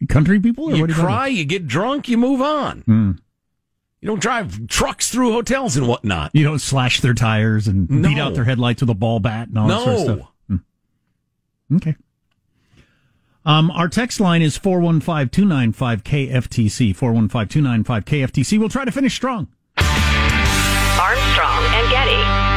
Country 0.07 0.39
people, 0.39 0.71
or 0.71 0.75
You 0.75 0.81
what 0.81 0.89
you 0.89 0.95
cry, 0.95 1.27
you 1.27 1.43
get 1.45 1.67
drunk, 1.67 2.07
you 2.07 2.17
move 2.17 2.41
on. 2.41 2.81
Hmm. 2.81 3.11
You 4.01 4.07
don't 4.07 4.21
drive 4.21 4.67
trucks 4.67 5.09
through 5.11 5.33
hotels 5.33 5.75
and 5.75 5.85
whatnot. 5.87 6.31
You 6.33 6.45
don't 6.45 6.59
slash 6.59 7.01
their 7.01 7.13
tires 7.13 7.67
and 7.67 7.85
beat 7.87 8.17
out 8.17 8.33
their 8.33 8.45
headlights 8.45 8.81
with 8.81 8.89
a 8.89 8.93
ball 8.95 9.19
bat 9.19 9.49
and 9.49 9.57
all 9.57 9.67
that 9.67 9.83
sort 9.83 9.89
of 9.89 9.97
No. 10.07 10.15
stuff. 10.15 10.27
Hmm. 10.47 10.55
Okay. 11.75 11.95
Um, 13.45 13.71
our 13.71 13.89
text 13.89 14.19
line 14.21 14.41
is 14.41 14.57
415-295-KFTC, 14.57 16.95
415-295-KFTC. 16.95 18.57
We'll 18.59 18.69
try 18.69 18.85
to 18.85 18.91
finish 18.91 19.15
strong. 19.15 19.47
Armstrong 19.77 21.63
and 21.73 21.89
Getty. 21.89 22.48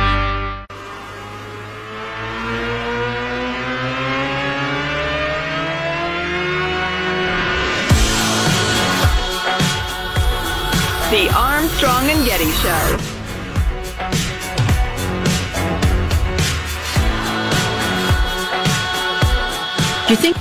The 11.12 11.30
Armstrong 11.36 12.08
and 12.08 12.24
Getty 12.24 12.50
Show. 12.52 12.96
Do 20.06 20.14
you 20.14 20.16
think 20.16 20.38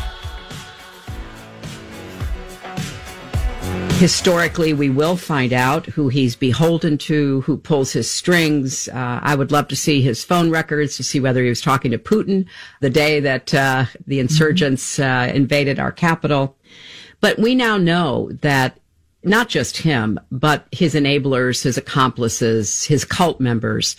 historically 3.99 4.71
we 4.71 4.89
will 4.89 5.17
find 5.17 5.51
out 5.51 5.87
who 5.87 6.07
he's 6.07 6.37
beholden 6.37 6.97
to, 6.99 7.41
who 7.41 7.57
pulls 7.57 7.91
his 7.91 8.09
strings? 8.09 8.87
Uh, 8.87 9.19
I 9.21 9.35
would 9.35 9.51
love 9.51 9.67
to 9.67 9.75
see 9.75 10.01
his 10.01 10.23
phone 10.23 10.49
records 10.49 10.95
to 10.95 11.03
see 11.03 11.19
whether 11.19 11.43
he 11.43 11.49
was 11.49 11.59
talking 11.59 11.91
to 11.91 11.97
Putin 11.97 12.45
the 12.79 12.89
day 12.89 13.19
that 13.19 13.53
uh, 13.53 13.87
the 14.07 14.21
insurgents 14.21 14.99
uh, 14.99 15.29
invaded 15.35 15.79
our 15.79 15.91
capital. 15.91 16.55
But 17.19 17.39
we 17.39 17.55
now 17.55 17.75
know 17.75 18.31
that 18.39 18.77
not 19.23 19.49
just 19.49 19.77
him, 19.77 20.19
but 20.31 20.67
his 20.71 20.95
enablers, 20.95 21.63
his 21.63 21.77
accomplices, 21.77 22.85
his 22.85 23.05
cult 23.05 23.39
members 23.39 23.95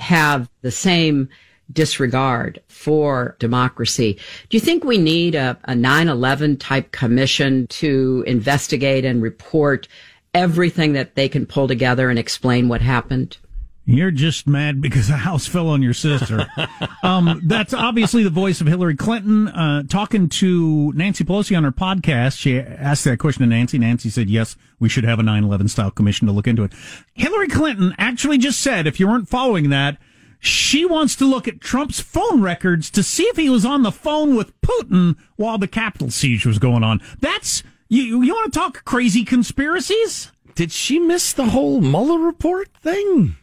have 0.00 0.48
the 0.62 0.70
same 0.70 1.28
disregard 1.72 2.60
for 2.68 3.36
democracy. 3.38 4.18
Do 4.48 4.56
you 4.56 4.60
think 4.60 4.84
we 4.84 4.98
need 4.98 5.34
a, 5.34 5.58
a 5.64 5.72
9-11 5.72 6.58
type 6.60 6.92
commission 6.92 7.66
to 7.68 8.24
investigate 8.26 9.04
and 9.04 9.22
report 9.22 9.88
everything 10.34 10.92
that 10.92 11.14
they 11.14 11.28
can 11.28 11.46
pull 11.46 11.68
together 11.68 12.10
and 12.10 12.18
explain 12.18 12.68
what 12.68 12.80
happened? 12.80 13.38
You're 13.86 14.10
just 14.10 14.46
mad 14.46 14.80
because 14.80 15.10
a 15.10 15.16
house 15.16 15.46
fell 15.46 15.68
on 15.68 15.82
your 15.82 15.92
sister. 15.92 16.46
um, 17.02 17.42
that's 17.44 17.74
obviously 17.74 18.24
the 18.24 18.30
voice 18.30 18.62
of 18.62 18.66
Hillary 18.66 18.96
Clinton 18.96 19.48
uh, 19.48 19.82
talking 19.82 20.30
to 20.30 20.90
Nancy 20.94 21.22
Pelosi 21.22 21.54
on 21.54 21.64
her 21.64 21.72
podcast. 21.72 22.38
She 22.38 22.58
asked 22.58 23.04
that 23.04 23.18
question 23.18 23.42
to 23.42 23.46
Nancy. 23.46 23.78
Nancy 23.78 24.08
said, 24.08 24.30
yes, 24.30 24.56
we 24.78 24.88
should 24.88 25.04
have 25.04 25.18
a 25.18 25.22
9-11 25.22 25.68
style 25.68 25.90
commission 25.90 26.26
to 26.26 26.32
look 26.32 26.46
into 26.46 26.62
it. 26.62 26.72
Hillary 27.12 27.48
Clinton 27.48 27.94
actually 27.98 28.38
just 28.38 28.60
said, 28.60 28.86
if 28.86 28.98
you 28.98 29.06
weren't 29.06 29.28
following 29.28 29.68
that, 29.68 29.98
she 30.40 30.86
wants 30.86 31.14
to 31.16 31.26
look 31.26 31.46
at 31.46 31.60
Trump's 31.60 32.00
phone 32.00 32.40
records 32.40 32.90
to 32.90 33.02
see 33.02 33.24
if 33.24 33.36
he 33.36 33.50
was 33.50 33.66
on 33.66 33.82
the 33.82 33.92
phone 33.92 34.34
with 34.34 34.58
Putin 34.62 35.16
while 35.36 35.58
the 35.58 35.68
Capitol 35.68 36.10
siege 36.10 36.46
was 36.46 36.58
going 36.58 36.82
on. 36.82 37.02
That's, 37.20 37.62
you, 37.88 38.22
you 38.22 38.32
want 38.32 38.50
to 38.50 38.58
talk 38.58 38.84
crazy 38.86 39.24
conspiracies? 39.24 40.32
Did 40.54 40.72
she 40.72 40.98
miss 40.98 41.34
the 41.34 41.46
whole 41.46 41.82
Mueller 41.82 42.18
report 42.18 42.68
thing? 42.78 43.36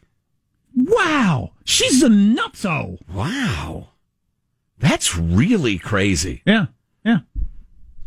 Wow. 0.76 1.52
She's 1.66 2.02
a 2.04 2.08
nutso. 2.10 2.98
Wow. 3.14 3.90
That's 4.80 5.16
really 5.18 5.78
crazy. 5.78 6.42
Yeah. 6.46 6.68
Yeah. 7.06 7.20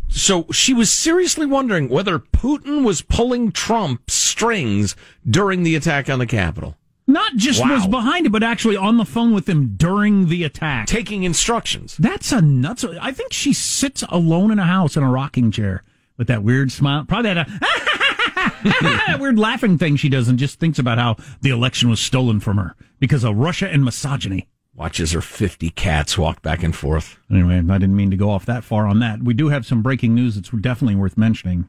So 0.08 0.46
she 0.52 0.72
was 0.74 0.90
seriously 0.92 1.46
wondering 1.46 1.88
whether 1.88 2.18
Putin 2.18 2.84
was 2.84 3.02
pulling 3.02 3.50
Trump's 3.52 4.14
strings 4.14 4.94
during 5.28 5.62
the 5.62 5.74
attack 5.74 6.08
on 6.08 6.18
the 6.18 6.26
Capitol, 6.26 6.76
Not 7.06 7.36
just 7.36 7.60
Wow. 7.62 7.74
was 7.74 7.86
behind 7.86 8.26
it, 8.26 8.32
but 8.32 8.42
actually 8.42 8.76
on 8.76 8.96
the 8.96 9.04
phone 9.04 9.32
with 9.34 9.48
him 9.48 9.74
during 9.76 10.28
the 10.28 10.44
attack. 10.44 10.86
taking 10.86 11.24
instructions. 11.24 11.96
That's 11.98 12.32
a 12.32 12.40
nuts. 12.40 12.84
I 13.00 13.12
think 13.12 13.32
she 13.32 13.52
sits 13.52 14.04
alone 14.08 14.50
in 14.50 14.58
a 14.58 14.64
house 14.66 14.96
in 14.96 15.02
a 15.02 15.10
rocking 15.10 15.50
chair 15.50 15.82
with 16.16 16.28
that 16.28 16.42
weird 16.42 16.70
smile. 16.70 17.04
Probably 17.04 17.30
had 17.34 17.46
that 17.46 18.13
weird 19.18 19.38
laughing 19.38 19.78
thing 19.78 19.96
she 19.96 20.08
does 20.08 20.28
and 20.28 20.38
just 20.38 20.58
thinks 20.58 20.78
about 20.78 20.98
how 20.98 21.16
the 21.40 21.50
election 21.50 21.88
was 21.88 22.00
stolen 22.00 22.40
from 22.40 22.56
her 22.56 22.74
because 22.98 23.24
of 23.24 23.36
Russia 23.36 23.68
and 23.68 23.84
misogyny. 23.84 24.48
Watches 24.74 25.12
her 25.12 25.20
50 25.20 25.70
cats 25.70 26.18
walk 26.18 26.42
back 26.42 26.62
and 26.62 26.74
forth. 26.74 27.18
Anyway, 27.30 27.58
I 27.58 27.78
didn't 27.78 27.94
mean 27.94 28.10
to 28.10 28.16
go 28.16 28.30
off 28.30 28.46
that 28.46 28.64
far 28.64 28.86
on 28.86 28.98
that. 28.98 29.22
We 29.22 29.32
do 29.32 29.48
have 29.48 29.64
some 29.64 29.82
breaking 29.82 30.14
news 30.14 30.34
that's 30.34 30.50
definitely 30.50 30.96
worth 30.96 31.16
mentioning. 31.16 31.68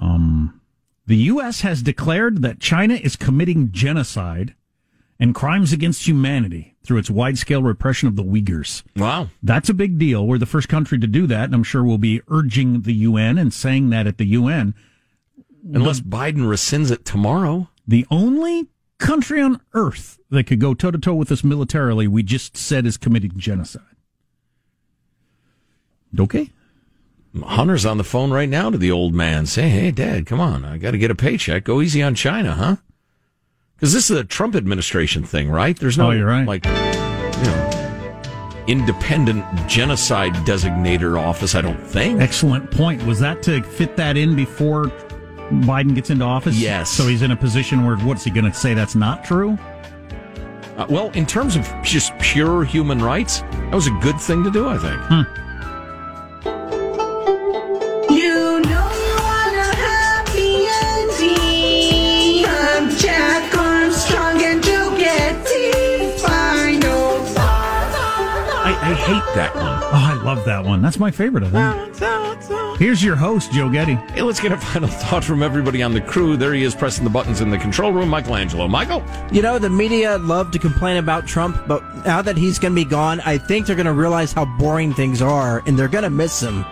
Um, 0.00 0.60
the 1.06 1.16
U.S. 1.16 1.62
has 1.62 1.82
declared 1.82 2.42
that 2.42 2.60
China 2.60 2.94
is 2.94 3.16
committing 3.16 3.72
genocide 3.72 4.54
and 5.18 5.34
crimes 5.34 5.72
against 5.72 6.06
humanity 6.06 6.76
through 6.84 6.98
its 6.98 7.10
wide 7.10 7.38
scale 7.38 7.62
repression 7.62 8.06
of 8.06 8.16
the 8.16 8.22
Uyghurs. 8.22 8.82
Wow. 8.96 9.28
That's 9.42 9.68
a 9.68 9.74
big 9.74 9.98
deal. 9.98 10.26
We're 10.26 10.38
the 10.38 10.46
first 10.46 10.68
country 10.68 10.98
to 10.98 11.06
do 11.06 11.26
that, 11.26 11.44
and 11.44 11.54
I'm 11.54 11.62
sure 11.64 11.82
we'll 11.82 11.98
be 11.98 12.22
urging 12.28 12.82
the 12.82 12.92
UN 12.94 13.38
and 13.38 13.52
saying 13.52 13.90
that 13.90 14.06
at 14.06 14.18
the 14.18 14.26
UN. 14.26 14.74
Unless 15.74 16.00
Biden 16.00 16.46
rescinds 16.46 16.90
it 16.90 17.04
tomorrow. 17.04 17.68
The 17.88 18.06
only 18.10 18.68
country 18.98 19.40
on 19.40 19.60
earth 19.74 20.18
that 20.30 20.44
could 20.44 20.60
go 20.60 20.74
toe 20.74 20.90
to 20.90 20.98
toe 20.98 21.14
with 21.14 21.30
us 21.32 21.42
militarily, 21.44 22.06
we 22.08 22.22
just 22.22 22.56
said 22.56 22.86
is 22.86 22.96
committing 22.96 23.32
genocide. 23.36 23.82
Okay. 26.18 26.50
Hunter's 27.42 27.84
on 27.84 27.98
the 27.98 28.04
phone 28.04 28.30
right 28.32 28.48
now 28.48 28.70
to 28.70 28.78
the 28.78 28.90
old 28.90 29.12
man 29.14 29.44
Say, 29.44 29.68
Hey, 29.68 29.90
Dad, 29.90 30.24
come 30.24 30.40
on. 30.40 30.64
I 30.64 30.78
got 30.78 30.92
to 30.92 30.98
get 30.98 31.10
a 31.10 31.14
paycheck. 31.14 31.64
Go 31.64 31.82
easy 31.82 32.02
on 32.02 32.14
China, 32.14 32.54
huh? 32.54 32.76
Because 33.74 33.92
this 33.92 34.10
is 34.10 34.18
a 34.18 34.24
Trump 34.24 34.54
administration 34.56 35.22
thing, 35.24 35.50
right? 35.50 35.78
There's 35.78 35.98
no, 35.98 36.08
Oh, 36.08 36.10
you're 36.12 36.26
right. 36.26 36.46
like, 36.46 36.64
you 36.64 36.72
know, 37.44 38.62
independent 38.66 39.44
genocide 39.68 40.32
designator 40.46 41.20
office, 41.20 41.54
I 41.54 41.60
don't 41.60 41.80
think. 41.86 42.20
Excellent 42.22 42.70
point. 42.70 43.02
Was 43.04 43.20
that 43.20 43.42
to 43.44 43.62
fit 43.62 43.96
that 43.96 44.16
in 44.16 44.34
before 44.34 44.88
Biden 45.50 45.94
gets 45.94 46.10
into 46.10 46.24
office? 46.24 46.56
Yes. 46.56 46.90
So 46.90 47.06
he's 47.06 47.22
in 47.22 47.30
a 47.30 47.36
position 47.36 47.84
where 47.84 47.96
what's 47.98 48.24
he 48.24 48.30
going 48.30 48.44
to 48.50 48.52
say 48.52 48.74
that's 48.74 48.94
not 48.94 49.24
true? 49.24 49.58
Uh, 50.76 50.86
well, 50.90 51.10
in 51.12 51.24
terms 51.24 51.56
of 51.56 51.66
just 51.82 52.12
pure 52.18 52.64
human 52.64 52.98
rights, 53.02 53.40
that 53.40 53.74
was 53.74 53.86
a 53.86 53.98
good 54.02 54.20
thing 54.20 54.44
to 54.44 54.50
do, 54.50 54.68
I 54.68 54.76
think. 54.76 55.00
You 58.10 58.60
know 58.60 58.90
you 58.92 59.16
want 59.22 59.56
a 59.56 59.74
happy 59.74 60.66
ending. 60.68 62.44
I'm 62.46 62.90
Jack 62.98 63.56
Armstrong 63.56 64.42
and 64.42 64.62
Joe 64.62 64.94
Getty. 64.98 66.18
Final 66.18 67.24
I, 68.58 68.76
I 68.82 68.94
hate 68.94 69.34
that 69.34 69.54
one. 69.54 69.64
Oh, 69.64 69.90
I 69.94 70.05
love 70.26 70.44
that 70.44 70.64
one. 70.64 70.82
That's 70.82 70.98
my 70.98 71.12
favorite 71.12 71.44
of 71.44 71.52
them. 71.52 71.92
Here's 72.78 73.02
your 73.02 73.14
host, 73.14 73.52
Joe 73.52 73.70
Getty. 73.70 73.94
Hey, 73.94 74.22
let's 74.22 74.40
get 74.40 74.50
a 74.50 74.56
final 74.72 74.88
thought 74.88 75.24
from 75.24 75.40
everybody 75.40 75.84
on 75.84 75.94
the 75.94 76.00
crew. 76.00 76.36
There 76.36 76.52
he 76.52 76.64
is 76.64 76.74
pressing 76.74 77.04
the 77.04 77.10
buttons 77.10 77.40
in 77.40 77.48
the 77.48 77.56
control 77.56 77.92
room, 77.92 78.08
Michelangelo. 78.08 78.66
Michael? 78.66 79.04
You 79.30 79.40
know, 79.40 79.60
the 79.60 79.70
media 79.70 80.18
love 80.18 80.50
to 80.50 80.58
complain 80.58 80.96
about 80.96 81.28
Trump, 81.28 81.56
but 81.68 81.80
now 82.04 82.22
that 82.22 82.36
he's 82.36 82.58
going 82.58 82.72
to 82.72 82.74
be 82.74 82.84
gone, 82.84 83.20
I 83.20 83.38
think 83.38 83.66
they're 83.66 83.76
going 83.76 83.86
to 83.86 83.92
realize 83.92 84.32
how 84.32 84.44
boring 84.58 84.92
things 84.92 85.22
are, 85.22 85.62
and 85.64 85.78
they're 85.78 85.86
going 85.86 86.02
to 86.02 86.10
miss 86.10 86.42
him. 86.42 86.64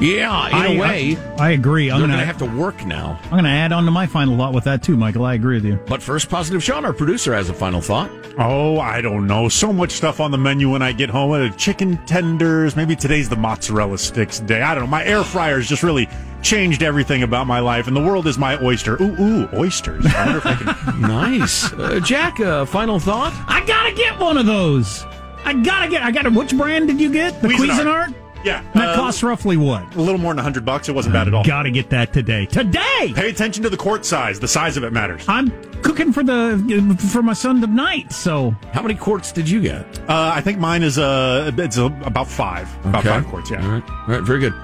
Yeah, 0.00 0.48
in 0.48 0.54
I- 0.54 0.66
a 0.74 0.78
way. 0.78 1.16
I, 1.38 1.48
I 1.48 1.50
agree. 1.50 1.90
I'm 1.90 1.98
going 1.98 2.10
going 2.10 2.20
to 2.20 2.26
have 2.26 2.38
to 2.38 2.44
work 2.46 2.84
now. 2.86 3.18
I'm 3.24 3.30
going 3.30 3.44
to 3.44 3.50
add 3.50 3.72
on 3.72 3.84
to 3.84 3.90
my 3.90 4.06
final 4.06 4.36
thought 4.36 4.54
with 4.54 4.64
that 4.64 4.82
too, 4.82 4.96
Michael. 4.96 5.24
I 5.24 5.34
agree 5.34 5.56
with 5.56 5.64
you. 5.64 5.76
But 5.86 6.02
first, 6.02 6.28
Positive 6.28 6.62
Sean, 6.62 6.84
our 6.84 6.92
producer, 6.92 7.34
has 7.34 7.48
a 7.50 7.54
final 7.54 7.80
thought. 7.80 8.10
Oh, 8.38 8.78
I 8.78 9.00
don't 9.00 9.26
know. 9.26 9.48
So 9.48 9.72
much 9.72 9.90
stuff 9.92 10.20
on 10.20 10.30
the 10.30 10.38
menu 10.38 10.70
when 10.70 10.82
I 10.82 10.92
get 10.92 11.10
home. 11.10 11.32
Uh, 11.32 11.48
Chicken 11.50 11.96
tenders. 12.06 12.76
Maybe 12.76 12.94
today's 12.94 13.28
the 13.28 13.36
mozzarella 13.36 13.98
sticks 13.98 14.38
day. 14.40 14.62
I 14.62 14.74
don't 14.74 14.84
know. 14.84 14.90
My 14.90 15.04
air 15.04 15.24
fryer's 15.24 15.68
just 15.68 15.82
really 15.82 16.08
changed 16.42 16.84
everything 16.84 17.24
about 17.24 17.48
my 17.48 17.58
life, 17.58 17.88
and 17.88 17.96
the 17.96 18.00
world 18.00 18.28
is 18.28 18.38
my 18.38 18.56
oyster. 18.62 19.00
Ooh, 19.02 19.20
ooh, 19.20 19.48
oysters. 19.54 20.06
I 20.06 20.24
wonder 20.24 20.38
if 20.38 20.46
I 20.46 20.54
can. 20.54 21.00
nice. 21.00 21.72
Uh, 21.72 21.98
Jack, 22.04 22.38
uh, 22.38 22.64
final 22.64 23.00
thought? 23.00 23.32
I 23.48 23.64
gotta 23.66 23.92
get 23.92 24.18
one 24.20 24.38
of 24.38 24.46
those. 24.46 25.04
I 25.44 25.54
gotta 25.54 25.90
get. 25.90 26.02
I 26.04 26.12
gotta. 26.12 26.30
Which 26.30 26.56
brand 26.56 26.86
did 26.86 27.00
you 27.00 27.12
get? 27.12 27.40
The 27.42 27.48
Cuisinart. 27.48 28.06
Cuisinart. 28.14 28.14
Yeah. 28.44 28.60
And 28.60 28.74
that 28.80 28.90
uh, 28.90 28.94
costs 28.96 29.22
roughly 29.22 29.56
what? 29.56 29.94
A 29.96 30.00
little 30.00 30.20
more 30.20 30.32
than 30.34 30.42
hundred 30.42 30.64
bucks. 30.64 30.88
It 30.88 30.94
wasn't 30.94 31.12
bad 31.14 31.26
at 31.28 31.34
all. 31.34 31.44
Gotta 31.44 31.70
get 31.70 31.90
that 31.90 32.12
today. 32.12 32.46
Today. 32.46 33.12
Pay 33.14 33.28
attention 33.30 33.62
to 33.64 33.70
the 33.70 33.76
quart 33.76 34.06
size. 34.06 34.38
The 34.40 34.48
size 34.48 34.76
of 34.76 34.84
it 34.84 34.92
matters. 34.92 35.24
I'm 35.28 35.50
cooking 35.82 36.12
for 36.12 36.22
the 36.22 36.96
for 37.12 37.22
my 37.22 37.32
son 37.32 37.60
tonight. 37.60 38.12
So 38.12 38.54
How 38.72 38.82
many 38.82 38.94
quarts 38.94 39.32
did 39.32 39.48
you 39.48 39.60
get? 39.60 39.98
Uh, 40.08 40.32
I 40.34 40.40
think 40.40 40.58
mine 40.58 40.82
is 40.82 40.98
uh, 40.98 41.50
it's 41.56 41.78
uh, 41.78 41.86
about 42.04 42.28
five. 42.28 42.68
About 42.86 43.00
Okay. 43.00 43.08
five 43.08 43.26
quarts. 43.26 43.50
Yeah. 43.50 43.64
All 43.64 43.72
right. 43.72 43.90
All 43.90 44.06
right. 44.06 44.22
Very 44.22 44.38
good. 44.40 44.54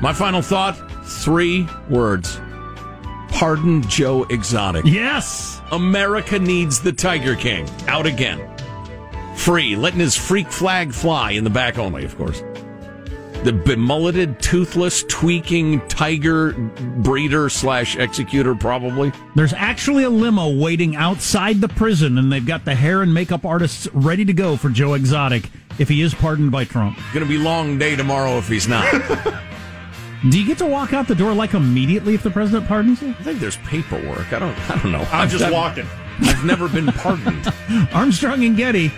My 0.00 0.12
final 0.12 0.40
thought 0.42 0.76
three 1.06 1.66
words. 1.90 2.40
Pardon 3.30 3.82
Joe 3.82 4.24
Exotic. 4.24 4.84
yes. 4.86 5.60
America 5.70 6.38
needs 6.38 6.80
the 6.80 6.92
Tiger 6.92 7.36
King. 7.36 7.68
Out 7.86 8.06
again. 8.06 8.40
Free. 9.36 9.76
Letting 9.76 10.00
his 10.00 10.16
freak 10.16 10.50
flag 10.50 10.92
fly 10.94 11.32
in 11.32 11.44
the 11.44 11.50
back 11.50 11.78
only, 11.78 12.04
of 12.04 12.16
course. 12.16 12.42
The 13.44 13.52
bemulleted, 13.52 14.40
toothless, 14.40 15.04
tweaking 15.04 15.80
tiger 15.88 16.52
breeder 16.52 17.48
slash 17.48 17.96
executor, 17.96 18.54
probably. 18.54 19.12
There's 19.36 19.52
actually 19.52 20.02
a 20.04 20.10
limo 20.10 20.50
waiting 20.58 20.96
outside 20.96 21.60
the 21.60 21.68
prison, 21.68 22.18
and 22.18 22.32
they've 22.32 22.44
got 22.44 22.64
the 22.64 22.74
hair 22.74 23.00
and 23.00 23.14
makeup 23.14 23.46
artists 23.46 23.86
ready 23.92 24.24
to 24.24 24.32
go 24.32 24.56
for 24.56 24.68
Joe 24.70 24.94
Exotic 24.94 25.48
if 25.78 25.88
he 25.88 26.02
is 26.02 26.14
pardoned 26.14 26.50
by 26.50 26.64
Trump. 26.64 26.98
Going 27.14 27.24
to 27.24 27.28
be 27.30 27.38
long 27.38 27.78
day 27.78 27.94
tomorrow 27.94 28.38
if 28.38 28.48
he's 28.48 28.66
not. 28.66 28.90
Do 30.28 30.38
you 30.40 30.44
get 30.44 30.58
to 30.58 30.66
walk 30.66 30.92
out 30.92 31.06
the 31.06 31.14
door 31.14 31.32
like 31.32 31.54
immediately 31.54 32.14
if 32.14 32.24
the 32.24 32.30
president 32.30 32.66
pardons 32.66 33.00
you? 33.00 33.10
I 33.10 33.22
think 33.22 33.38
there's 33.38 33.56
paperwork. 33.58 34.32
I 34.32 34.40
don't. 34.40 34.70
I 34.70 34.82
don't 34.82 34.90
know. 34.90 34.98
I'm 35.12 35.22
I've 35.22 35.30
just 35.30 35.42
never- 35.42 35.54
walking. 35.54 35.86
I've 36.22 36.44
never 36.44 36.68
been 36.68 36.86
pardoned. 36.88 37.46
Armstrong 37.92 38.42
and 38.44 38.56
Getty 38.56 38.90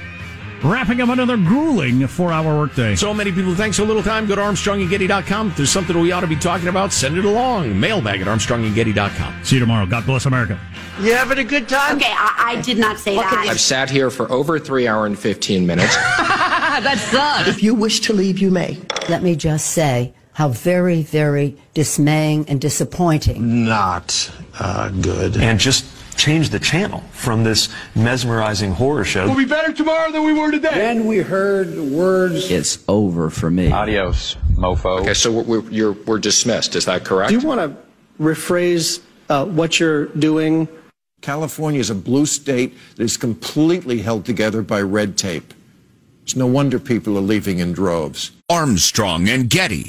wrapping 0.62 1.00
up 1.00 1.08
another 1.08 1.36
grueling 1.36 2.06
four-hour 2.06 2.56
workday. 2.56 2.94
So 2.94 3.12
many 3.14 3.32
people 3.32 3.54
think 3.54 3.74
so 3.74 3.84
little 3.84 4.02
time. 4.02 4.26
Go 4.26 4.36
to 4.36 4.40
ArmstrongandGetty.com. 4.42 5.48
If 5.48 5.56
there's 5.56 5.70
something 5.70 5.98
we 5.98 6.12
ought 6.12 6.20
to 6.20 6.26
be 6.26 6.36
talking 6.36 6.68
about, 6.68 6.92
send 6.92 7.16
it 7.16 7.24
along. 7.24 7.78
Mailbag 7.78 8.20
at 8.20 8.26
ArmstrongandGetty.com. 8.26 9.44
See 9.44 9.56
you 9.56 9.60
tomorrow. 9.60 9.86
God 9.86 10.06
bless 10.06 10.26
America. 10.26 10.60
You 11.00 11.14
having 11.14 11.38
a 11.38 11.44
good 11.44 11.68
time? 11.68 11.96
Okay, 11.96 12.10
I, 12.10 12.56
I 12.56 12.60
did 12.60 12.76
not 12.78 12.98
say 12.98 13.14
that. 13.14 13.46
I've 13.48 13.60
sat 13.60 13.88
here 13.88 14.10
for 14.10 14.30
over 14.30 14.58
three 14.58 14.86
hour 14.86 15.06
and 15.06 15.18
15 15.18 15.66
minutes. 15.66 15.96
that 15.96 16.98
sucks. 17.10 17.48
If 17.48 17.62
you 17.62 17.74
wish 17.74 18.00
to 18.00 18.12
leave, 18.12 18.38
you 18.38 18.50
may. 18.50 18.78
Let 19.08 19.22
me 19.22 19.34
just 19.34 19.70
say 19.70 20.12
how 20.32 20.48
very, 20.48 21.02
very 21.02 21.56
dismaying 21.74 22.48
and 22.48 22.60
disappointing. 22.60 23.64
not 23.64 24.30
uh, 24.58 24.88
good. 24.90 25.36
And 25.36 25.58
just 25.58 25.84
change 26.20 26.50
the 26.50 26.58
channel 26.58 27.00
from 27.12 27.42
this 27.44 27.70
mesmerizing 27.94 28.72
horror 28.72 29.04
show. 29.04 29.26
We'll 29.26 29.38
be 29.38 29.46
better 29.46 29.72
tomorrow 29.72 30.12
than 30.12 30.22
we 30.24 30.34
were 30.34 30.50
today. 30.50 30.74
Then 30.74 31.06
we 31.06 31.18
heard 31.18 31.74
words. 31.78 32.50
It's 32.50 32.84
over 32.88 33.30
for 33.30 33.50
me. 33.50 33.72
Adios, 33.72 34.36
mofo. 34.52 35.00
Okay, 35.00 35.14
so 35.14 35.32
we're, 35.32 35.44
we're, 35.44 35.70
you're, 35.70 35.92
we're 35.92 36.18
dismissed. 36.18 36.76
Is 36.76 36.84
that 36.84 37.04
correct? 37.04 37.30
Do 37.30 37.38
you 37.38 37.46
want 37.46 37.60
to 37.60 38.22
rephrase 38.22 39.00
uh, 39.30 39.46
what 39.46 39.80
you're 39.80 40.06
doing? 40.06 40.68
California 41.22 41.80
is 41.80 41.88
a 41.88 41.94
blue 41.94 42.26
state 42.26 42.76
that 42.96 43.02
is 43.02 43.16
completely 43.16 44.02
held 44.02 44.26
together 44.26 44.60
by 44.60 44.82
red 44.82 45.16
tape. 45.16 45.54
It's 46.22 46.36
no 46.36 46.46
wonder 46.46 46.78
people 46.78 47.16
are 47.16 47.22
leaving 47.22 47.58
in 47.58 47.72
droves. 47.72 48.30
Armstrong 48.50 49.28
and 49.28 49.48
Getty. 49.48 49.88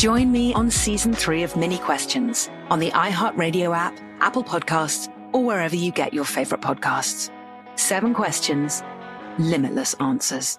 Join 0.00 0.32
me 0.32 0.54
on 0.54 0.70
season 0.70 1.12
three 1.12 1.42
of 1.42 1.58
Minnie 1.58 1.76
Questions 1.76 2.48
on 2.70 2.78
the 2.78 2.90
iHeartRadio 2.92 3.76
app, 3.76 4.00
Apple 4.20 4.42
Podcasts, 4.42 5.14
or 5.34 5.44
wherever 5.44 5.76
you 5.76 5.92
get 5.92 6.14
your 6.14 6.24
favorite 6.24 6.62
podcasts. 6.62 7.30
Seven 7.78 8.14
questions, 8.14 8.82
limitless 9.38 9.92
answers. 10.00 10.56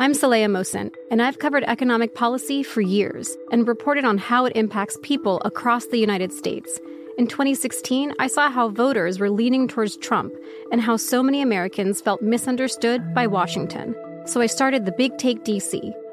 I'm 0.00 0.12
Saleha 0.12 0.46
Mohsin, 0.46 0.90
and 1.10 1.20
I've 1.20 1.38
covered 1.38 1.64
economic 1.64 2.14
policy 2.14 2.62
for 2.62 2.80
years 2.80 3.36
and 3.52 3.68
reported 3.68 4.06
on 4.06 4.16
how 4.16 4.46
it 4.46 4.56
impacts 4.56 4.96
people 5.02 5.42
across 5.44 5.84
the 5.84 5.98
United 5.98 6.32
States. 6.32 6.80
In 7.18 7.26
2016, 7.26 8.14
I 8.18 8.26
saw 8.26 8.50
how 8.50 8.70
voters 8.70 9.20
were 9.20 9.28
leaning 9.28 9.68
towards 9.68 9.98
Trump 9.98 10.32
and 10.72 10.80
how 10.80 10.96
so 10.96 11.22
many 11.22 11.42
Americans 11.42 12.00
felt 12.00 12.22
misunderstood 12.22 13.12
by 13.12 13.26
Washington. 13.26 13.94
So 14.24 14.40
I 14.40 14.46
started 14.46 14.86
the 14.86 14.92
Big 14.92 15.18
Take 15.18 15.44
DC, 15.44 15.94